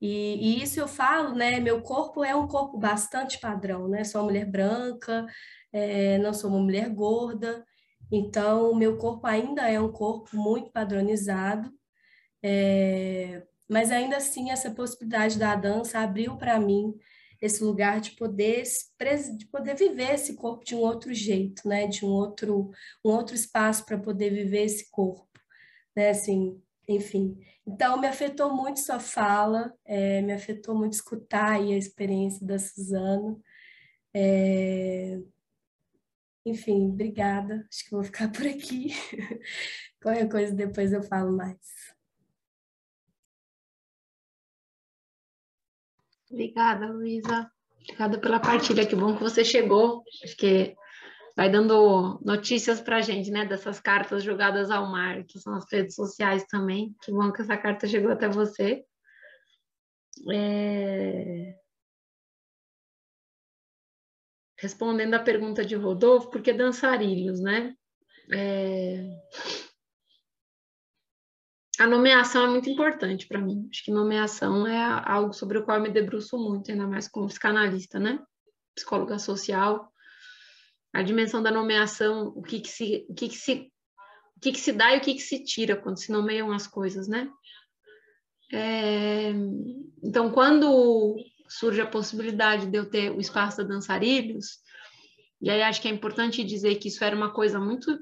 E, 0.00 0.58
e, 0.58 0.62
isso 0.62 0.78
eu 0.78 0.88
falo, 0.88 1.34
né? 1.34 1.58
Meu 1.60 1.80
corpo 1.82 2.22
é 2.24 2.34
um 2.34 2.46
corpo 2.46 2.78
bastante 2.78 3.40
padrão, 3.40 3.88
né? 3.88 4.04
Sou 4.04 4.20
uma 4.20 4.26
mulher 4.26 4.44
branca, 4.44 5.26
é, 5.72 6.18
não 6.18 6.34
sou 6.34 6.50
uma 6.50 6.60
mulher 6.60 6.88
gorda, 6.90 7.64
então, 8.10 8.70
o 8.70 8.76
meu 8.76 8.96
corpo 8.96 9.26
ainda 9.26 9.68
é 9.70 9.80
um 9.80 9.90
corpo 9.90 10.36
muito 10.36 10.70
padronizado, 10.70 11.72
é, 12.42 13.42
mas 13.68 13.90
ainda 13.90 14.16
assim 14.16 14.50
essa 14.50 14.70
possibilidade 14.70 15.38
da 15.38 15.54
dança 15.56 15.98
abriu 15.98 16.36
para 16.36 16.58
mim 16.60 16.94
esse 17.40 17.62
lugar 17.62 18.00
de 18.00 18.12
poder 18.12 18.62
de 19.36 19.46
poder 19.46 19.74
viver 19.76 20.14
esse 20.14 20.34
corpo 20.36 20.64
de 20.64 20.74
um 20.74 20.78
outro 20.78 21.12
jeito, 21.12 21.68
né? 21.68 21.86
De 21.86 22.04
um 22.04 22.08
outro 22.08 22.70
um 23.04 23.10
outro 23.10 23.34
espaço 23.34 23.84
para 23.84 23.98
poder 23.98 24.30
viver 24.30 24.64
esse 24.64 24.90
corpo, 24.90 25.28
né? 25.96 26.10
Assim, 26.10 26.62
enfim. 26.88 27.38
Então 27.66 28.00
me 28.00 28.06
afetou 28.06 28.54
muito 28.54 28.80
sua 28.80 29.00
fala, 29.00 29.72
é, 29.84 30.22
me 30.22 30.32
afetou 30.32 30.74
muito 30.74 30.94
escutar 30.94 31.54
a 31.54 31.60
experiência 31.60 32.46
da 32.46 32.58
Suzana. 32.58 33.36
É... 34.14 35.18
Enfim, 36.46 36.90
obrigada. 36.92 37.66
Acho 37.68 37.84
que 37.84 37.90
vou 37.90 38.04
ficar 38.04 38.30
por 38.30 38.46
aqui. 38.46 38.90
Qualquer 40.00 40.28
coisa 40.28 40.54
depois 40.54 40.92
eu 40.92 41.02
falo 41.02 41.36
mais. 41.36 41.58
Obrigada, 46.30 46.86
Luísa. 46.86 47.50
Obrigada 47.82 48.20
pela 48.20 48.38
partilha. 48.38 48.86
Que 48.86 48.94
bom 48.94 49.16
que 49.16 49.22
você 49.24 49.44
chegou. 49.44 50.04
Acho 50.22 50.36
que 50.36 50.76
vai 51.36 51.50
dando 51.50 52.20
notícias 52.24 52.80
para 52.80 52.98
a 52.98 53.00
gente, 53.00 53.28
né? 53.28 53.44
Dessas 53.44 53.80
cartas 53.80 54.22
jogadas 54.22 54.70
ao 54.70 54.86
mar, 54.86 55.24
que 55.24 55.40
são 55.40 55.52
as 55.54 55.64
redes 55.70 55.96
sociais 55.96 56.44
também. 56.46 56.94
Que 57.02 57.10
bom 57.10 57.32
que 57.32 57.42
essa 57.42 57.56
carta 57.56 57.88
chegou 57.88 58.12
até 58.12 58.28
você. 58.28 58.84
É... 60.32 61.65
Respondendo 64.58 65.14
à 65.14 65.18
pergunta 65.18 65.64
de 65.64 65.74
Rodolfo, 65.74 66.30
por 66.30 66.42
que 66.42 66.52
dançarilhos, 66.52 67.40
né? 67.40 67.74
É 68.32 69.04
a 71.78 71.86
nomeação 71.86 72.46
é 72.46 72.48
muito 72.48 72.70
importante 72.70 73.26
para 73.26 73.40
mim. 73.40 73.68
Acho 73.70 73.84
que 73.84 73.90
nomeação 73.90 74.66
é 74.66 74.82
algo 75.04 75.32
sobre 75.32 75.58
o 75.58 75.64
qual 75.64 75.76
eu 75.76 75.82
me 75.82 75.90
debruço 75.90 76.38
muito, 76.38 76.70
ainda 76.70 76.86
mais 76.86 77.06
como 77.06 77.28
psicanalista, 77.28 77.98
né? 77.98 78.18
Psicóloga 78.74 79.18
social. 79.18 79.92
A 80.92 81.02
dimensão 81.02 81.42
da 81.42 81.50
nomeação, 81.50 82.28
o 82.28 82.42
que, 82.42 82.60
que 82.60 82.68
se, 82.68 83.06
o 83.08 83.14
que, 83.14 83.28
que 83.28 83.36
se, 83.36 83.70
o 84.36 84.40
que, 84.40 84.52
que 84.52 84.60
se 84.60 84.72
dá 84.72 84.94
e 84.94 84.98
o 84.98 85.00
que, 85.02 85.14
que 85.14 85.20
se 85.20 85.44
tira 85.44 85.76
quando 85.76 85.98
se 85.98 86.10
nomeiam 86.10 86.50
as 86.50 86.66
coisas, 86.66 87.06
né? 87.06 87.30
É... 88.50 89.32
Então, 90.02 90.32
quando 90.32 91.16
surge 91.48 91.80
a 91.80 91.86
possibilidade 91.86 92.66
de 92.66 92.76
eu 92.76 92.88
ter 92.88 93.10
o 93.10 93.20
espaço 93.20 93.58
da 93.58 93.64
Dançarilhos, 93.64 94.58
e 95.40 95.50
aí 95.50 95.62
acho 95.62 95.80
que 95.80 95.88
é 95.88 95.90
importante 95.90 96.42
dizer 96.42 96.76
que 96.76 96.88
isso 96.88 97.04
era 97.04 97.14
uma 97.14 97.32
coisa 97.32 97.60
muito. 97.60 97.98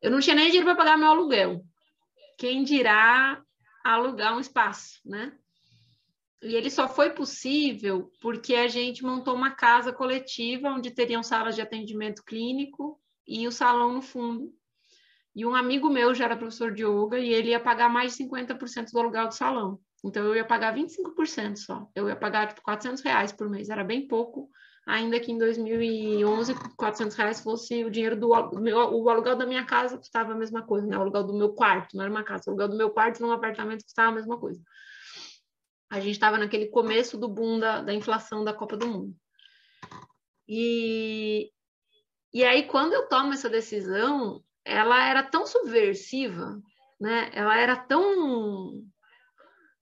Eu 0.00 0.10
não 0.10 0.20
tinha 0.20 0.34
nem 0.34 0.46
dinheiro 0.46 0.66
para 0.66 0.76
pagar 0.76 0.98
meu 0.98 1.08
aluguel 1.08 1.64
quem 2.42 2.64
dirá 2.64 3.40
alugar 3.84 4.36
um 4.36 4.40
espaço, 4.40 5.00
né? 5.04 5.32
E 6.42 6.56
ele 6.56 6.70
só 6.70 6.88
foi 6.88 7.10
possível 7.10 8.10
porque 8.20 8.56
a 8.56 8.66
gente 8.66 9.04
montou 9.04 9.32
uma 9.32 9.52
casa 9.52 9.92
coletiva 9.92 10.70
onde 10.70 10.90
teriam 10.90 11.22
salas 11.22 11.54
de 11.54 11.60
atendimento 11.60 12.24
clínico 12.24 13.00
e 13.24 13.46
o 13.46 13.52
salão 13.52 13.92
no 13.92 14.02
fundo. 14.02 14.52
E 15.36 15.46
um 15.46 15.54
amigo 15.54 15.88
meu 15.88 16.12
já 16.14 16.24
era 16.24 16.36
professor 16.36 16.74
de 16.74 16.84
yoga 16.84 17.16
e 17.16 17.32
ele 17.32 17.50
ia 17.50 17.60
pagar 17.60 17.88
mais 17.88 18.16
de 18.16 18.24
50% 18.24 18.90
do 18.90 18.98
aluguel 18.98 19.28
do 19.28 19.34
salão. 19.34 19.80
Então 20.04 20.24
eu 20.24 20.34
ia 20.36 20.44
pagar 20.44 20.74
25% 20.74 21.56
só. 21.56 21.88
Eu 21.94 22.08
ia 22.08 22.16
pagar 22.16 22.48
tipo 22.48 22.62
400 22.62 23.02
reais 23.02 23.32
por 23.32 23.48
mês, 23.48 23.68
era 23.68 23.84
bem 23.84 24.06
pouco 24.06 24.50
ainda 24.86 25.18
que 25.20 25.30
em 25.30 25.38
2011, 25.38 26.54
400 26.76 27.16
reais 27.16 27.40
fosse 27.40 27.84
o 27.84 27.90
dinheiro 27.90 28.16
do 28.16 28.28
meu, 28.60 28.76
o 28.76 29.08
aluguel 29.08 29.36
da 29.36 29.46
minha 29.46 29.64
casa 29.64 29.96
custava 29.96 30.32
a 30.32 30.36
mesma 30.36 30.62
coisa, 30.62 30.86
né? 30.86 30.96
O 30.96 31.02
aluguel 31.02 31.24
do 31.24 31.34
meu 31.34 31.52
quarto, 31.54 31.96
não 31.96 32.02
era 32.02 32.10
uma 32.10 32.24
casa, 32.24 32.44
o 32.46 32.50
aluguel 32.50 32.68
do 32.68 32.76
meu 32.76 32.90
quarto 32.90 33.22
num 33.22 33.32
apartamento 33.32 33.84
custava 33.84 34.10
a 34.10 34.14
mesma 34.14 34.38
coisa. 34.38 34.60
A 35.90 36.00
gente 36.00 36.12
estava 36.12 36.38
naquele 36.38 36.66
começo 36.68 37.18
do 37.18 37.28
boom 37.28 37.58
da, 37.58 37.82
da 37.82 37.94
inflação 37.94 38.42
da 38.44 38.52
Copa 38.52 38.76
do 38.76 38.86
Mundo. 38.86 39.14
E, 40.48 41.50
e 42.32 42.44
aí, 42.44 42.64
quando 42.66 42.94
eu 42.94 43.08
tomo 43.08 43.32
essa 43.32 43.48
decisão, 43.48 44.42
ela 44.64 45.06
era 45.06 45.22
tão 45.22 45.46
subversiva, 45.46 46.60
né? 47.00 47.30
Ela 47.32 47.58
era 47.58 47.76
tão 47.76 48.82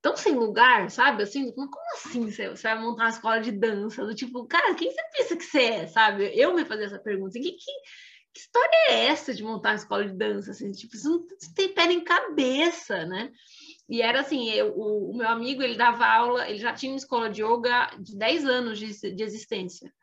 tão 0.01 0.17
sem 0.17 0.33
lugar, 0.33 0.89
sabe? 0.89 1.23
Assim, 1.23 1.51
como 1.51 1.69
assim 1.93 2.29
você, 2.29 2.49
vai 2.49 2.79
montar 2.79 3.03
uma 3.03 3.09
escola 3.09 3.39
de 3.39 3.51
dança? 3.51 4.05
Do 4.05 4.15
tipo, 4.15 4.45
cara, 4.47 4.73
quem 4.75 4.91
você 4.91 5.01
pensa 5.15 5.37
que 5.37 5.43
você 5.43 5.61
é, 5.61 5.87
sabe? 5.87 6.31
Eu 6.35 6.53
me 6.53 6.65
fazia 6.65 6.85
essa 6.85 6.99
pergunta. 6.99 7.29
Assim, 7.29 7.41
que, 7.41 7.51
que, 7.51 7.71
que, 8.33 8.39
história 8.39 8.75
é 8.89 9.05
essa 9.07 9.33
de 9.33 9.43
montar 9.43 9.69
uma 9.69 9.75
escola 9.75 10.05
de 10.05 10.13
dança? 10.13 10.51
Assim, 10.51 10.71
tipo, 10.71 10.95
isso 10.95 11.09
não 11.09 11.27
tem 11.55 11.73
pé 11.73 11.85
nem 11.87 12.03
cabeça, 12.03 13.05
né? 13.05 13.31
E 13.87 14.01
era 14.01 14.21
assim, 14.21 14.49
eu, 14.51 14.73
o, 14.75 15.11
o, 15.11 15.17
meu 15.17 15.27
amigo, 15.27 15.61
ele 15.61 15.75
dava 15.75 16.05
aula, 16.05 16.49
ele 16.49 16.57
já 16.57 16.73
tinha 16.73 16.91
uma 16.91 16.97
escola 16.97 17.29
de 17.29 17.43
yoga 17.43 17.91
de 17.99 18.17
10 18.17 18.45
anos 18.45 18.79
de, 18.79 19.15
de 19.15 19.23
existência. 19.23 19.93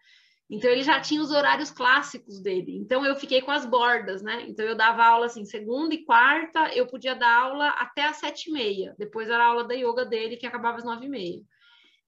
Então 0.50 0.70
ele 0.70 0.82
já 0.82 0.98
tinha 0.98 1.20
os 1.20 1.30
horários 1.30 1.70
clássicos 1.70 2.40
dele. 2.40 2.76
Então 2.76 3.04
eu 3.04 3.14
fiquei 3.16 3.42
com 3.42 3.50
as 3.50 3.66
bordas, 3.66 4.22
né? 4.22 4.46
Então 4.48 4.64
eu 4.64 4.74
dava 4.74 5.04
aula 5.04 5.26
assim, 5.26 5.44
segunda 5.44 5.94
e 5.94 6.04
quarta, 6.04 6.74
eu 6.74 6.86
podia 6.86 7.14
dar 7.14 7.42
aula 7.42 7.68
até 7.70 8.04
às 8.04 8.16
sete 8.16 8.48
e 8.48 8.52
meia. 8.52 8.94
Depois 8.98 9.28
era 9.28 9.44
a 9.44 9.46
aula 9.46 9.64
da 9.64 9.74
yoga 9.74 10.06
dele, 10.06 10.36
que 10.36 10.46
acabava 10.46 10.78
às 10.78 10.84
nove 10.84 11.04
e 11.04 11.08
meia. 11.08 11.42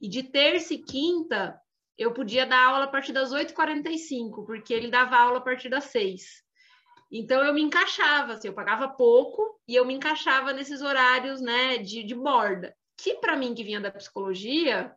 E 0.01 0.09
de 0.09 0.22
terça 0.22 0.72
e 0.72 0.78
quinta, 0.78 1.61
eu 1.99 2.14
podia 2.14 2.47
dar 2.47 2.68
aula 2.68 2.84
a 2.84 2.88
partir 2.88 3.12
das 3.12 3.30
8h45, 3.30 4.47
porque 4.47 4.72
ele 4.72 4.88
dava 4.88 5.16
aula 5.16 5.38
a 5.38 5.43
partir 5.43 5.68
das 5.68 5.84
seis. 5.84 6.43
Então 7.12 7.45
eu 7.45 7.53
me 7.53 7.61
encaixava, 7.61 8.34
assim, 8.34 8.49
eu 8.49 8.55
pagava 8.55 8.88
pouco 8.88 9.61
e 9.68 9.74
eu 9.74 9.84
me 9.84 9.93
encaixava 9.93 10.53
nesses 10.55 10.80
horários, 10.80 11.43
né, 11.43 11.76
de, 11.76 12.03
de 12.03 12.14
borda. 12.14 12.74
Que 12.97 13.16
para 13.16 13.36
mim 13.36 13.53
que 13.53 13.64
vinha 13.64 13.80
da 13.80 13.91
psicologia, 13.91 14.95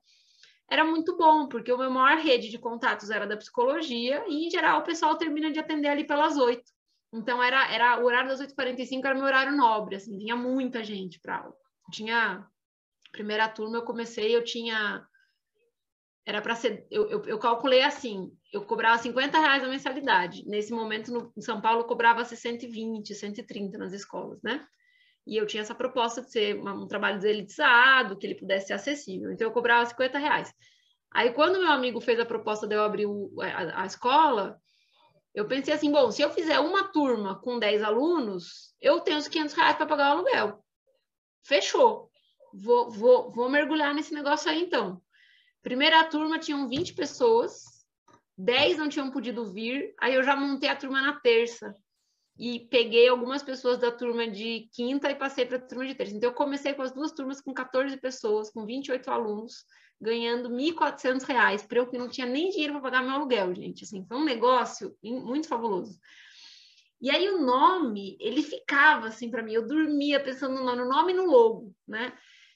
era 0.69 0.83
muito 0.83 1.15
bom, 1.17 1.47
porque 1.47 1.71
o 1.71 1.77
meu 1.77 1.89
maior 1.91 2.21
rede 2.21 2.49
de 2.49 2.57
contatos 2.57 3.09
era 3.09 3.27
da 3.27 3.37
psicologia, 3.37 4.23
e 4.27 4.47
em 4.47 4.49
geral 4.49 4.79
o 4.79 4.83
pessoal 4.83 5.17
termina 5.17 5.51
de 5.51 5.59
atender 5.59 5.89
ali 5.89 6.05
pelas 6.05 6.37
oito. 6.37 6.71
Então 7.11 7.41
era, 7.43 7.71
era 7.71 8.01
o 8.01 8.05
horário 8.05 8.29
das 8.29 8.41
8h45 8.41 9.05
era 9.05 9.13
meu 9.13 9.25
horário 9.25 9.55
nobre, 9.55 9.95
assim, 9.95 10.17
vinha 10.17 10.35
muita 10.35 10.83
gente 10.83 11.19
para 11.19 11.37
aula. 11.37 11.55
Tinha 11.91 12.47
primeira 13.11 13.47
turma 13.47 13.77
eu 13.77 13.83
comecei, 13.83 14.35
eu 14.35 14.43
tinha 14.43 15.05
era 16.25 16.41
para 16.41 16.55
ser, 16.55 16.87
eu, 16.89 17.09
eu, 17.09 17.25
eu, 17.25 17.37
calculei 17.37 17.81
assim, 17.81 18.31
eu 18.51 18.63
cobrava 18.63 18.97
50 18.97 19.37
reais 19.37 19.63
a 19.63 19.67
mensalidade. 19.67 20.45
Nesse 20.47 20.71
momento, 20.71 21.11
no, 21.11 21.33
em 21.35 21.41
São 21.41 21.59
Paulo, 21.59 21.83
cobrava 21.83 22.23
120, 22.23 23.13
130 23.13 23.77
nas 23.77 23.91
escolas, 23.91 24.41
né? 24.41 24.65
E 25.25 25.37
eu 25.37 25.45
tinha 25.47 25.61
essa 25.61 25.73
proposta 25.73 26.21
de 26.21 26.31
ser 26.31 26.59
um 26.59 26.87
trabalho 26.87 27.19
deselitizado, 27.19 28.17
que 28.17 28.27
ele 28.27 28.35
pudesse 28.35 28.67
ser 28.67 28.73
acessível. 28.73 29.31
Então, 29.31 29.47
eu 29.47 29.53
cobrava 29.53 29.85
50 29.85 30.17
reais. 30.17 30.53
Aí, 31.11 31.31
quando 31.31 31.59
meu 31.59 31.71
amigo 31.71 32.01
fez 32.01 32.19
a 32.19 32.25
proposta 32.25 32.67
de 32.67 32.75
eu 32.75 32.83
abrir 32.83 33.05
o, 33.05 33.31
a, 33.39 33.83
a, 33.83 33.85
escola, 33.85 34.59
eu 35.33 35.47
pensei 35.47 35.73
assim, 35.73 35.91
bom, 35.91 36.11
se 36.11 36.21
eu 36.21 36.29
fizer 36.29 36.59
uma 36.59 36.91
turma 36.91 37.39
com 37.39 37.59
10 37.59 37.83
alunos, 37.83 38.73
eu 38.81 38.99
tenho 38.99 39.17
os 39.17 39.27
500 39.27 39.53
reais 39.53 39.77
para 39.77 39.85
pagar 39.85 40.09
o 40.09 40.17
aluguel. 40.17 40.63
Fechou. 41.43 42.09
Vou, 42.53 42.91
vou, 42.91 43.31
vou 43.31 43.49
mergulhar 43.49 43.93
nesse 43.93 44.13
negócio 44.13 44.49
aí, 44.49 44.63
então. 44.63 45.01
Primeira 45.61 46.03
turma 46.05 46.39
tinham 46.39 46.67
20 46.67 46.93
pessoas, 46.93 47.63
10 48.37 48.77
não 48.77 48.89
tinham 48.89 49.11
podido 49.11 49.51
vir, 49.53 49.93
aí 49.99 50.13
eu 50.15 50.23
já 50.23 50.35
montei 50.35 50.69
a 50.69 50.75
turma 50.75 51.01
na 51.01 51.19
terça 51.19 51.73
e 52.37 52.61
peguei 52.61 53.07
algumas 53.07 53.43
pessoas 53.43 53.77
da 53.77 53.91
turma 53.91 54.27
de 54.27 54.67
quinta 54.73 55.09
e 55.09 55.15
passei 55.15 55.45
para 55.45 55.57
a 55.57 55.61
turma 55.61 55.85
de 55.85 55.95
terça. 55.95 56.15
Então, 56.15 56.29
eu 56.29 56.35
comecei 56.35 56.73
com 56.73 56.81
as 56.81 56.91
duas 56.91 57.11
turmas 57.11 57.39
com 57.39 57.53
14 57.53 57.95
pessoas, 57.97 58.49
com 58.49 58.65
28 58.65 59.09
alunos, 59.11 59.65
ganhando 60.01 60.49
R$ 60.49 60.71
1.400, 60.71 61.67
para 61.67 61.77
eu 61.77 61.87
que 61.87 61.97
não 61.97 62.09
tinha 62.09 62.27
nem 62.27 62.49
dinheiro 62.49 62.73
para 62.73 62.81
pagar 62.81 63.03
meu 63.03 63.11
aluguel, 63.11 63.53
gente. 63.53 63.83
Assim, 63.83 64.03
foi 64.05 64.17
um 64.17 64.25
negócio 64.25 64.95
muito 65.01 65.47
fabuloso. 65.47 65.99
E 66.99 67.09
aí 67.09 67.29
o 67.29 67.41
nome, 67.41 68.17
ele 68.19 68.41
ficava 68.41 69.07
assim 69.07 69.29
para 69.29 69.43
mim, 69.43 69.53
eu 69.53 69.67
dormia 69.67 70.23
pensando 70.23 70.55
no 70.55 70.63
nome, 70.63 70.77
no 70.77 70.87
nome 70.87 71.11
e 71.11 71.15
no 71.15 71.25
logo, 71.25 71.75
né? 71.85 72.13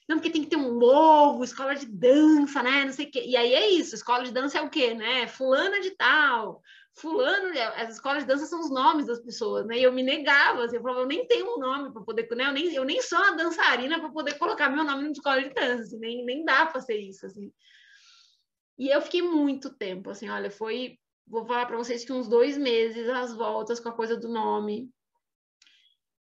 Não, 0.08 0.16
porque 0.16 0.30
tem 0.30 0.42
que 0.42 0.48
ter 0.48 0.56
um 0.56 0.70
logo, 0.70 1.44
escola 1.44 1.74
de 1.74 1.84
dança, 1.84 2.62
né? 2.62 2.86
Não 2.86 2.92
sei 2.92 3.06
o 3.06 3.10
quê. 3.10 3.24
E 3.26 3.36
aí 3.36 3.52
é 3.52 3.68
isso, 3.72 3.94
escola 3.94 4.24
de 4.24 4.32
dança 4.32 4.56
é 4.56 4.62
o 4.62 4.70
quê, 4.70 4.94
né? 4.94 5.26
Fulana 5.26 5.80
de 5.82 5.90
tal, 5.90 6.62
fulano, 6.98 7.50
né, 7.50 7.62
as 7.76 7.94
escolas 7.94 8.22
de 8.22 8.28
dança 8.28 8.46
são 8.46 8.60
os 8.60 8.70
nomes 8.70 9.06
das 9.06 9.20
pessoas, 9.20 9.66
né? 9.66 9.78
E 9.78 9.82
eu 9.82 9.92
me 9.92 10.02
negava, 10.02 10.64
assim, 10.64 10.76
eu 10.76 10.82
falava, 10.82 11.00
eu 11.00 11.06
nem 11.06 11.26
tenho 11.26 11.54
um 11.54 11.58
nome 11.58 11.92
para 11.92 12.02
poder, 12.02 12.28
né? 12.36 12.48
Eu 12.48 12.52
nem, 12.52 12.74
eu 12.74 12.84
nem 12.84 13.00
sou 13.00 13.18
uma 13.18 13.36
dançarina 13.36 14.00
para 14.00 14.10
poder 14.10 14.38
colocar 14.38 14.68
meu 14.68 14.84
nome 14.84 15.02
numa 15.02 15.12
escola 15.12 15.42
de 15.42 15.50
dança, 15.50 15.82
assim, 15.82 15.98
nem, 15.98 16.24
nem 16.24 16.44
dá 16.44 16.66
para 16.66 16.80
ser 16.80 16.98
isso, 16.98 17.26
assim. 17.26 17.52
E 18.78 18.88
eu 18.88 19.00
fiquei 19.02 19.22
muito 19.22 19.74
tempo, 19.76 20.10
assim, 20.10 20.28
olha, 20.28 20.50
foi, 20.50 20.98
vou 21.26 21.44
falar 21.46 21.66
para 21.66 21.76
vocês 21.76 22.04
que 22.04 22.12
uns 22.12 22.28
dois 22.28 22.56
meses 22.56 23.08
as 23.08 23.34
voltas 23.34 23.80
com 23.80 23.88
a 23.88 23.96
coisa 23.96 24.16
do 24.16 24.28
nome. 24.28 24.90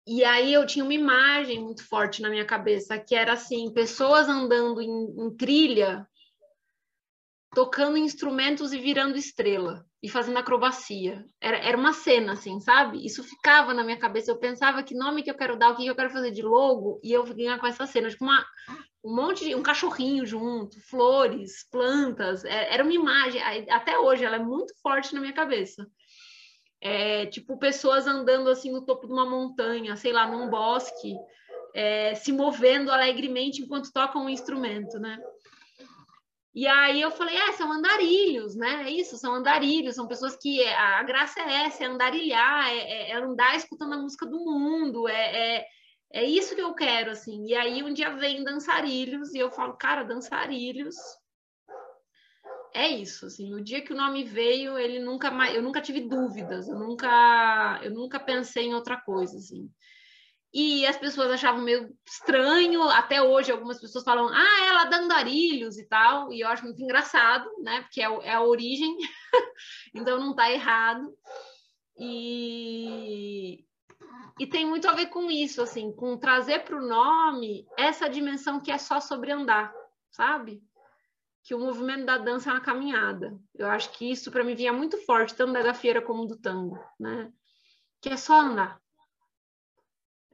E 0.07 0.25
aí 0.25 0.53
eu 0.53 0.67
tinha 0.67 0.85
uma 0.85 0.95
imagem 0.95 1.63
muito 1.63 1.87
forte 1.87 2.21
na 2.21 2.29
minha 2.29 2.45
cabeça, 2.45 2.99
que 2.99 3.15
era 3.15 3.35
assim, 3.35 3.73
pessoas 3.73 4.29
andando 4.29 4.81
em, 4.81 4.91
em 4.91 5.37
trilha, 5.37 6.07
tocando 7.55 7.99
instrumentos 7.99 8.73
e 8.73 8.79
virando 8.79 9.17
estrela 9.17 9.85
e 10.03 10.09
fazendo 10.09 10.39
acrobacia. 10.39 11.25
Era, 11.41 11.59
era 11.59 11.77
uma 11.77 11.93
cena, 11.93 12.33
assim, 12.33 12.59
sabe? 12.61 13.05
Isso 13.05 13.23
ficava 13.23 13.75
na 13.75 13.85
minha 13.85 13.99
cabeça. 13.99 14.31
Eu 14.31 14.39
pensava 14.39 14.83
que 14.83 14.95
nome 14.95 15.23
que 15.23 15.31
eu 15.31 15.37
quero 15.37 15.57
dar, 15.57 15.71
o 15.71 15.77
que 15.77 15.87
eu 15.87 15.95
quero 15.95 16.11
fazer 16.11 16.31
de 16.31 16.43
logo, 16.43 16.99
e 17.05 17.13
eu 17.13 17.25
vinha 17.25 17.59
com 17.59 17.67
essa 17.67 17.87
cena, 17.87 18.09
tipo 18.09 18.25
uma, 18.25 18.45
um 19.05 19.15
monte 19.15 19.45
de 19.45 19.55
um 19.55 19.63
cachorrinho 19.63 20.25
junto, 20.25 20.81
flores, 20.89 21.69
plantas, 21.71 22.45
é, 22.45 22.73
era 22.73 22.83
uma 22.83 22.93
imagem, 22.93 23.41
até 23.71 23.99
hoje 23.99 24.25
ela 24.25 24.37
é 24.37 24.43
muito 24.43 24.75
forte 24.83 25.15
na 25.15 25.21
minha 25.21 25.33
cabeça. 25.33 25.87
É, 26.81 27.27
tipo 27.27 27.59
pessoas 27.59 28.09
andando 28.09 28.49
assim 28.51 28.73
no 28.73 28.85
topo 28.85 29.07
de 29.07 29.13
uma 29.13 29.29
montanha, 29.29 29.95
sei 29.95 30.13
lá, 30.13 30.27
num 30.27 30.49
bosque, 30.49 31.15
é, 31.75 32.15
se 32.15 32.33
movendo 32.33 32.91
alegremente 32.91 33.63
enquanto 33.63 33.93
tocam 33.93 34.25
um 34.25 34.29
instrumento, 34.29 34.99
né? 34.99 35.19
E 36.55 36.67
aí 36.67 37.01
eu 37.01 37.11
falei, 37.11 37.35
é, 37.35 37.53
são 37.53 37.73
andarilhos, 37.73 38.55
né? 38.55 38.85
É 38.87 38.91
isso, 38.91 39.17
são 39.17 39.35
andarilhos, 39.35 39.95
são 39.95 40.07
pessoas 40.07 40.37
que 40.37 40.63
a 40.67 41.03
graça 41.03 41.41
é 41.41 41.67
essa, 41.67 41.85
é 41.85 41.87
andarilhar, 41.87 42.69
é, 42.69 42.79
é, 42.79 43.11
é 43.11 43.17
andar 43.17 43.57
escutando 43.57 43.95
a 43.95 43.99
música 43.99 44.27
do 44.27 44.39
mundo, 44.39 45.09
é, 45.09 45.59
é, 45.59 45.67
é 46.13 46.25
isso 46.25 46.55
que 46.55 46.61
eu 46.61 46.75
quero, 46.75 47.11
assim. 47.11 47.47
E 47.47 47.55
aí 47.55 47.83
um 47.83 47.93
dia 47.93 48.15
vem 48.17 48.45
dançarilhos 48.45 49.33
e 49.35 49.39
eu 49.39 49.51
falo, 49.51 49.77
cara, 49.79 50.03
dançarilhos 50.03 50.95
é 52.75 52.89
isso, 52.89 53.27
assim. 53.27 53.55
O 53.55 53.63
dia 53.63 53.83
que 53.83 53.93
o 53.93 53.97
nome 53.97 54.25
veio, 54.25 54.79
ele 54.79 54.99
nunca 54.99 55.31
mais, 55.31 55.55
eu 55.55 55.63
nunca 55.63 55.81
tive 55.81 56.01
dúvidas, 56.09 56.69
eu 56.69 56.79
nunca, 56.79 57.81
eu 57.83 57.91
nunca 57.93 58.21
pensei 58.21 58.67
em 58.67 58.75
outra 58.75 58.99
coisa, 59.01 59.37
assim. 59.37 59.71
E 60.53 60.85
as 60.87 60.99
pessoas 60.99 61.31
achavam 61.31 61.63
meio 61.63 61.97
estranho, 62.07 62.83
até 62.83 63.23
hoje 63.23 63.51
algumas 63.51 63.81
pessoas 63.81 64.05
falam, 64.05 64.29
ah, 64.29 64.67
ela 64.67 64.85
dá 64.85 64.99
andarilhos 64.99 65.79
e 65.79 65.87
tal, 65.87 66.31
e 66.31 66.41
eu 66.41 66.49
acho 66.49 66.65
muito 66.65 66.83
engraçado, 66.83 67.49
né, 67.63 67.81
porque 67.83 68.03
é, 68.03 68.05
é 68.05 68.35
a 68.35 68.43
origem, 68.43 68.95
então 69.95 70.21
não 70.21 70.33
está 70.33 70.51
errado. 70.53 71.11
E, 71.99 73.65
e 74.39 74.47
tem 74.47 74.67
muito 74.67 74.87
a 74.89 74.93
ver 74.93 75.07
com 75.07 75.31
isso, 75.31 75.63
assim, 75.63 75.91
com 75.91 76.19
trazer 76.19 76.65
para 76.65 76.77
o 76.77 76.87
nome 76.87 77.67
essa 77.79 78.09
dimensão 78.09 78.61
que 78.61 78.71
é 78.71 78.77
só 78.77 79.01
sobre 79.01 79.33
andar, 79.33 79.73
sabe? 80.11 80.63
Que 81.45 81.55
o 81.55 81.59
movimento 81.59 82.05
da 82.05 82.19
dança 82.19 82.51
é 82.51 82.53
uma 82.53 82.61
caminhada. 82.61 83.39
Eu 83.55 83.69
acho 83.71 83.91
que 83.93 84.11
isso 84.11 84.31
para 84.31 84.45
mim 84.45 84.55
vinha 84.55 84.73
muito 84.73 84.99
forte, 85.07 85.35
tanto 85.35 85.55
da 85.55 85.63
gafieira 85.63 86.03
como 86.03 86.27
do 86.27 86.37
tango, 86.37 86.79
né? 87.01 87.33
Que 88.01 88.11
é 88.11 88.17
só 88.17 88.41
andar 88.41 88.82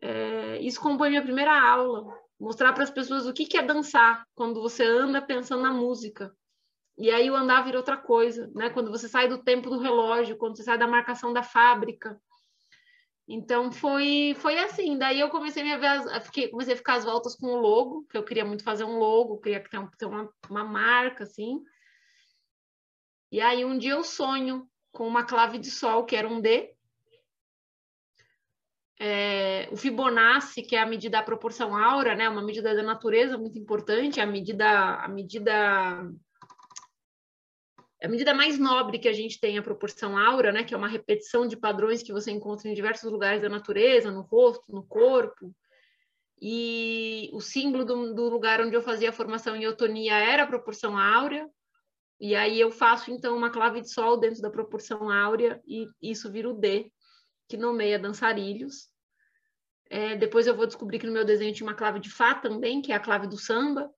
é, 0.00 0.58
isso 0.60 0.80
compõe 0.80 1.10
minha 1.10 1.22
primeira 1.22 1.52
aula, 1.52 2.16
mostrar 2.38 2.72
para 2.72 2.84
as 2.84 2.90
pessoas 2.90 3.26
o 3.26 3.32
que, 3.32 3.46
que 3.46 3.56
é 3.56 3.62
dançar 3.62 4.26
quando 4.34 4.60
você 4.60 4.84
anda 4.84 5.20
pensando 5.20 5.62
na 5.62 5.72
música. 5.72 6.32
E 6.96 7.10
aí 7.10 7.30
o 7.30 7.36
andar 7.36 7.62
vira 7.62 7.78
outra 7.78 7.96
coisa, 7.96 8.50
né? 8.54 8.70
Quando 8.70 8.90
você 8.90 9.08
sai 9.08 9.28
do 9.28 9.42
tempo 9.42 9.70
do 9.70 9.78
relógio, 9.78 10.36
quando 10.36 10.56
você 10.56 10.64
sai 10.64 10.76
da 10.76 10.86
marcação 10.86 11.32
da 11.32 11.42
fábrica. 11.42 12.20
Então 13.28 13.70
foi 13.70 14.34
foi 14.38 14.58
assim. 14.58 14.98
Daí 14.98 15.20
eu 15.20 15.30
comecei 15.30 15.70
a 15.70 15.78
ver, 15.78 16.20
fiquei, 16.22 16.48
comecei 16.48 16.74
a 16.74 16.76
ficar 16.76 16.94
as 16.94 17.04
voltas 17.04 17.36
com 17.36 17.46
o 17.46 17.56
logo, 17.60 18.04
que 18.10 18.16
eu 18.16 18.24
queria 18.24 18.44
muito 18.44 18.64
fazer 18.64 18.84
um 18.84 18.98
logo, 18.98 19.38
queria 19.38 19.62
ter, 19.62 19.88
ter 19.96 20.06
uma, 20.06 20.28
uma 20.50 20.64
marca 20.64 21.24
assim. 21.24 21.62
E 23.30 23.40
aí 23.40 23.64
um 23.64 23.78
dia 23.78 23.92
eu 23.92 24.02
sonho 24.02 24.68
com 24.90 25.06
uma 25.06 25.24
clave 25.24 25.58
de 25.58 25.70
sol 25.70 26.04
que 26.04 26.16
era 26.16 26.26
um 26.26 26.40
D 26.40 26.74
é, 29.00 29.68
o 29.70 29.76
Fibonacci, 29.76 30.62
que 30.62 30.74
é 30.74 30.80
a 30.80 30.86
medida 30.86 31.18
da 31.18 31.22
proporção 31.22 31.76
áurea, 31.76 32.14
né, 32.14 32.28
uma 32.28 32.42
medida 32.42 32.74
da 32.74 32.82
natureza 32.82 33.38
muito 33.38 33.58
importante, 33.58 34.20
a 34.20 34.26
medida, 34.26 34.96
a 34.96 35.08
medida 35.08 36.10
a 38.00 38.06
medida 38.06 38.32
mais 38.32 38.58
nobre 38.58 38.98
que 38.98 39.08
a 39.08 39.12
gente 39.12 39.40
tem 39.40 39.58
a 39.58 39.62
proporção 39.62 40.16
áurea, 40.16 40.52
né, 40.52 40.62
que 40.62 40.72
é 40.72 40.76
uma 40.76 40.88
repetição 40.88 41.46
de 41.46 41.56
padrões 41.56 42.02
que 42.02 42.12
você 42.12 42.30
encontra 42.30 42.68
em 42.68 42.74
diversos 42.74 43.10
lugares 43.10 43.42
da 43.42 43.48
natureza, 43.48 44.10
no 44.10 44.22
rosto, 44.22 44.72
no 44.72 44.84
corpo. 44.84 45.52
E 46.40 47.28
o 47.32 47.40
símbolo 47.40 47.84
do, 47.84 48.14
do 48.14 48.28
lugar 48.28 48.60
onde 48.60 48.76
eu 48.76 48.82
fazia 48.82 49.10
a 49.10 49.12
formação 49.12 49.56
em 49.56 49.64
eutonia 49.64 50.16
era 50.16 50.44
a 50.44 50.46
proporção 50.46 50.96
áurea. 50.96 51.48
E 52.20 52.36
aí 52.36 52.60
eu 52.60 52.70
faço 52.70 53.10
então 53.10 53.36
uma 53.36 53.50
clave 53.50 53.80
de 53.80 53.92
sol 53.92 54.16
dentro 54.16 54.40
da 54.40 54.50
proporção 54.50 55.10
áurea 55.10 55.60
e 55.66 55.88
isso 56.00 56.30
vira 56.30 56.48
o 56.48 56.54
D, 56.54 56.92
que 57.48 57.56
nomeia 57.56 57.98
dançarilhos. 57.98 58.88
É, 59.90 60.16
depois 60.16 60.46
eu 60.46 60.54
vou 60.54 60.66
descobrir 60.66 60.98
que 60.98 61.06
no 61.06 61.12
meu 61.12 61.24
desenho 61.24 61.54
tinha 61.54 61.66
uma 61.66 61.76
clave 61.76 61.98
de 61.98 62.10
Fá 62.10 62.34
também, 62.34 62.82
que 62.82 62.92
é 62.92 62.94
a 62.94 63.00
clave 63.00 63.26
do 63.26 63.38
samba. 63.38 63.90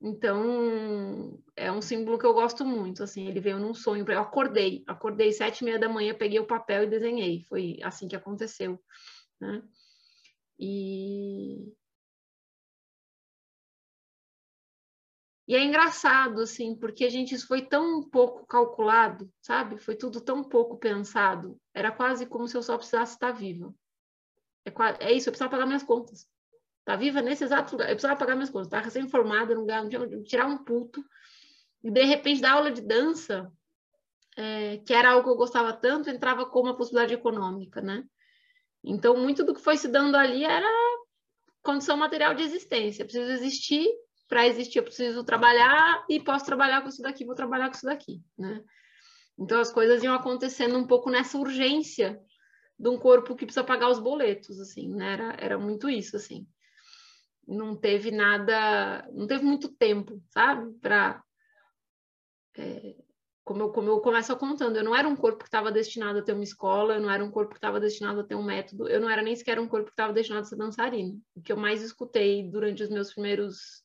Então, 0.00 1.42
é 1.56 1.72
um 1.72 1.82
símbolo 1.82 2.18
que 2.18 2.24
eu 2.24 2.32
gosto 2.32 2.64
muito, 2.64 3.02
assim, 3.02 3.26
ele 3.26 3.40
veio 3.40 3.58
num 3.58 3.74
sonho, 3.74 4.08
eu 4.08 4.20
acordei, 4.20 4.84
acordei 4.86 5.32
sete 5.32 5.62
e 5.62 5.64
meia 5.64 5.78
da 5.78 5.88
manhã, 5.88 6.14
peguei 6.14 6.38
o 6.38 6.46
papel 6.46 6.84
e 6.84 6.88
desenhei, 6.88 7.42
foi 7.48 7.78
assim 7.82 8.06
que 8.06 8.14
aconteceu, 8.14 8.78
né? 9.40 9.60
E... 10.56 11.72
E 15.48 15.56
é 15.56 15.64
engraçado, 15.64 16.42
assim, 16.42 16.76
porque 16.76 17.06
a 17.06 17.08
gente, 17.08 17.38
foi 17.38 17.62
tão 17.62 18.02
pouco 18.02 18.46
calculado, 18.46 19.32
sabe? 19.40 19.78
Foi 19.78 19.96
tudo 19.96 20.20
tão 20.20 20.44
pouco 20.44 20.76
pensado. 20.76 21.58
Era 21.72 21.90
quase 21.90 22.26
como 22.26 22.46
se 22.46 22.54
eu 22.54 22.62
só 22.62 22.76
precisasse 22.76 23.14
estar 23.14 23.32
viva. 23.32 23.74
É, 24.66 25.06
é 25.08 25.12
isso, 25.14 25.26
eu 25.26 25.32
precisava 25.32 25.50
pagar 25.50 25.64
minhas 25.64 25.82
contas. 25.82 26.28
Tá 26.84 26.96
viva 26.96 27.22
nesse 27.22 27.44
exato 27.44 27.72
lugar. 27.72 27.88
Eu 27.88 27.94
precisava 27.94 28.18
pagar 28.18 28.34
minhas 28.34 28.50
contas. 28.50 28.66
Estava 28.66 28.84
recém-formada, 28.84 29.54
não, 29.54 29.64
não 29.64 29.88
tinha 29.88 30.22
tirar 30.22 30.46
um 30.46 30.62
puto. 30.62 31.02
E, 31.82 31.90
de 31.90 32.04
repente, 32.04 32.42
da 32.42 32.52
aula 32.52 32.70
de 32.70 32.82
dança, 32.82 33.50
é, 34.36 34.76
que 34.76 34.92
era 34.92 35.12
algo 35.12 35.24
que 35.24 35.30
eu 35.30 35.36
gostava 35.36 35.72
tanto, 35.72 36.10
entrava 36.10 36.44
como 36.44 36.68
uma 36.68 36.76
possibilidade 36.76 37.14
econômica, 37.14 37.80
né? 37.80 38.04
Então, 38.84 39.16
muito 39.16 39.42
do 39.42 39.54
que 39.54 39.62
foi 39.62 39.78
se 39.78 39.88
dando 39.88 40.14
ali 40.14 40.44
era 40.44 40.68
condição 41.62 41.96
material 41.96 42.34
de 42.34 42.42
existência. 42.42 43.02
Eu 43.02 43.06
preciso 43.06 43.30
existir 43.32 43.88
para 44.28 44.46
existir 44.46 44.78
eu 44.78 44.84
preciso 44.84 45.24
trabalhar 45.24 46.04
e 46.08 46.20
posso 46.20 46.44
trabalhar 46.44 46.82
com 46.82 46.88
isso 46.88 47.02
daqui, 47.02 47.24
vou 47.24 47.34
trabalhar 47.34 47.68
com 47.68 47.74
isso 47.74 47.86
daqui, 47.86 48.22
né? 48.38 48.62
Então 49.38 49.60
as 49.60 49.72
coisas 49.72 50.02
iam 50.02 50.14
acontecendo 50.14 50.76
um 50.76 50.86
pouco 50.86 51.10
nessa 51.10 51.38
urgência 51.38 52.20
de 52.78 52.88
um 52.88 52.98
corpo 52.98 53.34
que 53.34 53.46
precisa 53.46 53.64
pagar 53.64 53.88
os 53.88 53.98
boletos, 53.98 54.60
assim, 54.60 54.88
né? 54.88 55.12
Era, 55.14 55.36
era 55.38 55.58
muito 55.58 55.88
isso, 55.88 56.16
assim. 56.16 56.46
Não 57.46 57.74
teve 57.74 58.10
nada, 58.10 59.08
não 59.12 59.26
teve 59.26 59.44
muito 59.44 59.68
tempo, 59.68 60.22
sabe? 60.28 60.70
Para 60.80 61.22
é, 62.56 62.96
como 63.44 63.62
eu, 63.62 63.70
como 63.70 63.88
eu 63.88 64.00
começo 64.00 64.36
contando, 64.36 64.76
eu 64.76 64.84
não 64.84 64.94
era 64.94 65.08
um 65.08 65.16
corpo 65.16 65.38
que 65.38 65.48
estava 65.48 65.72
destinado 65.72 66.18
a 66.18 66.22
ter 66.22 66.34
uma 66.34 66.44
escola, 66.44 66.96
eu 66.96 67.00
não 67.00 67.10
era 67.10 67.24
um 67.24 67.30
corpo 67.30 67.52
que 67.52 67.56
estava 67.56 67.80
destinado 67.80 68.20
a 68.20 68.24
ter 68.24 68.34
um 68.34 68.44
método, 68.44 68.86
eu 68.86 69.00
não 69.00 69.08
era 69.08 69.22
nem 69.22 69.34
sequer 69.34 69.58
um 69.58 69.66
corpo 69.66 69.86
que 69.86 69.92
estava 69.92 70.12
destinado 70.12 70.42
a 70.42 70.48
ser 70.48 70.56
dançarino. 70.56 71.18
O 71.34 71.40
que 71.40 71.50
eu 71.50 71.56
mais 71.56 71.80
escutei 71.82 72.42
durante 72.50 72.82
os 72.82 72.90
meus 72.90 73.14
primeiros 73.14 73.82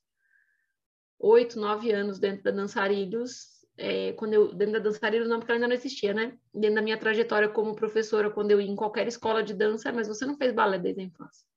oito, 1.23 1.59
nove 1.59 1.91
anos 1.91 2.19
dentro 2.19 2.43
da 2.43 2.51
Dançarilhos, 2.51 3.63
é, 3.77 4.11
quando 4.13 4.33
eu, 4.33 4.53
dentro 4.53 4.73
da 4.73 4.79
Dançarilhos 4.79 5.29
não, 5.29 5.39
porque 5.39 5.51
ela 5.51 5.57
ainda 5.57 5.67
não 5.69 5.75
existia, 5.75 6.13
né? 6.13 6.37
Dentro 6.53 6.75
da 6.75 6.81
minha 6.81 6.99
trajetória 6.99 7.47
como 7.47 7.75
professora, 7.75 8.29
quando 8.29 8.51
eu 8.51 8.59
ia 8.59 8.69
em 8.69 8.75
qualquer 8.75 9.07
escola 9.07 9.41
de 9.41 9.53
dança, 9.53 9.91
mas 9.91 10.07
você 10.07 10.25
não 10.25 10.35
fez 10.35 10.53
balé 10.53 10.77
desde 10.77 11.01
a 11.01 11.05
infância. 11.05 11.47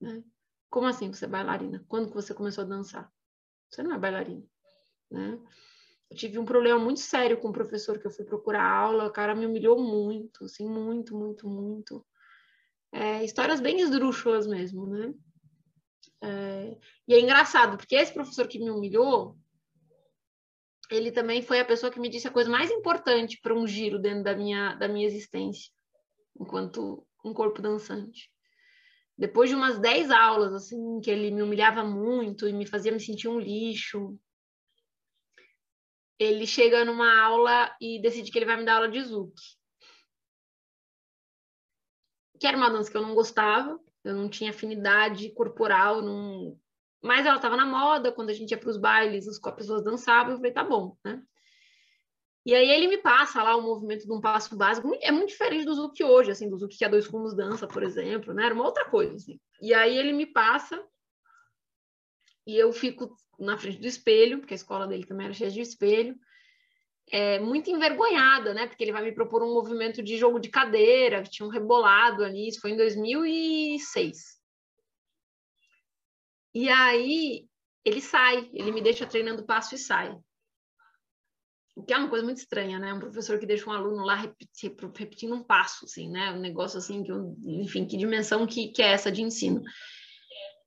Né? 0.00 0.24
Como 0.70 0.86
assim 0.86 1.12
você 1.12 1.26
é 1.26 1.28
bailarina? 1.28 1.84
Quando 1.86 2.08
que 2.08 2.14
você 2.14 2.34
começou 2.34 2.64
a 2.64 2.66
dançar? 2.66 3.12
Você 3.70 3.82
não 3.82 3.94
é 3.94 3.98
bailarina, 3.98 4.42
né? 5.10 5.38
Eu 6.10 6.16
tive 6.16 6.38
um 6.38 6.44
problema 6.44 6.78
muito 6.78 7.00
sério 7.00 7.38
com 7.38 7.48
o 7.48 7.52
professor 7.52 7.98
que 7.98 8.06
eu 8.06 8.10
fui 8.10 8.24
procurar 8.24 8.64
aula, 8.64 9.06
o 9.06 9.12
cara 9.12 9.34
me 9.34 9.46
humilhou 9.46 9.78
muito, 9.78 10.44
assim, 10.44 10.68
muito, 10.68 11.16
muito, 11.16 11.48
muito. 11.48 12.04
É, 12.92 13.24
histórias 13.24 13.60
bem 13.60 13.80
esdrúxulas 13.80 14.46
mesmo, 14.46 14.86
né? 14.86 15.14
É, 16.24 16.78
e 17.06 17.12
é 17.14 17.20
engraçado, 17.20 17.76
porque 17.76 17.94
esse 17.94 18.12
professor 18.12 18.48
que 18.48 18.58
me 18.58 18.70
humilhou, 18.70 19.36
ele 20.90 21.12
também 21.12 21.42
foi 21.42 21.60
a 21.60 21.64
pessoa 21.64 21.92
que 21.92 22.00
me 22.00 22.08
disse 22.08 22.26
a 22.26 22.32
coisa 22.32 22.48
mais 22.48 22.70
importante 22.70 23.38
para 23.42 23.54
um 23.54 23.66
giro 23.66 23.98
dentro 23.98 24.24
da 24.24 24.34
minha, 24.34 24.74
da 24.74 24.88
minha 24.88 25.06
existência, 25.06 25.70
enquanto 26.40 27.06
um 27.22 27.34
corpo 27.34 27.60
dançante. 27.60 28.32
Depois 29.18 29.50
de 29.50 29.56
umas 29.56 29.78
10 29.78 30.10
aulas, 30.10 30.54
assim, 30.54 30.98
que 31.00 31.10
ele 31.10 31.30
me 31.30 31.42
humilhava 31.42 31.84
muito 31.84 32.48
e 32.48 32.52
me 32.54 32.66
fazia 32.66 32.90
me 32.90 32.98
sentir 32.98 33.28
um 33.28 33.38
lixo, 33.38 34.18
ele 36.18 36.46
chega 36.46 36.86
numa 36.86 37.22
aula 37.22 37.74
e 37.80 38.00
decide 38.00 38.30
que 38.30 38.38
ele 38.38 38.46
vai 38.46 38.56
me 38.56 38.64
dar 38.64 38.76
aula 38.76 38.88
de 38.88 39.02
Zouk. 39.02 39.34
Que 42.40 42.46
era 42.46 42.56
uma 42.56 42.70
dança 42.70 42.90
que 42.90 42.96
eu 42.96 43.02
não 43.02 43.14
gostava, 43.14 43.78
eu 44.04 44.14
não 44.14 44.28
tinha 44.28 44.50
afinidade 44.50 45.30
corporal, 45.30 46.02
não... 46.02 46.58
mas 47.02 47.26
ela 47.26 47.36
estava 47.36 47.56
na 47.56 47.64
moda, 47.64 48.12
quando 48.12 48.30
a 48.30 48.34
gente 48.34 48.50
ia 48.50 48.58
para 48.58 48.70
os 48.70 48.76
bailes, 48.76 49.26
as 49.26 49.38
pessoas 49.54 49.82
dançavam, 49.82 50.32
eu 50.32 50.36
falei, 50.36 50.52
tá 50.52 50.62
bom, 50.62 50.96
né? 51.04 51.22
E 52.46 52.54
aí 52.54 52.68
ele 52.68 52.88
me 52.88 52.98
passa 52.98 53.42
lá 53.42 53.56
o 53.56 53.62
movimento 53.62 54.04
de 54.04 54.12
um 54.12 54.20
passo 54.20 54.54
básico, 54.54 54.94
é 55.00 55.10
muito 55.10 55.30
diferente 55.30 55.64
do 55.64 55.74
Zuki 55.74 56.04
hoje, 56.04 56.30
assim, 56.30 56.50
do 56.50 56.58
Zuki 56.58 56.76
que 56.76 56.84
a 56.84 56.88
dois 56.88 57.06
rumos 57.06 57.34
dança, 57.34 57.66
por 57.66 57.82
exemplo, 57.82 58.34
né? 58.34 58.44
Era 58.44 58.54
uma 58.54 58.66
outra 58.66 58.84
coisa, 58.84 59.14
assim. 59.16 59.40
E 59.62 59.72
aí 59.72 59.96
ele 59.96 60.12
me 60.12 60.26
passa 60.26 60.82
e 62.46 62.54
eu 62.54 62.70
fico 62.70 63.16
na 63.38 63.56
frente 63.56 63.78
do 63.78 63.86
espelho, 63.86 64.40
porque 64.40 64.52
a 64.52 64.56
escola 64.56 64.86
dele 64.86 65.06
também 65.06 65.24
era 65.24 65.34
cheia 65.34 65.50
de 65.50 65.62
espelho, 65.62 66.14
é, 67.10 67.38
muito 67.38 67.70
envergonhada, 67.70 68.54
né? 68.54 68.66
Porque 68.66 68.82
ele 68.82 68.92
vai 68.92 69.02
me 69.02 69.12
propor 69.12 69.42
um 69.42 69.52
movimento 69.52 70.02
de 70.02 70.16
jogo 70.16 70.38
de 70.38 70.48
cadeira, 70.48 71.22
que 71.22 71.30
tinha 71.30 71.46
um 71.46 71.50
rebolado 71.50 72.24
ali, 72.24 72.48
isso 72.48 72.60
foi 72.60 72.70
em 72.70 72.76
2006. 72.76 74.18
E 76.54 76.68
aí 76.68 77.46
ele 77.84 78.00
sai, 78.00 78.48
ele 78.52 78.72
me 78.72 78.80
deixa 78.80 79.06
treinando 79.06 79.44
passo 79.44 79.74
e 79.74 79.78
sai. 79.78 80.16
O 81.76 81.82
que 81.82 81.92
é 81.92 81.98
uma 81.98 82.08
coisa 82.08 82.24
muito 82.24 82.38
estranha, 82.38 82.78
né? 82.78 82.94
Um 82.94 83.00
professor 83.00 83.38
que 83.38 83.46
deixa 83.46 83.68
um 83.68 83.72
aluno 83.72 84.04
lá 84.04 84.14
repetindo 84.14 85.34
um 85.34 85.42
passo, 85.42 85.84
assim, 85.84 86.08
né? 86.08 86.30
Um 86.30 86.38
negócio 86.38 86.78
assim, 86.78 87.02
que, 87.02 87.10
enfim, 87.44 87.84
que 87.84 87.96
dimensão 87.96 88.46
que, 88.46 88.68
que 88.68 88.80
é 88.80 88.92
essa 88.92 89.10
de 89.10 89.22
ensino. 89.22 89.60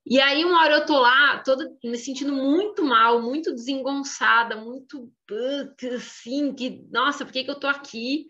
E 0.09 0.21
aí, 0.21 0.45
uma 0.45 0.61
hora 0.61 0.75
eu 0.75 0.85
tô 0.85 0.97
lá, 0.97 1.39
toda 1.39 1.69
me 1.83 1.97
sentindo 1.97 2.31
muito 2.31 2.81
mal, 2.81 3.21
muito 3.21 3.53
desengonçada, 3.53 4.55
muito 4.55 5.11
assim, 5.93 6.55
que, 6.55 6.87
nossa, 6.89 7.25
por 7.25 7.33
que, 7.33 7.43
que 7.43 7.51
eu 7.51 7.59
tô 7.59 7.67
aqui? 7.67 8.27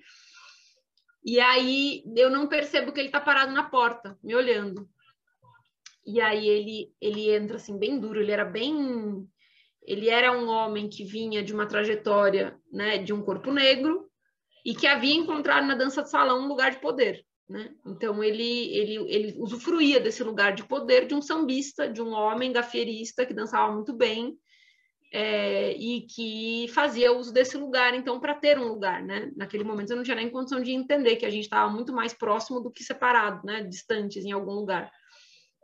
E 1.23 1.39
aí 1.39 2.03
eu 2.15 2.31
não 2.31 2.47
percebo 2.47 2.91
que 2.91 2.99
ele 2.99 3.11
tá 3.11 3.21
parado 3.21 3.53
na 3.53 3.69
porta, 3.69 4.17
me 4.23 4.33
olhando. 4.33 4.89
E 6.03 6.19
aí 6.19 6.49
ele, 6.49 6.91
ele 6.99 7.29
entra 7.29 7.57
assim, 7.57 7.77
bem 7.77 7.99
duro, 7.99 8.21
ele 8.21 8.31
era 8.31 8.45
bem. 8.45 9.29
Ele 9.83 10.09
era 10.09 10.31
um 10.31 10.47
homem 10.47 10.89
que 10.89 11.03
vinha 11.03 11.43
de 11.43 11.53
uma 11.53 11.67
trajetória 11.67 12.59
né, 12.71 12.97
de 12.97 13.13
um 13.13 13.21
corpo 13.21 13.51
negro 13.53 14.09
e 14.65 14.73
que 14.73 14.87
havia 14.87 15.13
encontrado 15.13 15.67
na 15.67 15.75
dança 15.75 16.01
de 16.01 16.09
salão 16.09 16.43
um 16.43 16.47
lugar 16.47 16.71
de 16.71 16.79
poder. 16.79 17.23
Né? 17.49 17.73
Então 17.85 18.21
ele, 18.21 18.75
ele, 18.75 18.95
ele 19.07 19.35
usufruía 19.39 19.99
desse 19.99 20.21
lugar 20.21 20.53
de 20.53 20.65
poder 20.65 21.07
de 21.07 21.15
um 21.15 21.21
sambista, 21.21 21.89
de 21.89 22.01
um 22.01 22.11
homem 22.11 22.51
gafierista 22.51 23.25
que 23.25 23.33
dançava 23.33 23.73
muito 23.73 23.93
bem 23.93 24.37
é, 25.13 25.71
e 25.71 26.01
que 26.01 26.67
fazia 26.73 27.13
uso 27.13 27.31
desse 27.31 27.57
lugar, 27.57 27.93
então, 27.93 28.19
para 28.19 28.33
ter 28.33 28.59
um 28.59 28.67
lugar. 28.67 29.01
Né? 29.01 29.31
Naquele 29.35 29.63
momento 29.63 29.91
eu 29.91 29.95
não 29.95 30.03
tinha 30.03 30.15
nem 30.15 30.29
condição 30.29 30.61
de 30.61 30.71
entender 30.71 31.15
que 31.15 31.25
a 31.25 31.29
gente 31.29 31.43
estava 31.43 31.71
muito 31.71 31.93
mais 31.93 32.13
próximo 32.13 32.59
do 32.59 32.71
que 32.71 32.83
separado, 32.83 33.45
né? 33.45 33.63
distantes 33.63 34.25
em 34.25 34.31
algum 34.31 34.51
lugar. 34.51 34.91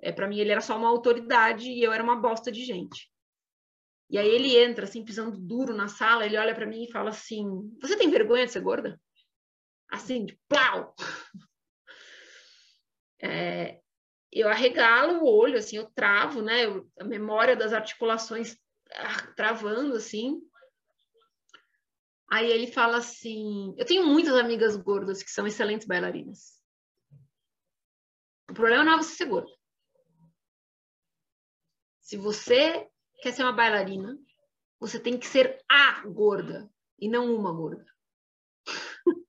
É, 0.01 0.11
para 0.11 0.27
mim 0.27 0.39
ele 0.39 0.51
era 0.51 0.61
só 0.61 0.77
uma 0.77 0.89
autoridade 0.89 1.69
e 1.69 1.83
eu 1.83 1.91
era 1.91 2.03
uma 2.03 2.15
bosta 2.15 2.51
de 2.51 2.63
gente. 2.63 3.11
E 4.09 4.17
aí 4.17 4.27
ele 4.27 4.55
entra 4.57 4.85
assim 4.85 5.03
pisando 5.03 5.37
duro 5.37 5.73
na 5.73 5.87
sala, 5.87 6.25
ele 6.25 6.37
olha 6.37 6.53
para 6.53 6.67
mim 6.67 6.83
e 6.83 6.91
fala 6.91 7.09
assim: 7.09 7.45
"Você 7.81 7.97
tem 7.97 8.09
vergonha 8.09 8.45
de 8.45 8.51
ser 8.51 8.59
gorda?" 8.59 8.99
Assim, 9.89 10.25
de 10.25 10.37
plau. 10.47 10.93
É, 13.23 13.79
eu 14.29 14.49
arregalo 14.49 15.21
o 15.21 15.25
olho, 15.25 15.57
assim, 15.57 15.77
eu 15.77 15.89
travo, 15.91 16.41
né? 16.41 16.65
Eu, 16.65 16.91
a 16.99 17.05
memória 17.05 17.55
das 17.55 17.71
articulações 17.71 18.57
ah, 18.91 19.27
travando, 19.35 19.95
assim. 19.95 20.41
Aí 22.29 22.51
ele 22.51 22.67
fala 22.67 22.97
assim: 22.97 23.73
Eu 23.77 23.85
tenho 23.85 24.05
muitas 24.05 24.33
amigas 24.35 24.75
gordas 24.75 25.23
que 25.23 25.31
são 25.31 25.47
excelentes 25.47 25.87
bailarinas. 25.87 26.61
O 28.49 28.53
problema 28.53 28.83
não 28.83 28.93
é 28.93 28.97
você 28.97 29.15
ser 29.15 29.25
gorda. 29.25 29.51
Se 32.01 32.17
você 32.17 32.89
quer 33.21 33.31
ser 33.31 33.43
uma 33.43 33.53
bailarina, 33.53 34.17
você 34.79 34.99
tem 34.99 35.17
que 35.17 35.25
ser 35.25 35.63
a 35.69 36.05
gorda 36.07 36.69
e 36.99 37.07
não 37.07 37.33
uma 37.33 37.53
gorda. 37.53 37.85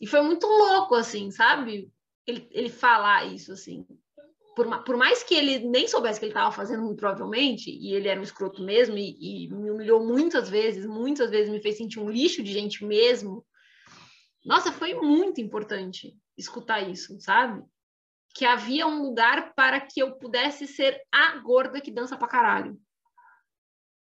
e 0.00 0.06
foi 0.06 0.20
muito 0.22 0.46
louco, 0.46 0.96
assim, 0.96 1.30
sabe? 1.30 1.92
Ele, 2.26 2.48
ele 2.50 2.68
falar 2.68 3.26
isso, 3.26 3.52
assim. 3.52 3.86
Por, 4.54 4.84
por, 4.84 4.96
mais 4.96 5.22
que 5.22 5.34
ele 5.34 5.60
nem 5.60 5.88
soubesse 5.88 6.20
que 6.20 6.26
ele 6.26 6.32
estava 6.32 6.52
fazendo, 6.52 6.82
muito 6.82 6.98
provavelmente, 6.98 7.70
e 7.70 7.94
ele 7.94 8.08
era 8.08 8.20
um 8.20 8.24
escroto 8.24 8.62
mesmo, 8.62 8.98
e, 8.98 9.46
e, 9.46 9.48
me 9.48 9.70
humilhou 9.70 10.04
muitas 10.04 10.48
vezes, 10.48 10.84
muitas 10.84 11.30
vezes 11.30 11.50
me 11.50 11.60
fez 11.60 11.78
sentir 11.78 11.98
um 11.98 12.10
lixo 12.10 12.42
de 12.42 12.52
gente 12.52 12.84
mesmo. 12.84 13.44
Nossa, 14.44 14.70
foi 14.70 14.94
muito 14.94 15.40
importante 15.40 16.14
escutar 16.36 16.80
isso, 16.80 17.18
sabe? 17.20 17.64
Que 18.34 18.44
havia 18.44 18.86
um 18.86 19.02
lugar 19.02 19.54
para 19.54 19.80
que 19.80 20.00
eu 20.00 20.12
pudesse 20.16 20.66
ser 20.66 21.00
a 21.10 21.38
gorda 21.38 21.80
que 21.80 21.90
dança 21.90 22.16
pra 22.16 22.28
caralho. 22.28 22.78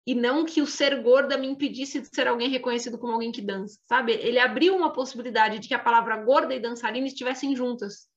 E 0.07 0.15
não 0.15 0.45
que 0.45 0.61
o 0.61 0.67
ser 0.67 1.01
gorda 1.01 1.39
me 1.39 1.47
impedisse 1.47 2.01
de 2.01 2.09
ser 2.09 2.27
alguém 2.27 2.49
reconhecido 2.49 2.99
como 2.99 3.13
alguém 3.13 3.31
que 3.31 3.41
dança, 3.41 3.79
sabe? 3.87 4.13
Ele 4.13 4.39
abriu 4.39 4.77
uma 4.77 4.93
possibilidade 4.93 5.61
de 5.61 5.69
que 5.69 5.75
a 5.75 5.79
palavra 5.79 6.17
gorda 6.17 6.55
e 6.55 6.61
dançarina 6.61 7.07
estivessem 7.07 7.55
juntas. 7.55 8.09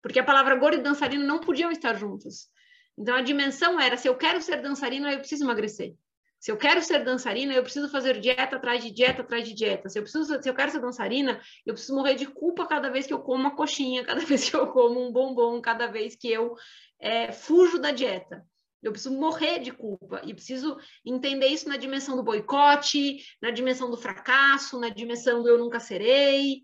Porque 0.00 0.20
a 0.20 0.24
palavra 0.24 0.54
gorda 0.54 0.76
e 0.78 0.82
dançarina 0.82 1.24
não 1.24 1.40
podiam 1.40 1.72
estar 1.72 1.94
juntas. 1.94 2.48
Então 2.96 3.16
a 3.16 3.22
dimensão 3.22 3.80
era: 3.80 3.96
se 3.96 4.08
eu 4.08 4.16
quero 4.16 4.40
ser 4.40 4.62
dançarina, 4.62 5.12
eu 5.12 5.18
preciso 5.18 5.44
emagrecer. 5.44 5.94
Se 6.38 6.52
eu 6.52 6.56
quero 6.56 6.80
ser 6.82 7.04
dançarina, 7.04 7.52
eu 7.52 7.64
preciso 7.64 7.88
fazer 7.88 8.20
dieta 8.20 8.56
atrás 8.56 8.82
de 8.82 8.92
dieta 8.92 9.22
atrás 9.22 9.46
de 9.46 9.54
dieta. 9.54 9.88
Se 9.88 9.98
eu, 9.98 10.04
preciso, 10.04 10.40
se 10.40 10.48
eu 10.48 10.54
quero 10.54 10.70
ser 10.70 10.80
dançarina, 10.80 11.40
eu 11.66 11.74
preciso 11.74 11.96
morrer 11.96 12.14
de 12.14 12.26
culpa 12.26 12.64
cada 12.64 12.88
vez 12.90 13.08
que 13.08 13.12
eu 13.12 13.18
como 13.18 13.40
uma 13.40 13.56
coxinha, 13.56 14.04
cada 14.06 14.20
vez 14.20 14.48
que 14.48 14.54
eu 14.54 14.68
como 14.68 15.04
um 15.04 15.10
bombom, 15.10 15.60
cada 15.60 15.88
vez 15.88 16.14
que 16.14 16.30
eu 16.30 16.54
é, 17.00 17.32
fujo 17.32 17.80
da 17.80 17.90
dieta. 17.90 18.46
Eu 18.82 18.92
preciso 18.92 19.14
morrer 19.14 19.58
de 19.58 19.72
culpa 19.72 20.22
e 20.24 20.32
preciso 20.32 20.78
entender 21.04 21.48
isso 21.48 21.68
na 21.68 21.76
dimensão 21.76 22.16
do 22.16 22.22
boicote, 22.22 23.24
na 23.42 23.50
dimensão 23.50 23.90
do 23.90 23.96
fracasso, 23.96 24.78
na 24.78 24.88
dimensão 24.88 25.42
do 25.42 25.48
eu 25.48 25.58
nunca 25.58 25.80
serei. 25.80 26.62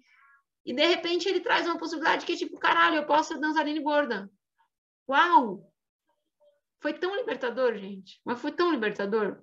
E 0.64 0.72
de 0.72 0.86
repente 0.86 1.28
ele 1.28 1.40
traz 1.40 1.66
uma 1.66 1.78
possibilidade 1.78 2.24
que 2.24 2.32
é 2.32 2.36
tipo, 2.36 2.58
caralho, 2.58 2.96
eu 2.96 3.06
posso 3.06 3.34
ser 3.34 3.40
dançarina 3.40 3.80
gorda. 3.82 4.30
Uau! 5.08 5.70
Foi 6.80 6.92
tão 6.92 7.16
libertador, 7.16 7.76
gente. 7.76 8.20
Mas 8.24 8.40
foi 8.40 8.52
tão 8.52 8.70
libertador. 8.70 9.42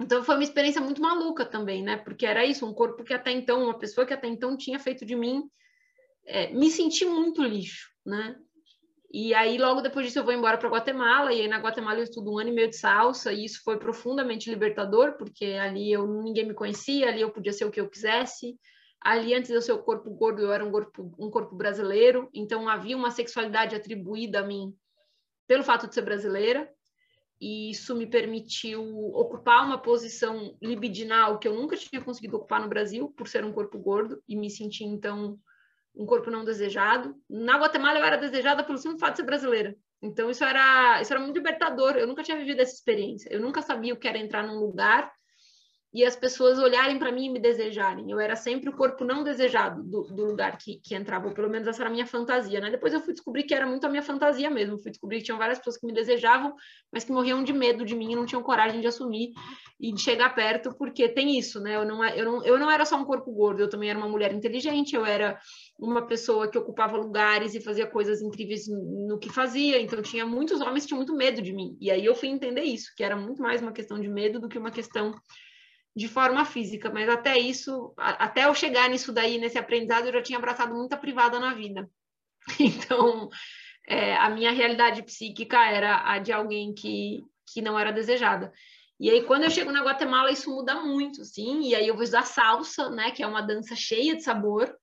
Então 0.00 0.24
foi 0.24 0.34
uma 0.34 0.44
experiência 0.44 0.80
muito 0.80 1.00
maluca 1.00 1.44
também, 1.44 1.82
né? 1.82 1.96
Porque 1.96 2.26
era 2.26 2.44
isso, 2.44 2.66
um 2.66 2.74
corpo 2.74 3.04
que 3.04 3.14
até 3.14 3.30
então, 3.30 3.64
uma 3.64 3.78
pessoa 3.78 4.06
que 4.06 4.12
até 4.12 4.26
então 4.26 4.56
tinha 4.56 4.78
feito 4.78 5.04
de 5.04 5.14
mim, 5.14 5.48
é, 6.24 6.52
me 6.52 6.70
senti 6.70 7.04
muito 7.04 7.42
lixo, 7.42 7.90
né? 8.04 8.36
E 9.14 9.34
aí, 9.34 9.58
logo 9.58 9.82
depois 9.82 10.06
disso, 10.06 10.20
eu 10.20 10.24
vou 10.24 10.32
embora 10.32 10.56
para 10.56 10.70
Guatemala, 10.70 11.34
e 11.34 11.42
aí 11.42 11.48
na 11.48 11.58
Guatemala 11.58 11.98
eu 11.98 12.04
estudo 12.04 12.32
um 12.32 12.38
ano 12.38 12.48
e 12.48 12.52
meio 12.52 12.70
de 12.70 12.76
salsa, 12.76 13.30
e 13.30 13.44
isso 13.44 13.60
foi 13.62 13.78
profundamente 13.78 14.48
libertador, 14.48 15.18
porque 15.18 15.44
ali 15.44 15.92
eu 15.92 16.06
ninguém 16.06 16.46
me 16.46 16.54
conhecia, 16.54 17.08
ali 17.08 17.20
eu 17.20 17.30
podia 17.30 17.52
ser 17.52 17.66
o 17.66 17.70
que 17.70 17.78
eu 17.78 17.90
quisesse. 17.90 18.56
Ali, 19.02 19.34
antes 19.34 19.50
de 19.50 19.54
eu 19.54 19.60
ser 19.60 19.72
o 19.72 19.82
corpo 19.82 20.10
gordo, 20.12 20.40
eu 20.40 20.50
era 20.50 20.64
um 20.64 20.70
corpo, 20.70 21.14
um 21.18 21.30
corpo 21.30 21.54
brasileiro, 21.54 22.30
então 22.32 22.66
havia 22.66 22.96
uma 22.96 23.10
sexualidade 23.10 23.76
atribuída 23.76 24.40
a 24.40 24.46
mim 24.46 24.74
pelo 25.46 25.62
fato 25.62 25.86
de 25.86 25.94
ser 25.94 26.02
brasileira, 26.02 26.70
e 27.38 27.70
isso 27.70 27.94
me 27.94 28.06
permitiu 28.06 28.82
ocupar 29.12 29.66
uma 29.66 29.76
posição 29.76 30.56
libidinal 30.62 31.38
que 31.38 31.48
eu 31.48 31.54
nunca 31.54 31.76
tinha 31.76 32.00
conseguido 32.00 32.36
ocupar 32.36 32.62
no 32.62 32.68
Brasil, 32.68 33.12
por 33.14 33.28
ser 33.28 33.44
um 33.44 33.52
corpo 33.52 33.78
gordo, 33.78 34.22
e 34.26 34.36
me 34.36 34.48
sentir, 34.48 34.84
então, 34.84 35.38
um 35.94 36.06
corpo 36.06 36.30
não 36.30 36.44
desejado. 36.44 37.14
Na 37.28 37.58
Guatemala 37.58 37.98
eu 37.98 38.04
era 38.04 38.16
desejada 38.16 38.64
pelo 38.64 38.78
simples 38.78 39.00
fato 39.00 39.12
de 39.12 39.18
ser 39.18 39.24
brasileira. 39.24 39.76
Então 40.00 40.30
isso 40.30 40.44
era, 40.44 41.00
isso 41.00 41.12
era 41.12 41.22
muito 41.22 41.36
libertador. 41.36 41.96
Eu 41.96 42.06
nunca 42.06 42.22
tinha 42.22 42.36
vivido 42.36 42.60
essa 42.60 42.74
experiência. 42.74 43.28
Eu 43.32 43.40
nunca 43.40 43.62
sabia 43.62 43.94
o 43.94 43.96
que 43.96 44.08
era 44.08 44.18
entrar 44.18 44.42
num 44.42 44.58
lugar 44.58 45.12
e 45.92 46.04
as 46.04 46.16
pessoas 46.16 46.58
olharem 46.58 46.98
para 46.98 47.12
mim 47.12 47.26
e 47.26 47.30
me 47.30 47.38
desejarem. 47.38 48.10
Eu 48.10 48.18
era 48.18 48.34
sempre 48.34 48.70
o 48.70 48.72
corpo 48.76 49.04
não 49.04 49.22
desejado 49.22 49.82
do, 49.82 50.02
do 50.04 50.24
lugar 50.24 50.56
que, 50.56 50.80
que 50.82 50.94
entrava, 50.94 51.28
ou 51.28 51.34
pelo 51.34 51.50
menos 51.50 51.68
essa 51.68 51.82
era 51.82 51.90
a 51.90 51.92
minha 51.92 52.06
fantasia, 52.06 52.60
né? 52.60 52.70
Depois 52.70 52.94
eu 52.94 53.00
fui 53.00 53.12
descobrir 53.12 53.42
que 53.42 53.54
era 53.54 53.66
muito 53.66 53.84
a 53.84 53.90
minha 53.90 54.02
fantasia 54.02 54.48
mesmo. 54.48 54.78
Fui 54.78 54.90
descobrir 54.90 55.18
que 55.18 55.24
tinham 55.24 55.38
várias 55.38 55.58
pessoas 55.58 55.76
que 55.76 55.86
me 55.86 55.92
desejavam, 55.92 56.54
mas 56.90 57.04
que 57.04 57.12
morriam 57.12 57.44
de 57.44 57.52
medo 57.52 57.84
de 57.84 57.94
mim 57.94 58.12
e 58.12 58.16
não 58.16 58.24
tinham 58.24 58.42
coragem 58.42 58.80
de 58.80 58.86
assumir 58.86 59.32
e 59.78 59.92
de 59.92 60.00
chegar 60.00 60.34
perto, 60.34 60.74
porque 60.78 61.08
tem 61.08 61.38
isso, 61.38 61.60
né? 61.60 61.76
Eu 61.76 61.84
não, 61.84 62.02
eu 62.04 62.24
não, 62.24 62.44
eu 62.44 62.58
não 62.58 62.70
era 62.70 62.86
só 62.86 62.96
um 62.96 63.04
corpo 63.04 63.30
gordo, 63.30 63.60
eu 63.60 63.68
também 63.68 63.90
era 63.90 63.98
uma 63.98 64.08
mulher 64.08 64.32
inteligente, 64.32 64.94
eu 64.94 65.04
era 65.04 65.38
uma 65.78 66.06
pessoa 66.06 66.48
que 66.48 66.56
ocupava 66.56 66.96
lugares 66.96 67.54
e 67.54 67.60
fazia 67.60 67.86
coisas 67.86 68.22
incríveis 68.22 68.66
no 68.68 69.18
que 69.18 69.28
fazia, 69.28 69.78
então 69.80 70.00
tinha 70.00 70.24
muitos 70.24 70.60
homens 70.60 70.84
que 70.84 70.88
tinham 70.88 70.98
muito 70.98 71.14
medo 71.14 71.42
de 71.42 71.52
mim. 71.52 71.76
E 71.80 71.90
aí 71.90 72.04
eu 72.04 72.14
fui 72.14 72.28
entender 72.28 72.62
isso, 72.62 72.92
que 72.96 73.04
era 73.04 73.16
muito 73.16 73.42
mais 73.42 73.60
uma 73.60 73.72
questão 73.72 74.00
de 74.00 74.08
medo 74.08 74.40
do 74.40 74.48
que 74.48 74.56
uma 74.56 74.70
questão 74.70 75.12
de 75.94 76.08
forma 76.08 76.44
física, 76.44 76.90
mas 76.90 77.08
até 77.08 77.38
isso, 77.38 77.92
até 77.96 78.46
eu 78.46 78.54
chegar 78.54 78.88
nisso 78.88 79.12
daí, 79.12 79.38
nesse 79.38 79.58
aprendizado, 79.58 80.06
eu 80.06 80.12
já 80.12 80.22
tinha 80.22 80.38
abraçado 80.38 80.74
muita 80.74 80.96
privada 80.96 81.38
na 81.38 81.54
vida. 81.54 81.88
Então, 82.58 83.28
é, 83.86 84.16
a 84.16 84.28
minha 84.30 84.50
realidade 84.50 85.02
psíquica 85.02 85.64
era 85.64 86.10
a 86.10 86.18
de 86.18 86.32
alguém 86.32 86.74
que, 86.74 87.22
que 87.52 87.62
não 87.62 87.78
era 87.78 87.92
desejada. 87.92 88.52
E 88.98 89.10
aí, 89.10 89.24
quando 89.24 89.44
eu 89.44 89.50
chego 89.50 89.70
na 89.70 89.82
Guatemala, 89.82 90.30
isso 90.30 90.50
muda 90.50 90.76
muito, 90.76 91.24
sim. 91.24 91.68
E 91.68 91.74
aí 91.74 91.86
eu 91.86 91.94
vou 91.94 92.02
usar 92.02 92.22
salsa, 92.22 92.88
né, 92.90 93.10
que 93.10 93.22
é 93.22 93.26
uma 93.26 93.42
dança 93.42 93.76
cheia 93.76 94.16
de 94.16 94.22
sabor. 94.22 94.74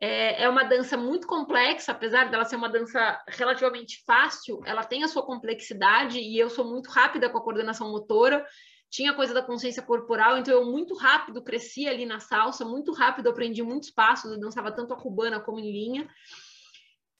É, 0.00 0.44
é 0.44 0.48
uma 0.48 0.62
dança 0.62 0.96
muito 0.96 1.26
complexa, 1.26 1.90
apesar 1.90 2.30
dela 2.30 2.44
ser 2.44 2.56
uma 2.56 2.68
dança 2.68 3.20
relativamente 3.28 4.04
fácil, 4.06 4.60
ela 4.64 4.84
tem 4.84 5.02
a 5.02 5.08
sua 5.08 5.26
complexidade 5.26 6.20
e 6.20 6.38
eu 6.38 6.48
sou 6.48 6.64
muito 6.64 6.88
rápida 6.88 7.28
com 7.28 7.38
a 7.38 7.42
coordenação 7.42 7.90
motora 7.90 8.46
tinha 8.90 9.14
coisa 9.14 9.34
da 9.34 9.42
consciência 9.42 9.82
corporal, 9.82 10.38
então 10.38 10.54
eu 10.54 10.64
muito 10.64 10.94
rápido 10.94 11.42
cresci 11.42 11.86
ali 11.86 12.06
na 12.06 12.20
salsa, 12.20 12.64
muito 12.64 12.92
rápido 12.92 13.28
aprendi 13.28 13.62
muitos 13.62 13.90
passos, 13.90 14.30
eu 14.30 14.40
dançava 14.40 14.72
tanto 14.72 14.94
a 14.94 14.96
cubana 14.96 15.40
como 15.40 15.58
em 15.58 15.70
linha. 15.70 16.08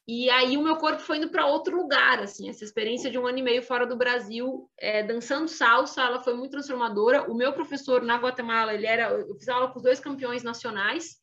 E 0.07 0.31
aí 0.31 0.57
o 0.57 0.63
meu 0.63 0.77
corpo 0.77 1.03
foi 1.03 1.19
indo 1.19 1.29
para 1.29 1.45
outro 1.45 1.77
lugar, 1.77 2.23
assim, 2.23 2.49
essa 2.49 2.65
experiência 2.65 3.11
de 3.11 3.19
um 3.19 3.27
ano 3.27 3.39
e 3.39 3.43
meio 3.43 3.63
fora 3.63 3.87
do 3.87 3.95
Brasil, 3.95 4.71
é, 4.79 5.03
dançando 5.03 5.47
salsa, 5.47 6.01
ela 6.01 6.23
foi 6.25 6.33
muito 6.33 6.53
transformadora. 6.53 7.31
O 7.31 7.35
meu 7.35 7.53
professor 7.53 8.03
na 8.03 8.17
Guatemala, 8.17 8.73
ele 8.73 8.87
era, 8.87 9.11
eu 9.11 9.35
fiz 9.35 9.49
aula 9.51 9.69
com 9.69 9.77
os 9.77 9.83
dois 9.83 10.01
campeões 10.01 10.43
nacionais, 10.43 11.19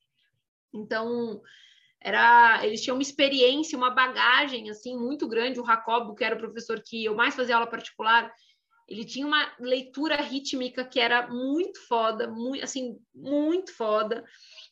então 0.71 1.41
era, 1.99 2.63
eles 2.63 2.83
tinham 2.83 2.95
uma 2.95 3.01
experiência, 3.01 3.75
uma 3.75 3.89
bagagem 3.89 4.69
assim 4.69 4.95
muito 4.95 5.27
grande. 5.27 5.59
O 5.59 5.65
Jacobo, 5.65 6.13
que 6.13 6.23
era 6.23 6.35
o 6.35 6.39
professor 6.39 6.79
que 6.79 7.03
eu 7.03 7.15
mais 7.15 7.33
fazia 7.33 7.55
aula 7.55 7.65
particular, 7.65 8.31
ele 8.87 9.03
tinha 9.03 9.25
uma 9.25 9.51
leitura 9.59 10.15
rítmica 10.17 10.85
que 10.85 10.99
era 10.99 11.27
muito 11.27 11.79
foda, 11.87 12.27
muito, 12.27 12.63
assim, 12.63 12.97
muito 13.13 13.73
foda. 13.73 14.23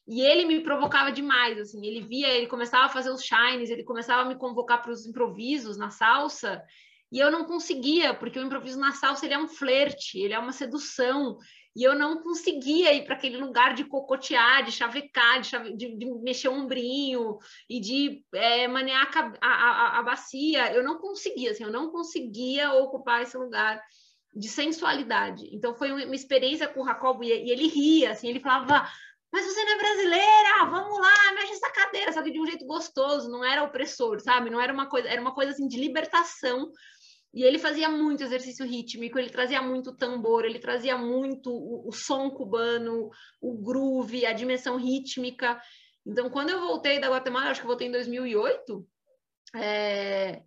E 0.07 0.21
ele 0.21 0.45
me 0.45 0.61
provocava 0.61 1.11
demais, 1.11 1.59
assim. 1.59 1.85
Ele 1.85 2.01
via, 2.01 2.27
ele 2.27 2.47
começava 2.47 2.85
a 2.85 2.89
fazer 2.89 3.09
os 3.09 3.23
shines, 3.23 3.69
ele 3.69 3.83
começava 3.83 4.21
a 4.21 4.25
me 4.25 4.35
convocar 4.35 4.81
para 4.81 4.91
os 4.91 5.05
improvisos 5.05 5.77
na 5.77 5.89
salsa, 5.89 6.63
e 7.13 7.19
eu 7.19 7.29
não 7.29 7.45
conseguia, 7.45 8.11
porque 8.15 8.39
o 8.39 8.43
improviso 8.43 8.79
na 8.79 8.91
salsa 8.91 9.25
ele 9.25 9.35
é 9.35 9.37
um 9.37 9.47
flerte, 9.47 10.17
ele 10.17 10.33
é 10.33 10.39
uma 10.39 10.51
sedução. 10.51 11.37
E 11.75 11.83
eu 11.83 11.93
não 11.93 12.23
conseguia 12.23 12.91
ir 12.91 13.05
para 13.05 13.13
aquele 13.13 13.37
lugar 13.37 13.75
de 13.75 13.83
cocotear, 13.83 14.63
de 14.63 14.71
chavecar, 14.71 15.39
de, 15.39 15.47
chave... 15.47 15.77
de, 15.77 15.95
de 15.95 16.05
mexer 16.21 16.47
o 16.47 16.53
ombrinho 16.53 17.37
e 17.69 17.79
de 17.79 18.23
é, 18.33 18.67
manear 18.67 19.11
a, 19.39 19.47
a, 19.47 19.99
a, 19.99 20.03
bacia. 20.03 20.73
Eu 20.73 20.83
não 20.83 20.97
conseguia, 20.97 21.51
assim, 21.51 21.63
eu 21.63 21.71
não 21.71 21.91
conseguia 21.91 22.73
ocupar 22.73 23.21
esse 23.21 23.37
lugar 23.37 23.79
de 24.35 24.47
sensualidade. 24.47 25.47
Então 25.51 25.75
foi 25.75 25.91
uma 25.91 26.15
experiência 26.15 26.67
com 26.67 26.81
o 26.81 26.85
Jacobo 26.85 27.23
e, 27.23 27.31
ele 27.31 27.67
ria, 27.67 28.11
assim, 28.11 28.29
ele 28.29 28.39
falava 28.39 28.87
mas 29.31 29.47
você 29.47 29.63
não 29.63 29.73
é 29.73 29.77
brasileira, 29.79 30.65
vamos 30.69 30.99
lá, 30.99 31.33
mexe 31.33 31.53
essa 31.53 31.71
cadeira, 31.71 32.13
só 32.13 32.21
que 32.21 32.29
de 32.29 32.39
um 32.39 32.45
jeito 32.45 32.67
gostoso, 32.67 33.31
não 33.31 33.43
era 33.43 33.63
opressor, 33.63 34.19
sabe? 34.19 34.51
Não 34.51 34.61
era 34.61 34.71
uma 34.71 34.85
coisa, 34.87 35.09
era 35.09 35.19
uma 35.19 35.33
coisa 35.33 35.51
assim 35.51 35.67
de 35.67 35.79
libertação 35.79 36.71
e 37.33 37.43
ele 37.43 37.57
fazia 37.57 37.89
muito 37.89 38.23
exercício 38.23 38.63
rítmico, 38.63 39.17
ele 39.17 39.31
trazia 39.31 39.59
muito 39.59 39.95
tambor, 39.95 40.45
ele 40.45 40.59
trazia 40.59 40.95
muito 40.95 41.49
o, 41.49 41.89
o 41.89 41.91
som 41.91 42.29
cubano, 42.29 43.09
o 43.41 43.57
groove, 43.57 44.23
a 44.23 44.33
dimensão 44.33 44.77
rítmica. 44.77 45.59
Então, 46.05 46.29
quando 46.29 46.51
eu 46.51 46.59
voltei 46.59 46.99
da 46.99 47.09
Guatemala, 47.09 47.49
acho 47.49 47.61
que 47.61 47.67
voltei 47.67 47.87
em 47.87 47.91
2008, 47.91 48.87
é, 49.55 50.43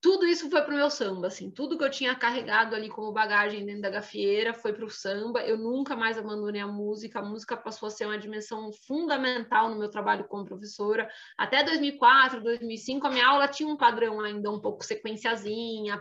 tudo 0.00 0.26
isso 0.26 0.48
foi 0.48 0.62
para 0.62 0.72
o 0.72 0.76
meu 0.76 0.88
samba, 0.90 1.26
assim, 1.26 1.50
tudo 1.50 1.76
que 1.76 1.82
eu 1.82 1.90
tinha 1.90 2.14
carregado 2.14 2.74
ali 2.74 2.88
como 2.88 3.12
bagagem 3.12 3.64
dentro 3.66 3.82
da 3.82 3.90
gafieira 3.90 4.54
foi 4.54 4.72
para 4.72 4.84
o 4.84 4.90
samba. 4.90 5.42
Eu 5.42 5.58
nunca 5.58 5.96
mais 5.96 6.16
abandonei 6.16 6.60
a 6.60 6.68
música. 6.68 7.18
A 7.18 7.22
música 7.22 7.56
passou 7.56 7.88
a 7.88 7.90
ser 7.90 8.06
uma 8.06 8.18
dimensão 8.18 8.70
fundamental 8.86 9.68
no 9.70 9.78
meu 9.78 9.90
trabalho 9.90 10.24
como 10.28 10.44
professora. 10.44 11.10
Até 11.36 11.64
2004, 11.64 12.40
2005, 12.40 13.06
a 13.08 13.10
minha 13.10 13.26
aula 13.26 13.48
tinha 13.48 13.68
um 13.68 13.76
padrão 13.76 14.20
ainda 14.20 14.50
um 14.52 14.60
pouco 14.60 14.84
sequenciazinha, 14.84 16.00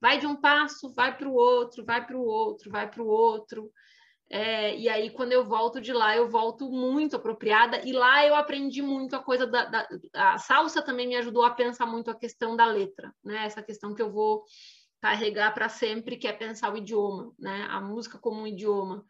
vai 0.00 0.18
de 0.18 0.26
um 0.26 0.34
passo, 0.34 0.92
vai 0.92 1.16
para 1.16 1.28
o 1.28 1.34
outro, 1.34 1.84
vai 1.84 2.04
para 2.04 2.16
o 2.16 2.24
outro, 2.24 2.68
vai 2.68 2.90
para 2.90 3.02
o 3.02 3.06
outro. 3.06 3.70
É, 4.28 4.76
e 4.76 4.88
aí, 4.88 5.10
quando 5.10 5.32
eu 5.32 5.44
volto 5.44 5.80
de 5.80 5.92
lá, 5.92 6.16
eu 6.16 6.28
volto 6.28 6.68
muito 6.68 7.14
apropriada, 7.14 7.80
e 7.86 7.92
lá 7.92 8.26
eu 8.26 8.34
aprendi 8.34 8.82
muito 8.82 9.14
a 9.14 9.22
coisa 9.22 9.46
da, 9.46 9.64
da, 9.66 9.88
A 10.14 10.38
salsa 10.38 10.82
também 10.82 11.06
me 11.06 11.16
ajudou 11.16 11.44
a 11.44 11.52
pensar 11.52 11.86
muito 11.86 12.10
a 12.10 12.14
questão 12.14 12.56
da 12.56 12.66
letra, 12.66 13.14
né? 13.24 13.44
Essa 13.46 13.62
questão 13.62 13.94
que 13.94 14.02
eu 14.02 14.10
vou 14.10 14.44
carregar 15.00 15.54
para 15.54 15.68
sempre, 15.68 16.16
que 16.16 16.26
é 16.26 16.32
pensar 16.32 16.72
o 16.72 16.76
idioma, 16.76 17.32
né? 17.38 17.66
A 17.70 17.80
música 17.80 18.18
como 18.18 18.40
um 18.40 18.46
idioma. 18.46 19.04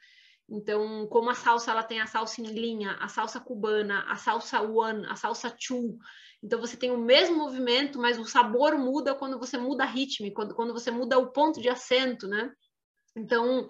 Então, 0.48 1.06
como 1.08 1.30
a 1.30 1.34
salsa 1.34 1.70
ela 1.70 1.82
tem 1.82 2.00
a 2.00 2.06
salsa 2.06 2.40
em 2.42 2.46
linha, 2.46 2.92
a 3.00 3.08
salsa 3.08 3.40
cubana, 3.40 4.04
a 4.08 4.16
salsa 4.16 4.60
one, 4.60 5.06
a 5.06 5.16
salsa 5.16 5.50
two. 5.50 5.98
Então, 6.42 6.60
você 6.60 6.76
tem 6.76 6.90
o 6.90 6.98
mesmo 6.98 7.38
movimento, 7.38 7.98
mas 7.98 8.18
o 8.18 8.24
sabor 8.26 8.76
muda 8.76 9.14
quando 9.14 9.38
você 9.38 9.56
muda 9.56 9.84
a 9.84 9.86
ritmo, 9.86 10.30
quando, 10.34 10.54
quando 10.54 10.74
você 10.74 10.90
muda 10.90 11.18
o 11.18 11.32
ponto 11.32 11.60
de 11.60 11.70
acento, 11.70 12.28
né? 12.28 12.52
Então, 13.16 13.68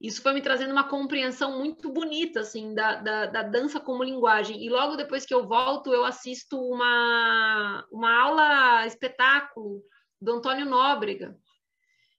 isso 0.00 0.22
foi 0.22 0.32
me 0.32 0.42
trazendo 0.42 0.70
uma 0.70 0.88
compreensão 0.88 1.58
muito 1.58 1.90
bonita, 1.90 2.40
assim, 2.40 2.72
da, 2.72 2.96
da, 2.96 3.26
da, 3.26 3.42
dança 3.42 3.80
como 3.80 4.04
linguagem. 4.04 4.64
E 4.64 4.68
logo 4.68 4.94
depois 4.94 5.26
que 5.26 5.34
eu 5.34 5.46
volto, 5.48 5.92
eu 5.92 6.04
assisto 6.04 6.56
uma, 6.60 7.84
uma 7.90 8.22
aula 8.22 8.86
espetáculo 8.86 9.82
do 10.20 10.34
Antônio 10.34 10.66
Nóbrega, 10.66 11.36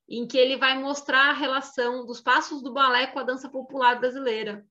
em 0.10 0.28
que 0.28 0.38
ele 0.38 0.58
vai 0.58 0.78
mostrar 0.78 1.30
a 1.30 1.34
relação 1.34 2.06
dos 2.06 2.20
passos 2.20 2.62
do 2.62 2.74
balé 2.74 3.08
com 3.08 3.20
a 3.20 3.24
dança 3.24 3.48
popular 3.48 3.98
brasileira, 3.98 4.66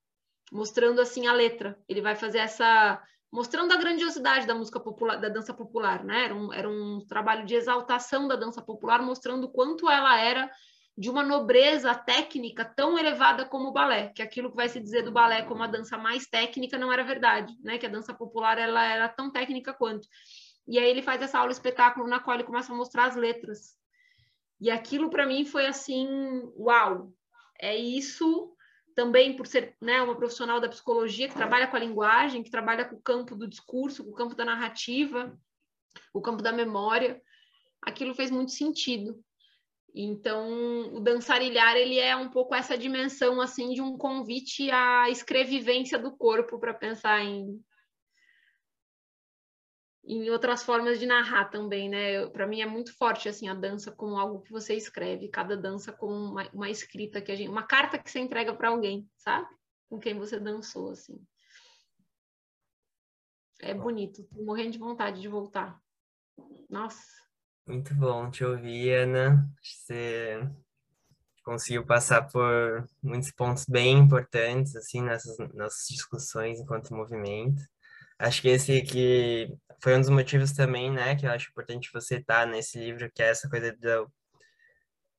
mostrando, 0.52 1.00
assim, 1.00 1.26
a 1.26 1.32
letra. 1.32 1.78
Ele 1.88 2.02
vai 2.02 2.14
fazer 2.14 2.38
essa... 2.38 3.02
mostrando 3.32 3.72
a 3.72 3.78
grandiosidade 3.78 4.46
da 4.46 4.54
música 4.54 4.78
popular, 4.78 5.16
da 5.16 5.30
dança 5.30 5.54
popular, 5.54 6.04
né? 6.04 6.26
Era 6.26 6.34
um, 6.34 6.52
era 6.52 6.68
um 6.68 7.00
trabalho 7.08 7.46
de 7.46 7.54
exaltação 7.54 8.28
da 8.28 8.36
dança 8.36 8.60
popular, 8.60 9.00
mostrando 9.00 9.50
quanto 9.50 9.88
ela 9.88 10.20
era 10.20 10.50
de 10.98 11.08
uma 11.08 11.22
nobreza 11.22 11.94
técnica 11.94 12.64
tão 12.64 12.98
elevada 12.98 13.44
como 13.44 13.68
o 13.68 13.72
balé, 13.72 14.08
que 14.08 14.20
aquilo 14.20 14.50
que 14.50 14.56
vai 14.56 14.68
se 14.68 14.80
dizer 14.80 15.02
do 15.02 15.12
balé 15.12 15.42
como 15.42 15.62
a 15.62 15.68
dança 15.68 15.96
mais 15.96 16.26
técnica 16.26 16.76
não 16.76 16.92
era 16.92 17.04
verdade, 17.04 17.54
né? 17.62 17.78
Que 17.78 17.86
a 17.86 17.88
dança 17.88 18.12
popular 18.12 18.58
ela 18.58 18.84
era 18.84 19.08
tão 19.08 19.30
técnica 19.30 19.72
quanto. 19.72 20.08
E 20.66 20.76
aí 20.76 20.90
ele 20.90 21.00
faz 21.00 21.22
essa 21.22 21.38
aula 21.38 21.52
espetáculo 21.52 22.08
na 22.08 22.18
qual 22.18 22.34
ele 22.34 22.42
começa 22.42 22.72
a 22.72 22.76
mostrar 22.76 23.04
as 23.04 23.14
letras. 23.14 23.76
E 24.60 24.72
aquilo 24.72 25.08
para 25.08 25.24
mim 25.24 25.44
foi 25.44 25.66
assim, 25.66 26.08
uau. 26.56 27.12
É 27.60 27.76
isso 27.76 28.52
também 28.96 29.36
por 29.36 29.46
ser 29.46 29.76
né, 29.80 30.02
uma 30.02 30.16
profissional 30.16 30.60
da 30.60 30.68
psicologia 30.68 31.28
que 31.28 31.34
trabalha 31.34 31.68
com 31.68 31.76
a 31.76 31.80
linguagem, 31.80 32.42
que 32.42 32.50
trabalha 32.50 32.84
com 32.84 32.96
o 32.96 33.02
campo 33.02 33.36
do 33.36 33.46
discurso, 33.46 34.02
com 34.02 34.10
o 34.10 34.14
campo 34.14 34.34
da 34.34 34.44
narrativa, 34.44 35.32
o 36.12 36.20
campo 36.20 36.42
da 36.42 36.50
memória. 36.50 37.22
Aquilo 37.80 38.16
fez 38.16 38.32
muito 38.32 38.50
sentido. 38.50 39.22
Então, 40.00 40.94
o 40.94 41.00
dançarilhar 41.00 41.74
ele 41.74 41.98
é 41.98 42.14
um 42.14 42.30
pouco 42.30 42.54
essa 42.54 42.78
dimensão 42.78 43.40
assim 43.40 43.70
de 43.74 43.82
um 43.82 43.98
convite 43.98 44.70
à 44.70 45.10
escrevivência 45.10 45.98
do 45.98 46.16
corpo 46.16 46.56
para 46.60 46.72
pensar 46.72 47.20
em 47.24 47.60
em 50.04 50.30
outras 50.30 50.62
formas 50.62 51.00
de 51.00 51.04
narrar 51.04 51.50
também, 51.50 51.88
né? 51.88 52.26
Para 52.28 52.46
mim 52.46 52.60
é 52.60 52.66
muito 52.66 52.96
forte 52.96 53.28
assim 53.28 53.48
a 53.48 53.54
dança 53.54 53.90
como 53.90 54.16
algo 54.16 54.40
que 54.40 54.52
você 54.52 54.74
escreve, 54.74 55.28
cada 55.28 55.56
dança 55.56 55.92
como 55.92 56.14
uma, 56.14 56.48
uma 56.50 56.70
escrita 56.70 57.20
que 57.20 57.32
a 57.32 57.34
gente, 57.36 57.50
uma 57.50 57.64
carta 57.66 57.98
que 57.98 58.08
você 58.08 58.20
entrega 58.20 58.54
para 58.54 58.68
alguém, 58.68 59.10
sabe? 59.16 59.48
Com 59.90 59.98
quem 59.98 60.16
você 60.16 60.38
dançou 60.38 60.92
assim. 60.92 61.20
É 63.60 63.74
bonito, 63.74 64.22
tô 64.28 64.44
morrendo 64.44 64.70
de 64.70 64.78
vontade 64.78 65.20
de 65.20 65.28
voltar. 65.28 65.76
Nossa. 66.70 67.27
Muito 67.68 67.94
bom 67.94 68.30
te 68.30 68.42
ouvir, 68.42 68.94
Ana. 68.94 69.46
Você 69.62 70.40
conseguiu 71.44 71.84
passar 71.84 72.22
por 72.22 72.88
muitos 73.02 73.30
pontos 73.30 73.66
bem 73.66 73.98
importantes, 73.98 74.74
assim, 74.74 75.02
nessas 75.02 75.36
nossas 75.52 75.86
discussões 75.86 76.58
enquanto 76.58 76.94
movimento. 76.94 77.62
Acho 78.18 78.40
que 78.40 78.48
esse 78.48 78.80
que 78.80 79.54
foi 79.82 79.94
um 79.94 80.00
dos 80.00 80.08
motivos 80.08 80.52
também, 80.52 80.90
né, 80.90 81.14
que 81.14 81.26
eu 81.26 81.30
acho 81.30 81.50
importante 81.50 81.90
você 81.92 82.16
estar 82.16 82.46
nesse 82.46 82.78
livro, 82.78 83.10
que 83.14 83.22
é 83.22 83.28
essa 83.28 83.50
coisa 83.50 83.70
de, 83.70 84.06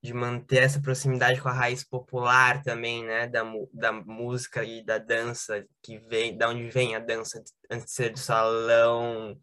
de 0.01 0.11
manter 0.11 0.63
essa 0.63 0.81
proximidade 0.81 1.39
com 1.39 1.49
a 1.49 1.53
raiz 1.53 1.83
popular 1.83 2.63
também, 2.63 3.05
né, 3.05 3.27
da, 3.27 3.43
da 3.71 3.91
música 3.91 4.63
e 4.63 4.83
da 4.83 4.97
dança, 4.97 5.63
que 5.83 5.99
vem, 5.99 6.35
da 6.35 6.49
onde 6.49 6.67
vem 6.71 6.95
a 6.95 6.99
dança, 6.99 7.43
antes 7.69 7.85
de 7.85 7.91
ser 7.91 8.09
do 8.09 8.17
salão, 8.17 9.39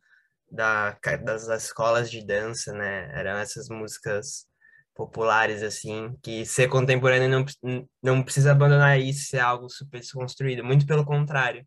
da, 0.50 0.98
das 1.22 1.48
escolas 1.48 2.10
de 2.10 2.24
dança, 2.24 2.72
né? 2.72 3.10
Eram 3.18 3.38
essas 3.38 3.68
músicas 3.68 4.46
populares, 4.94 5.62
assim, 5.62 6.16
que 6.22 6.46
ser 6.46 6.68
contemporâneo 6.68 7.28
não, 7.28 7.88
não 8.02 8.22
precisa 8.22 8.52
abandonar 8.52 8.98
isso, 8.98 9.28
ser 9.28 9.40
algo 9.40 9.68
super 9.68 10.00
desconstruído, 10.00 10.64
muito 10.64 10.86
pelo 10.86 11.04
contrário, 11.04 11.66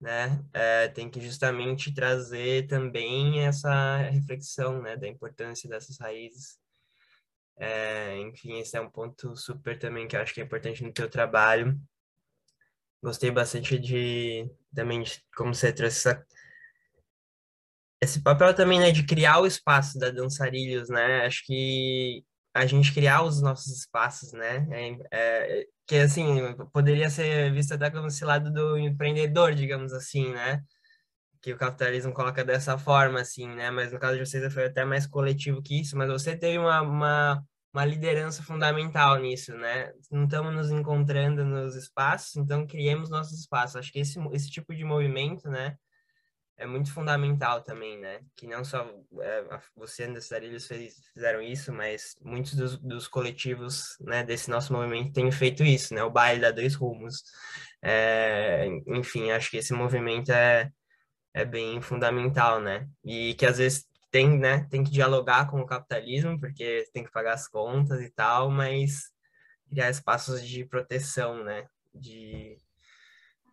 né? 0.00 0.42
É, 0.52 0.88
tem 0.88 1.08
que 1.08 1.20
justamente 1.20 1.94
trazer 1.94 2.66
também 2.66 3.46
essa 3.46 3.98
reflexão, 4.10 4.82
né, 4.82 4.96
da 4.96 5.06
importância 5.06 5.68
dessas 5.68 5.98
raízes. 5.98 6.58
É, 7.58 8.18
enfim, 8.18 8.58
esse 8.58 8.76
é 8.76 8.80
um 8.80 8.90
ponto 8.90 9.36
super 9.36 9.78
também 9.78 10.06
que 10.06 10.16
eu 10.16 10.20
acho 10.20 10.34
que 10.34 10.40
é 10.40 10.44
importante 10.44 10.82
no 10.82 10.92
teu 10.92 11.08
trabalho. 11.08 11.78
Gostei 13.02 13.30
bastante 13.30 13.78
de 13.78 14.50
também 14.74 15.02
de 15.02 15.22
como 15.36 15.54
você 15.54 15.72
trouxe 15.72 16.08
essa 16.08 16.26
esse 18.00 18.22
papel 18.22 18.54
também, 18.54 18.78
né, 18.78 18.90
de 18.90 19.04
criar 19.04 19.40
o 19.40 19.46
espaço 19.46 19.98
da 19.98 20.10
Dançarilhos, 20.10 20.88
né? 20.88 21.24
Acho 21.26 21.42
que 21.46 22.24
a 22.54 22.66
gente 22.66 22.92
criar 22.92 23.22
os 23.22 23.40
nossos 23.42 23.78
espaços, 23.78 24.32
né? 24.32 24.66
É, 24.70 25.60
é, 25.60 25.66
que, 25.86 25.96
assim, 25.96 26.26
poderia 26.72 27.10
ser 27.10 27.52
visto 27.52 27.72
até 27.74 27.90
como 27.90 28.08
esse 28.08 28.24
lado 28.24 28.52
do 28.52 28.78
empreendedor, 28.78 29.54
digamos 29.54 29.92
assim, 29.92 30.32
né? 30.32 30.62
Que 31.42 31.52
o 31.52 31.58
capitalismo 31.58 32.12
coloca 32.12 32.44
dessa 32.44 32.78
forma, 32.78 33.20
assim, 33.20 33.48
né? 33.48 33.70
Mas 33.70 33.92
no 33.92 33.98
caso 33.98 34.18
de 34.18 34.26
vocês 34.26 34.52
foi 34.52 34.66
até 34.66 34.84
mais 34.84 35.06
coletivo 35.06 35.62
que 35.62 35.80
isso, 35.80 35.96
mas 35.96 36.08
você 36.08 36.36
teve 36.36 36.58
uma, 36.58 36.80
uma, 36.82 37.44
uma 37.72 37.84
liderança 37.84 38.42
fundamental 38.42 39.18
nisso, 39.18 39.54
né? 39.56 39.92
Não 40.10 40.24
estamos 40.24 40.54
nos 40.54 40.70
encontrando 40.70 41.44
nos 41.44 41.74
espaços, 41.76 42.36
então 42.36 42.66
criemos 42.66 43.10
nossos 43.10 43.38
espaços. 43.40 43.76
Acho 43.76 43.92
que 43.92 44.00
esse, 44.00 44.18
esse 44.32 44.50
tipo 44.50 44.74
de 44.74 44.84
movimento, 44.84 45.48
né? 45.48 45.76
É 46.58 46.66
muito 46.66 46.92
fundamental 46.92 47.62
também, 47.62 47.98
né? 47.98 48.20
Que 48.34 48.46
não 48.46 48.64
só 48.64 48.90
é, 49.20 49.60
você 49.76 50.04
e 50.04 50.06
Andastarilhos 50.06 50.66
fizeram 51.12 51.42
isso, 51.42 51.72
mas 51.72 52.16
muitos 52.22 52.54
dos, 52.54 52.78
dos, 52.78 53.06
coletivos 53.08 53.96
né, 54.00 54.24
desse 54.24 54.48
nosso 54.48 54.72
movimento 54.72 55.12
têm 55.12 55.30
feito 55.30 55.62
isso, 55.62 55.94
né? 55.94 56.02
O 56.02 56.10
baile 56.10 56.40
dá 56.40 56.50
dois 56.50 56.74
rumos. 56.74 57.22
É, 57.82 58.66
enfim, 58.86 59.30
acho 59.30 59.50
que 59.50 59.58
esse 59.58 59.74
movimento 59.74 60.32
é, 60.32 60.70
é 61.34 61.44
bem 61.44 61.80
fundamental, 61.82 62.60
né? 62.60 62.88
E 63.04 63.34
que 63.34 63.44
às 63.44 63.58
vezes 63.58 63.86
tem, 64.10 64.38
né, 64.38 64.66
tem 64.70 64.82
que 64.82 64.90
dialogar 64.90 65.50
com 65.50 65.60
o 65.60 65.66
capitalismo, 65.66 66.40
porque 66.40 66.88
tem 66.92 67.04
que 67.04 67.12
pagar 67.12 67.34
as 67.34 67.46
contas 67.46 68.00
e 68.00 68.08
tal, 68.08 68.50
mas 68.50 69.12
criar 69.68 69.90
espaços 69.90 70.42
de 70.46 70.64
proteção, 70.64 71.44
né? 71.44 71.66
De 71.94 72.56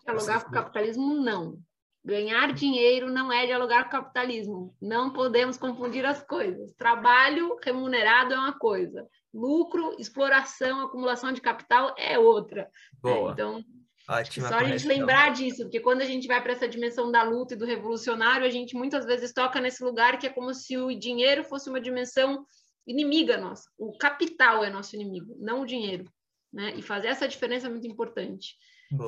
dialogar 0.05 0.43
com 0.43 0.49
o 0.49 0.53
capitalismo 0.53 1.15
não. 1.15 1.61
Ganhar 2.05 2.53
dinheiro 2.53 3.09
não 3.09 3.31
é 3.31 3.45
dialogar 3.45 3.83
com 3.83 3.89
o 3.89 3.91
capitalismo. 3.91 4.75
Não 4.81 5.13
podemos 5.13 5.57
confundir 5.57 6.05
as 6.05 6.21
coisas. 6.21 6.73
Trabalho 6.73 7.57
remunerado 7.63 8.33
é 8.33 8.37
uma 8.37 8.57
coisa, 8.57 9.07
lucro, 9.33 9.95
exploração, 9.97 10.81
acumulação 10.81 11.31
de 11.31 11.39
capital 11.39 11.95
é 11.97 12.19
outra. 12.19 12.69
Boa. 13.01 13.31
Então, 13.31 13.63
Ótima 14.07 14.49
só 14.49 14.55
a 14.55 14.63
gente 14.65 14.85
lembrar 14.85 15.31
disso, 15.31 15.63
porque 15.63 15.79
quando 15.79 16.01
a 16.01 16.05
gente 16.05 16.27
vai 16.27 16.41
para 16.41 16.51
essa 16.51 16.67
dimensão 16.67 17.09
da 17.09 17.23
luta 17.23 17.53
e 17.53 17.57
do 17.57 17.65
revolucionário, 17.65 18.45
a 18.45 18.49
gente 18.49 18.75
muitas 18.75 19.05
vezes 19.05 19.31
toca 19.31 19.61
nesse 19.61 19.81
lugar 19.81 20.19
que 20.19 20.27
é 20.27 20.29
como 20.29 20.53
se 20.53 20.77
o 20.77 20.93
dinheiro 20.93 21.45
fosse 21.45 21.69
uma 21.69 21.79
dimensão 21.79 22.45
inimiga 22.85 23.37
nossa. 23.37 23.69
O 23.77 23.97
capital 23.97 24.61
é 24.61 24.69
nosso 24.69 24.93
inimigo, 24.95 25.37
não 25.39 25.61
o 25.61 25.65
dinheiro. 25.65 26.03
Né? 26.51 26.73
E 26.75 26.81
fazer 26.81 27.07
essa 27.07 27.27
diferença 27.27 27.67
é 27.67 27.69
muito 27.69 27.87
importante. 27.87 28.55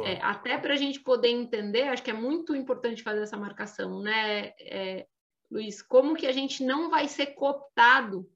É, 0.04 0.20
até 0.22 0.58
para 0.58 0.74
a 0.74 0.78
gente 0.78 1.00
poder 1.00 1.30
entender, 1.30 1.84
acho 1.84 2.02
que 2.02 2.10
é 2.10 2.14
muito 2.14 2.56
importante 2.56 3.04
fazer 3.04 3.22
essa 3.22 3.38
marcação, 3.38 4.02
né, 4.02 4.54
é, 4.60 5.06
Luiz? 5.52 5.82
Como 5.82 6.16
que 6.16 6.26
a 6.26 6.32
gente 6.32 6.64
não 6.64 6.90
vai 6.90 7.08
ser 7.08 7.28
cooptado 7.28 8.28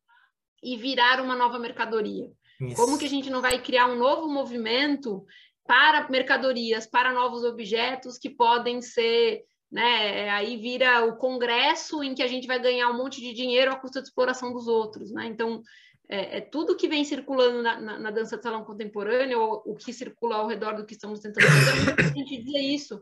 e 0.62 0.78
virar 0.78 1.22
uma 1.22 1.36
nova 1.36 1.58
mercadoria? 1.58 2.32
Isso. 2.62 2.76
Como 2.76 2.97
que 2.97 3.06
a 3.06 3.10
gente 3.10 3.30
não 3.30 3.41
vai 3.41 3.62
criar 3.62 3.88
um 3.88 3.97
novo 3.97 4.28
movimento 4.28 5.26
para 5.66 6.10
mercadorias, 6.10 6.86
para 6.86 7.14
novos 7.14 7.43
objetos 7.43 8.18
que 8.18 8.30
podem 8.30 8.82
ser, 8.82 9.43
né? 9.72 10.30
Aí 10.32 10.58
vira 10.58 11.06
o 11.06 11.16
congresso 11.16 12.04
em 12.04 12.14
que 12.14 12.24
a 12.24 12.28
gente 12.28 12.47
vai 12.47 12.60
ganhar 12.60 12.89
um 12.89 12.97
monte 12.97 13.22
de 13.22 13.34
dinheiro 13.34 13.72
à 13.72 13.76
custa 13.76 14.02
de 14.02 14.08
exploração 14.08 14.52
dos 14.52 14.68
outros, 14.68 15.12
né? 15.12 15.28
Então, 15.28 15.62
é, 16.10 16.38
é, 16.38 16.41
tudo 16.41 16.76
que 16.76 16.88
vem 16.88 17.03
circulando 17.03 17.62
na, 17.62 17.80
na, 17.80 17.99
na, 17.99 18.12
dança 18.12 18.36
de 18.36 18.41
salão 18.41 18.66
contemporânea, 18.66 19.38
ou 19.38 19.62
o 19.64 19.76
que 19.76 19.93
circula 19.93 20.38
ao 20.38 20.47
redor 20.47 20.76
do 20.76 20.86
que 20.86 20.93
estamos 20.93 21.20
tentando 21.20 21.45
fazer, 21.45 21.95
a 21.99 22.07
gente 22.10 22.43
dizer 22.43 22.60
isso. 22.60 23.01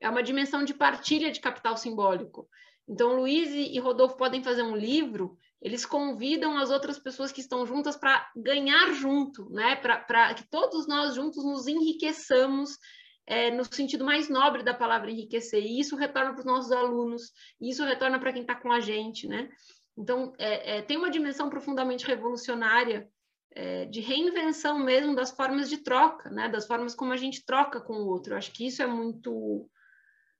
É 0.00 0.08
uma 0.08 0.22
dimensão 0.22 0.64
de 0.64 0.74
partilha 0.74 1.30
de 1.30 1.40
capital 1.40 1.76
simbólico. 1.76 2.48
Então, 2.88 3.14
Luiz 3.14 3.50
e 3.50 3.78
Rodolfo 3.78 4.16
podem 4.16 4.42
fazer 4.42 4.62
um 4.62 4.74
livro, 4.74 5.36
eles 5.60 5.84
convidam 5.84 6.56
as 6.56 6.70
outras 6.70 6.98
pessoas 6.98 7.30
que 7.30 7.40
estão 7.40 7.66
juntas 7.66 7.96
para 7.96 8.30
ganhar 8.36 8.92
junto, 8.92 9.50
né? 9.50 9.76
para 9.76 10.34
que 10.34 10.48
todos 10.48 10.86
nós 10.86 11.14
juntos 11.14 11.44
nos 11.44 11.66
enriqueçamos 11.66 12.78
é, 13.26 13.50
no 13.50 13.64
sentido 13.64 14.04
mais 14.04 14.28
nobre 14.28 14.62
da 14.62 14.72
palavra 14.72 15.10
enriquecer. 15.10 15.62
E 15.62 15.78
isso 15.78 15.96
retorna 15.96 16.32
para 16.32 16.40
os 16.40 16.46
nossos 16.46 16.72
alunos, 16.72 17.32
e 17.60 17.70
isso 17.70 17.84
retorna 17.84 18.18
para 18.18 18.32
quem 18.32 18.42
está 18.42 18.54
com 18.54 18.72
a 18.72 18.80
gente, 18.80 19.28
né? 19.28 19.50
Então, 19.98 20.32
é, 20.38 20.78
é, 20.78 20.82
tem 20.82 20.96
uma 20.96 21.10
dimensão 21.10 21.50
profundamente 21.50 22.06
revolucionária 22.06 23.10
é, 23.52 23.84
de 23.86 24.00
reinvenção 24.00 24.78
mesmo 24.78 25.16
das 25.16 25.32
formas 25.32 25.68
de 25.68 25.78
troca, 25.78 26.30
né? 26.30 26.48
das 26.48 26.68
formas 26.68 26.94
como 26.94 27.12
a 27.12 27.16
gente 27.16 27.44
troca 27.44 27.80
com 27.80 27.94
o 27.94 28.06
outro. 28.06 28.32
Eu 28.32 28.38
acho 28.38 28.52
que 28.52 28.64
isso 28.64 28.80
é 28.80 28.86
muito. 28.86 29.68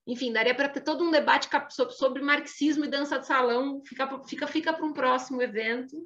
Enfim, 0.06 0.32
daria 0.32 0.54
para 0.54 0.68
ter 0.68 0.80
todo 0.80 1.04
um 1.04 1.10
debate 1.10 1.48
sobre 1.90 2.22
marxismo 2.22 2.84
e 2.84 2.88
dança 2.88 3.18
de 3.18 3.26
salão, 3.26 3.82
fica, 3.84 4.24
fica, 4.24 4.46
fica 4.46 4.72
para 4.72 4.86
um 4.86 4.92
próximo 4.92 5.42
evento. 5.42 5.96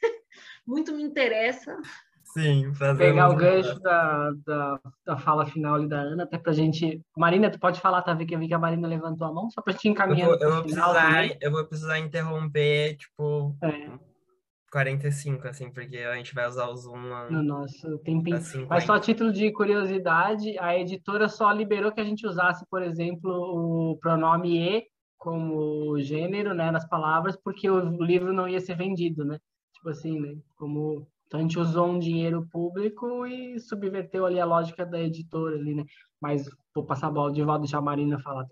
muito 0.66 0.92
me 0.92 1.02
interessa. 1.02 1.76
Sim, 2.34 2.72
Pegar 2.98 3.30
o 3.30 3.36
gancho 3.36 3.78
da, 3.78 4.32
da, 4.44 4.80
da, 5.06 5.16
fala 5.16 5.46
final 5.46 5.76
ali 5.76 5.88
da 5.88 6.00
Ana, 6.00 6.24
até 6.24 6.36
pra 6.36 6.52
gente. 6.52 7.00
Marina, 7.16 7.48
tu 7.48 7.60
pode 7.60 7.80
falar, 7.80 8.02
tá? 8.02 8.16
Que 8.16 8.34
eu 8.34 8.40
vi 8.40 8.48
que 8.48 8.54
a 8.54 8.58
Marina 8.58 8.88
levantou 8.88 9.28
a 9.28 9.32
mão, 9.32 9.48
só 9.50 9.62
pra 9.62 9.72
gente 9.72 9.88
encaminhar. 9.88 10.28
Eu, 10.28 10.38
eu, 10.40 10.52
vou, 10.52 10.62
precisar, 10.62 11.36
eu 11.40 11.52
vou 11.52 11.64
precisar 11.64 11.98
interromper, 12.00 12.96
tipo, 12.96 13.56
é. 13.62 13.88
45, 14.72 15.46
assim, 15.46 15.70
porque 15.70 15.98
a 15.98 16.16
gente 16.16 16.34
vai 16.34 16.48
usar 16.48 16.66
o 16.66 16.76
Zoom 16.76 17.30
no 17.30 17.40
nosso 17.40 17.98
tempinho. 17.98 18.40
Mas 18.68 18.82
só 18.82 18.94
a 18.94 19.00
título 19.00 19.32
de 19.32 19.52
curiosidade, 19.52 20.58
a 20.58 20.76
editora 20.76 21.28
só 21.28 21.52
liberou 21.52 21.92
que 21.92 22.00
a 22.00 22.04
gente 22.04 22.26
usasse, 22.26 22.66
por 22.68 22.82
exemplo, 22.82 23.30
o 23.30 23.96
pronome 23.98 24.58
e 24.58 24.84
como 25.16 26.00
gênero, 26.00 26.52
né, 26.52 26.72
nas 26.72 26.88
palavras, 26.88 27.36
porque 27.36 27.70
o 27.70 28.02
livro 28.02 28.32
não 28.32 28.48
ia 28.48 28.60
ser 28.60 28.76
vendido, 28.76 29.24
né? 29.24 29.38
Tipo 29.72 29.90
assim, 29.90 30.20
né? 30.20 30.36
Como 30.56 31.06
então 31.26 31.40
a 31.40 31.42
gente 31.42 31.58
usou 31.58 31.86
um 31.88 31.98
dinheiro 31.98 32.46
público 32.50 33.26
e 33.26 33.58
subverteu 33.58 34.26
ali 34.26 34.38
a 34.38 34.44
lógica 34.44 34.84
da 34.84 35.00
editora 35.00 35.56
ali, 35.56 35.74
né? 35.74 35.84
Mas 36.20 36.48
vou 36.74 36.84
passar 36.84 37.08
a 37.08 37.10
bola 37.10 37.32
de 37.32 37.42
volta 37.42 37.60
deixar 37.60 37.78
a 37.78 37.82
Marina 37.82 38.18
falar. 38.18 38.46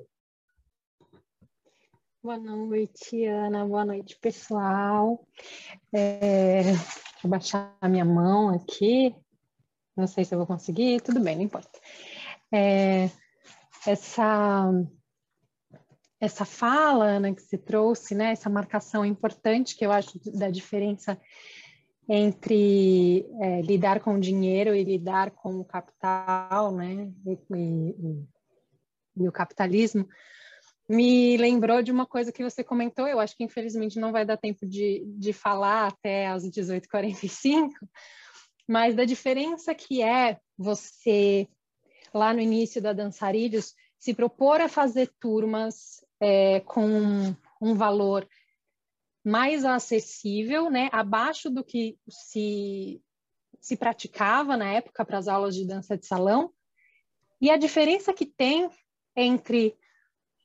Boa 2.22 2.38
noite, 2.38 3.24
Ana. 3.24 3.66
Boa 3.66 3.84
noite, 3.84 4.16
pessoal. 4.20 5.26
É, 5.92 6.72
eu 7.22 7.28
baixar 7.28 7.76
a 7.80 7.88
minha 7.88 8.04
mão 8.04 8.54
aqui. 8.54 9.14
Não 9.96 10.06
sei 10.06 10.24
se 10.24 10.34
eu 10.34 10.38
vou 10.38 10.46
conseguir. 10.46 11.00
Tudo 11.00 11.20
bem, 11.20 11.36
não 11.36 11.42
importa. 11.42 11.80
É, 12.52 13.10
essa 13.86 14.70
essa 16.20 16.44
fala, 16.44 17.04
Ana, 17.04 17.34
que 17.34 17.42
se 17.42 17.58
trouxe, 17.58 18.14
né? 18.14 18.30
Essa 18.30 18.48
marcação 18.48 19.04
importante 19.04 19.74
que 19.74 19.84
eu 19.84 19.90
acho 19.90 20.20
da 20.38 20.48
diferença 20.48 21.20
entre 22.14 23.26
é, 23.40 23.62
lidar 23.62 24.00
com 24.00 24.16
o 24.16 24.20
dinheiro 24.20 24.74
e 24.74 24.84
lidar 24.84 25.30
com 25.30 25.60
o 25.60 25.64
capital, 25.64 26.70
né, 26.70 27.10
e, 27.26 27.38
e, 27.56 28.26
e, 29.16 29.28
o 29.28 29.32
capitalismo, 29.32 30.06
me 30.86 31.38
lembrou 31.38 31.82
de 31.82 31.90
uma 31.90 32.04
coisa 32.04 32.30
que 32.30 32.44
você 32.44 32.62
comentou, 32.62 33.08
eu 33.08 33.18
acho 33.18 33.34
que 33.34 33.44
infelizmente 33.44 33.98
não 33.98 34.12
vai 34.12 34.26
dar 34.26 34.36
tempo 34.36 34.66
de, 34.66 35.02
de 35.16 35.32
falar 35.32 35.86
até 35.86 36.26
às 36.26 36.44
18h45, 36.44 37.70
mas 38.68 38.94
da 38.94 39.06
diferença 39.06 39.74
que 39.74 40.02
é 40.02 40.38
você, 40.58 41.48
lá 42.12 42.34
no 42.34 42.40
início 42.40 42.82
da 42.82 42.92
Dançarilhos, 42.92 43.72
se 43.98 44.12
propor 44.12 44.60
a 44.60 44.68
fazer 44.68 45.10
turmas 45.18 46.04
é, 46.20 46.60
com 46.60 47.34
um 47.58 47.74
valor 47.74 48.28
mais 49.24 49.64
acessível, 49.64 50.70
né, 50.70 50.88
abaixo 50.92 51.48
do 51.48 51.62
que 51.62 51.96
se, 52.08 53.00
se 53.60 53.76
praticava 53.76 54.56
na 54.56 54.72
época 54.72 55.04
para 55.04 55.18
as 55.18 55.28
aulas 55.28 55.54
de 55.54 55.66
dança 55.66 55.96
de 55.96 56.06
salão. 56.06 56.52
E 57.40 57.50
a 57.50 57.56
diferença 57.56 58.12
que 58.12 58.26
tem 58.26 58.68
entre 59.16 59.76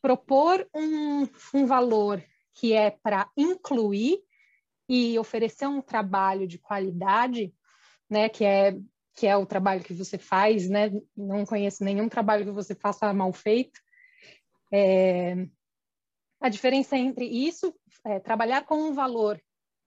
propor 0.01 0.67
um, 0.73 1.27
um 1.53 1.65
valor 1.65 2.23
que 2.53 2.73
é 2.73 2.91
para 2.91 3.29
incluir 3.35 4.19
e 4.89 5.17
oferecer 5.19 5.67
um 5.67 5.81
trabalho 5.81 6.47
de 6.47 6.57
qualidade, 6.57 7.53
né, 8.09 8.29
que 8.29 8.45
é 8.45 8.77
que 9.17 9.25
é 9.25 9.35
o 9.35 9.47
trabalho 9.47 9.83
que 9.83 9.95
você 9.95 10.15
faz, 10.15 10.69
né? 10.69 10.91
Não 11.15 11.43
conheço 11.43 11.83
nenhum 11.83 12.07
trabalho 12.07 12.45
que 12.45 12.51
você 12.51 12.75
faça 12.75 13.11
mal 13.11 13.33
feito. 13.33 13.81
É, 14.71 15.47
a 16.39 16.49
diferença 16.49 16.95
entre 16.97 17.25
isso, 17.25 17.73
é, 18.05 18.19
trabalhar 18.19 18.65
com 18.65 18.75
um 18.75 18.93
valor 18.93 19.41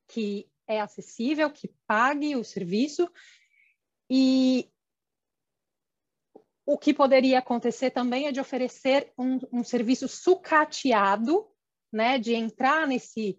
que 0.08 0.48
é 0.66 0.80
acessível, 0.80 1.50
que 1.50 1.72
pague 1.86 2.36
o 2.36 2.44
serviço, 2.44 3.10
e 4.08 4.68
o 6.66 6.78
que 6.78 6.92
poderia 6.92 7.38
acontecer 7.38 7.90
também 7.90 8.26
é 8.26 8.32
de 8.32 8.40
oferecer 8.40 9.12
um, 9.18 9.38
um 9.52 9.64
serviço 9.64 10.08
sucateado, 10.08 11.46
né, 11.92 12.18
de 12.18 12.34
entrar 12.34 12.86
nesse 12.86 13.38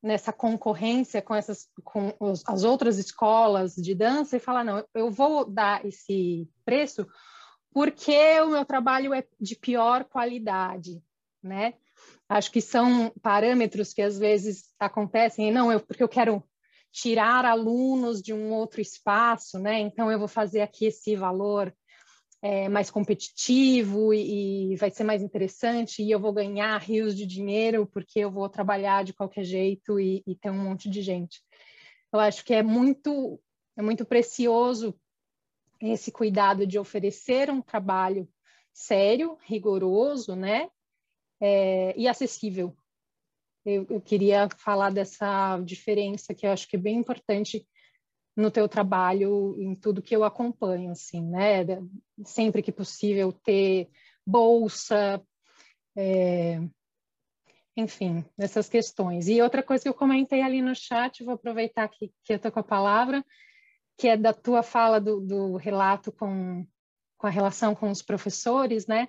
nessa 0.00 0.32
concorrência 0.32 1.20
com 1.20 1.34
essas 1.34 1.68
com 1.82 2.14
os, 2.20 2.44
as 2.46 2.62
outras 2.62 2.98
escolas 2.98 3.74
de 3.74 3.96
dança 3.96 4.36
e 4.36 4.40
falar 4.40 4.62
não, 4.62 4.84
eu 4.94 5.10
vou 5.10 5.44
dar 5.44 5.84
esse 5.84 6.48
preço 6.64 7.04
porque 7.72 8.40
o 8.40 8.50
meu 8.50 8.64
trabalho 8.64 9.12
é 9.12 9.26
de 9.40 9.56
pior 9.56 10.04
qualidade, 10.04 11.02
né? 11.42 11.74
Acho 12.28 12.50
que 12.52 12.60
são 12.60 13.10
parâmetros 13.22 13.94
que 13.94 14.02
às 14.02 14.18
vezes 14.18 14.74
acontecem, 14.78 15.50
não, 15.50 15.72
eu, 15.72 15.80
porque 15.80 16.02
eu 16.02 16.08
quero 16.08 16.44
tirar 16.92 17.44
alunos 17.44 18.20
de 18.20 18.32
um 18.34 18.52
outro 18.52 18.80
espaço, 18.80 19.58
né? 19.58 19.78
Então 19.80 20.10
eu 20.10 20.18
vou 20.18 20.28
fazer 20.28 20.60
aqui 20.60 20.86
esse 20.86 21.16
valor 21.16 21.74
é, 22.42 22.68
mais 22.68 22.90
competitivo 22.90 24.12
e, 24.14 24.72
e, 24.72 24.76
vai 24.76 24.90
ser 24.90 25.04
mais 25.04 25.22
interessante 25.22 26.02
e 26.02 26.10
eu 26.10 26.20
vou 26.20 26.32
ganhar 26.32 26.78
rios 26.78 27.16
de 27.16 27.26
dinheiro 27.26 27.86
porque 27.86 28.20
eu 28.20 28.30
vou 28.30 28.48
trabalhar 28.48 29.04
de 29.04 29.12
qualquer 29.12 29.44
jeito 29.44 29.98
e, 29.98 30.22
e 30.26 30.34
ter 30.36 30.50
um 30.50 30.58
monte 30.58 30.88
de 30.88 31.02
gente. 31.02 31.40
Eu 32.12 32.20
acho 32.20 32.44
que 32.44 32.54
é 32.54 32.62
muito 32.62 33.40
é 33.76 33.82
muito 33.82 34.04
precioso 34.04 34.94
esse 35.80 36.10
cuidado 36.10 36.66
de 36.66 36.78
oferecer 36.78 37.48
um 37.50 37.62
trabalho 37.62 38.28
sério, 38.72 39.38
rigoroso, 39.44 40.34
né? 40.34 40.68
É, 41.40 41.94
e 41.96 42.08
acessível. 42.08 42.76
Eu, 43.64 43.86
eu, 43.90 44.00
queria 44.00 44.48
falar 44.56 44.90
dessa 44.90 45.58
diferença 45.60 46.34
que 46.34 46.46
eu 46.46 46.52
acho 46.52 46.66
que 46.68 46.76
é 46.76 46.78
bem 46.78 46.96
importante 46.96 47.66
no 48.36 48.50
teu 48.50 48.68
trabalho, 48.68 49.56
em 49.58 49.74
tudo 49.74 50.02
que 50.02 50.14
eu 50.14 50.24
acompanho, 50.24 50.92
assim, 50.92 51.22
né? 51.22 51.64
Sempre 52.24 52.62
que 52.62 52.70
possível 52.70 53.32
ter 53.32 53.90
bolsa, 54.24 55.20
é, 55.96 56.60
enfim, 57.76 58.24
essas 58.38 58.68
questões. 58.68 59.28
E 59.28 59.42
outra 59.42 59.62
coisa 59.62 59.82
que 59.82 59.88
eu 59.88 59.94
comentei 59.94 60.40
ali 60.42 60.62
no 60.62 60.74
chat, 60.74 61.24
vou 61.24 61.34
aproveitar 61.34 61.88
que, 61.88 62.12
que 62.24 62.32
eu 62.32 62.36
estou 62.36 62.52
com 62.52 62.60
a 62.60 62.64
palavra, 62.64 63.24
que 63.96 64.08
é 64.08 64.16
da 64.16 64.32
tua 64.32 64.62
fala 64.62 65.00
do, 65.00 65.20
do 65.20 65.56
relato 65.56 66.12
com, 66.12 66.66
com 67.16 67.26
a 67.26 67.30
relação 67.30 67.74
com 67.74 67.90
os 67.90 68.02
professores, 68.02 68.86
né? 68.86 69.08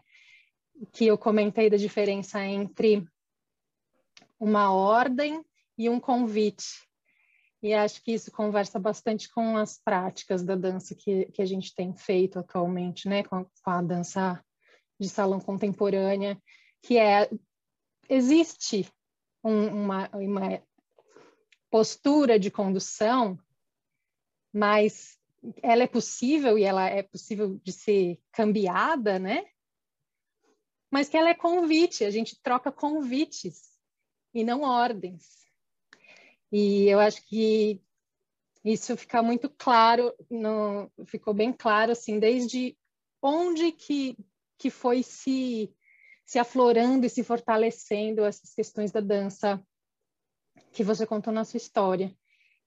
Que 0.92 1.08
eu 1.08 1.18
comentei 1.18 1.70
da 1.70 1.78
diferença 1.78 2.44
entre 2.44 3.08
uma 4.40 4.72
ordem 4.72 5.44
e 5.78 5.90
um 5.90 6.00
convite. 6.00 6.88
E 7.62 7.74
acho 7.74 8.02
que 8.02 8.14
isso 8.14 8.32
conversa 8.32 8.80
bastante 8.80 9.30
com 9.30 9.58
as 9.58 9.78
práticas 9.78 10.44
da 10.44 10.56
dança 10.56 10.96
que, 10.96 11.26
que 11.26 11.42
a 11.42 11.46
gente 11.46 11.76
tem 11.76 11.94
feito 11.94 12.40
atualmente, 12.40 13.10
né? 13.10 13.24
Com, 13.24 13.44
com 13.44 13.70
a 13.70 13.82
dança 13.82 14.44
de 15.00 15.10
salão 15.10 15.40
contemporânea, 15.40 16.42
que 16.82 16.98
é 16.98 17.30
existe 18.10 18.90
um, 19.44 19.68
uma, 19.68 20.10
uma 20.14 20.62
postura 21.70 22.40
de 22.40 22.50
condução, 22.50 23.38
mas 24.54 25.18
ela 25.62 25.84
é 25.84 25.88
possível 25.88 26.58
e 26.58 26.64
ela 26.64 26.90
é 26.90 27.04
possível 27.04 27.60
de 27.64 27.72
ser 27.72 28.20
cambiada, 28.32 29.20
né? 29.20 29.46
Mas 30.92 31.08
que 31.08 31.18
ela 31.18 31.30
é 31.30 31.36
convite, 31.36 32.04
a 32.04 32.10
gente 32.10 32.40
troca 32.42 32.72
convites 32.72 33.78
e 34.34 34.44
não 34.44 34.62
ordens. 34.62 35.40
E 36.52 36.88
eu 36.88 37.00
acho 37.00 37.26
que 37.28 37.82
isso 38.64 38.98
fica 38.98 39.22
muito 39.22 39.50
claro, 39.50 40.14
no, 40.30 40.92
ficou 41.06 41.34
bem 41.34 41.54
claro 41.54 41.92
assim, 41.92 42.20
desde 42.20 42.78
onde 43.22 43.72
que, 43.72 44.18
que 44.58 44.70
foi 44.70 45.04
se 45.04 45.74
se 46.30 46.38
aflorando 46.38 47.08
e 47.08 47.10
se 47.10 47.24
fortalecendo 47.24 48.24
essas 48.24 48.54
questões 48.54 48.92
da 48.92 49.00
dança 49.00 49.60
que 50.72 50.84
você 50.84 51.04
contou 51.04 51.34
na 51.34 51.44
sua 51.44 51.58
história. 51.58 52.16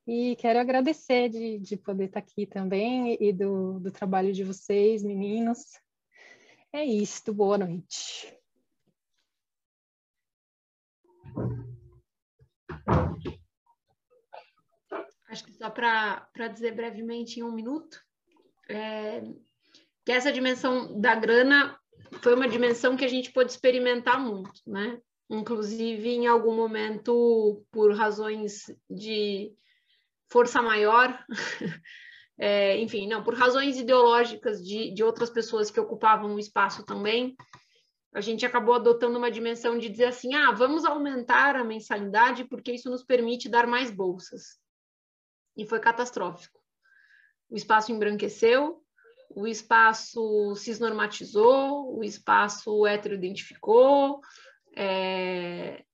E 0.05 0.35
quero 0.35 0.59
agradecer 0.59 1.29
de, 1.29 1.61
de 1.61 1.77
poder 1.77 2.07
estar 2.07 2.19
aqui 2.19 2.45
também 2.45 3.17
e 3.21 3.33
do, 3.33 3.79
do 3.79 3.93
trabalho 3.93 4.33
de 4.33 4.43
vocês, 4.43 5.05
meninos. 5.05 5.61
É 6.75 6.83
isso, 6.87 7.35
boa 7.35 7.59
noite. 7.59 8.35
Acho 15.29 15.45
que 15.45 15.53
só 15.53 15.69
para 15.69 16.49
dizer 16.51 16.75
brevemente 16.75 17.41
em 17.41 17.43
um 17.43 17.53
minuto, 17.53 18.03
é, 18.71 19.21
que 20.03 20.13
essa 20.13 20.33
dimensão 20.33 20.99
da 20.99 21.15
grana 21.15 21.79
foi 22.23 22.35
uma 22.35 22.49
dimensão 22.49 22.97
que 22.97 23.05
a 23.05 23.09
gente 23.09 23.31
pôde 23.33 23.51
experimentar 23.51 24.19
muito, 24.19 24.63
né? 24.67 24.99
Inclusive, 25.29 26.09
em 26.09 26.27
algum 26.27 26.57
momento, 26.57 27.63
por 27.71 27.95
razões 27.95 28.75
de 28.89 29.55
força 30.31 30.63
maior, 30.63 31.23
é, 32.45 32.77
enfim, 32.81 33.07
não, 33.07 33.23
por 33.23 33.35
razões 33.35 33.79
ideológicas 33.79 34.67
de, 34.67 34.93
de 34.93 35.05
outras 35.05 35.31
pessoas 35.31 35.71
que 35.71 35.79
ocupavam 35.79 36.35
o 36.35 36.41
espaço 36.41 36.85
também, 36.85 37.37
a 38.13 38.21
gente 38.21 38.45
acabou 38.45 38.75
adotando 38.75 39.17
uma 39.17 39.31
dimensão 39.31 39.79
de 39.79 39.89
dizer 39.89 40.07
assim: 40.07 40.35
ah, 40.35 40.51
vamos 40.51 40.85
aumentar 40.85 41.55
a 41.55 41.63
mensalidade 41.63 42.43
porque 42.47 42.73
isso 42.73 42.91
nos 42.91 43.05
permite 43.05 43.49
dar 43.49 43.65
mais 43.65 43.93
bolsas. 43.93 44.59
E 45.57 45.65
foi 45.65 45.79
catastrófico. 45.79 46.61
O 47.49 47.55
espaço 47.55 47.93
embranqueceu, 47.93 48.83
o 49.31 49.47
espaço 49.47 50.57
cisnormatizou, 50.57 51.97
o 51.97 52.03
espaço 52.03 52.85
heteroidentificou, 52.89 54.21
é, 54.77 55.85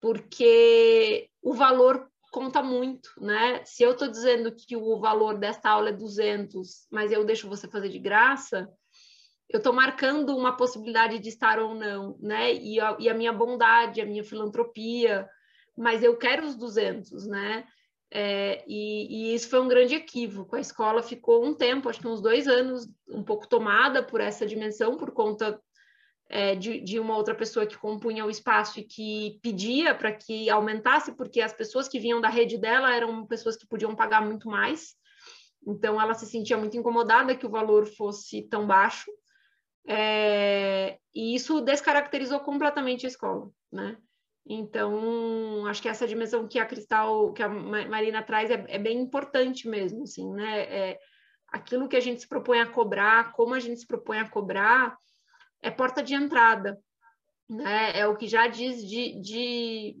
porque 0.00 1.30
o 1.40 1.54
valor 1.54 2.10
conta 2.36 2.62
muito, 2.62 3.08
né? 3.18 3.64
Se 3.64 3.82
eu 3.82 3.92
estou 3.92 4.08
dizendo 4.08 4.54
que 4.54 4.76
o 4.76 5.00
valor 5.00 5.38
desta 5.38 5.70
aula 5.70 5.88
é 5.88 5.92
200, 5.92 6.86
mas 6.92 7.10
eu 7.10 7.24
deixo 7.24 7.48
você 7.48 7.66
fazer 7.66 7.88
de 7.88 7.98
graça, 7.98 8.68
eu 9.48 9.56
estou 9.56 9.72
marcando 9.72 10.36
uma 10.36 10.54
possibilidade 10.54 11.18
de 11.18 11.30
estar 11.30 11.58
ou 11.58 11.74
não, 11.74 12.18
né? 12.20 12.52
E 12.52 12.78
a, 12.78 12.94
e 13.00 13.08
a 13.08 13.14
minha 13.14 13.32
bondade, 13.32 14.02
a 14.02 14.04
minha 14.04 14.22
filantropia, 14.22 15.26
mas 15.74 16.02
eu 16.02 16.14
quero 16.18 16.44
os 16.44 16.54
200, 16.54 17.26
né? 17.26 17.64
É, 18.10 18.62
e, 18.68 19.30
e, 19.30 19.34
isso 19.34 19.48
foi 19.48 19.60
um 19.60 19.68
grande 19.68 19.94
equívoco. 19.94 20.56
A 20.56 20.60
escola 20.60 21.02
ficou 21.02 21.42
um 21.42 21.54
tempo, 21.54 21.88
acho 21.88 22.00
que 22.00 22.06
uns 22.06 22.20
dois 22.20 22.46
anos, 22.46 22.86
um 23.08 23.24
pouco 23.24 23.48
tomada 23.48 24.02
por 24.02 24.20
essa 24.20 24.46
dimensão, 24.46 24.98
por 24.98 25.10
conta 25.10 25.58
é, 26.28 26.54
de, 26.54 26.80
de, 26.80 26.98
uma 26.98 27.16
outra 27.16 27.34
pessoa 27.34 27.66
que 27.66 27.78
compunha 27.78 28.24
o 28.24 28.30
espaço 28.30 28.80
e 28.80 28.84
que 28.84 29.38
pedia 29.42 29.94
para 29.94 30.12
que 30.12 30.50
aumentasse, 30.50 31.14
porque 31.14 31.40
as 31.40 31.52
pessoas 31.52 31.88
que 31.88 32.00
vinham 32.00 32.20
da 32.20 32.28
rede 32.28 32.58
dela 32.58 32.94
eram 32.94 33.26
pessoas 33.26 33.56
que 33.56 33.66
podiam 33.66 33.94
pagar 33.94 34.24
muito 34.24 34.48
mais. 34.48 34.94
Então, 35.66 36.00
ela 36.00 36.14
se 36.14 36.26
sentia 36.26 36.56
muito 36.56 36.76
incomodada 36.76 37.34
que 37.34 37.46
o 37.46 37.50
valor 37.50 37.86
fosse 37.86 38.42
tão 38.42 38.66
baixo. 38.66 39.10
É, 39.88 40.98
e 41.14 41.34
isso 41.34 41.60
descaracterizou 41.60 42.40
completamente 42.40 43.06
a 43.06 43.08
escola, 43.08 43.48
né? 43.72 43.96
Então, 44.48 45.66
acho 45.66 45.82
que 45.82 45.88
essa 45.88 46.06
dimensão 46.06 46.46
que 46.46 46.58
a 46.58 46.66
Cristal, 46.66 47.32
que 47.32 47.42
a 47.42 47.48
Marina 47.48 48.22
traz 48.22 48.48
é, 48.48 48.64
é 48.68 48.78
bem 48.78 49.00
importante 49.00 49.68
mesmo, 49.68 50.04
assim, 50.04 50.32
né? 50.32 50.60
É, 50.60 50.98
aquilo 51.48 51.88
que 51.88 51.96
a 51.96 52.00
gente 52.00 52.20
se 52.20 52.28
propõe 52.28 52.60
a 52.60 52.66
cobrar, 52.66 53.32
como 53.32 53.54
a 53.54 53.60
gente 53.60 53.80
se 53.80 53.86
propõe 53.86 54.18
a 54.18 54.28
cobrar, 54.28 54.96
é 55.62 55.70
porta 55.70 56.02
de 56.02 56.14
entrada, 56.14 56.80
né? 57.48 57.98
É 57.98 58.06
o 58.06 58.16
que 58.16 58.26
já 58.26 58.46
diz 58.46 58.86
de, 58.86 59.20
de, 59.20 59.96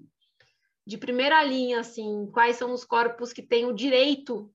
de 0.86 0.98
primeira 0.98 1.42
linha, 1.42 1.80
assim, 1.80 2.28
quais 2.32 2.56
são 2.56 2.72
os 2.72 2.84
corpos 2.84 3.32
que 3.32 3.42
têm 3.42 3.66
o 3.66 3.72
direito, 3.72 4.52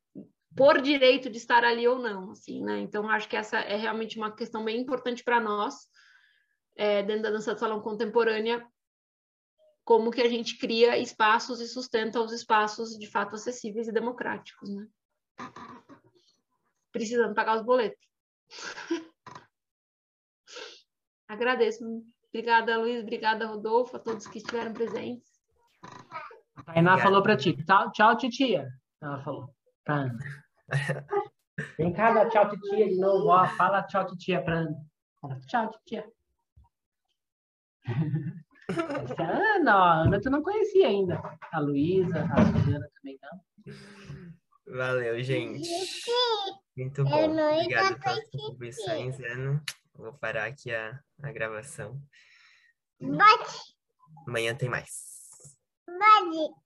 por 0.55 0.81
direito 0.81 1.29
de 1.29 1.37
estar 1.37 1.63
ali 1.63 1.87
ou 1.87 1.99
não, 1.99 2.31
assim, 2.31 2.63
né? 2.63 2.79
Então, 2.79 3.09
acho 3.09 3.27
que 3.27 3.37
essa 3.37 3.57
é 3.59 3.75
realmente 3.75 4.17
uma 4.17 4.35
questão 4.35 4.63
bem 4.63 4.79
importante 4.81 5.23
para 5.23 5.39
nós, 5.39 5.87
é, 6.75 7.03
dentro 7.03 7.23
da 7.23 7.31
dança 7.31 7.53
de 7.53 7.59
salão 7.59 7.81
contemporânea, 7.81 8.65
como 9.83 10.11
que 10.11 10.21
a 10.21 10.29
gente 10.29 10.57
cria 10.57 10.97
espaços 10.97 11.59
e 11.59 11.67
sustenta 11.67 12.21
os 12.21 12.31
espaços 12.31 12.97
de 12.97 13.07
fato 13.07 13.35
acessíveis 13.35 13.87
e 13.87 13.91
democráticos, 13.91 14.69
né? 14.69 14.87
Precisando 16.91 17.33
pagar 17.33 17.57
os 17.57 17.65
boletos. 17.65 18.05
Agradeço. 21.32 22.03
Obrigada, 22.28 22.78
Luiz. 22.78 23.01
Obrigada, 23.01 23.47
Rodolfo, 23.47 23.95
a 23.95 23.99
todos 23.99 24.28
que 24.28 24.39
estiveram 24.39 24.74
presentes. 24.74 25.32
A 26.58 26.63
Tainá 26.63 26.97
falou 26.97 27.24
para 27.24 27.37
ti. 27.37 27.55
Tchau, 27.63 27.89
tchau, 27.93 28.17
titia. 28.17 28.67
Ela 29.01 29.24
falou. 29.24 29.49
Pra 29.86 29.95
Ana. 29.95 30.20
Vem 31.78 31.93
cá, 31.93 32.12
dá 32.12 32.28
tchau, 32.28 32.49
titia, 32.49 32.89
de 32.89 32.99
novo. 32.99 33.28
Ó, 33.28 33.47
fala 33.47 33.82
tchau, 33.83 34.05
titia 34.08 34.43
para 34.43 34.55
Ana. 34.55 34.75
Tchau, 35.47 35.71
titia. 35.71 36.05
Essa 38.67 39.21
é 39.21 39.25
a 39.25 39.55
Ana, 39.55 39.78
ó, 39.78 39.87
Ana 40.03 40.20
tu 40.20 40.29
não 40.29 40.43
conhecia 40.43 40.87
ainda. 40.87 41.21
A 41.53 41.59
Luísa, 41.59 42.25
a 42.25 42.45
Suzana 42.45 42.89
também 42.95 43.17
não. 43.21 44.75
Valeu, 44.75 45.24
gente. 45.24 45.70
Muito 46.75 47.05
bom. 47.05 47.32
Obrigado 47.32 47.99
pelas 47.99 48.29
contribuições, 48.29 49.17
Ana. 49.21 49.63
Vou 50.01 50.13
parar 50.13 50.45
aqui 50.45 50.73
a, 50.73 50.99
a 51.21 51.32
gravação. 51.32 52.01
Amanhã 54.28 54.55
tem 54.55 54.67
mais. 54.67 55.29
Pode. 55.86 56.61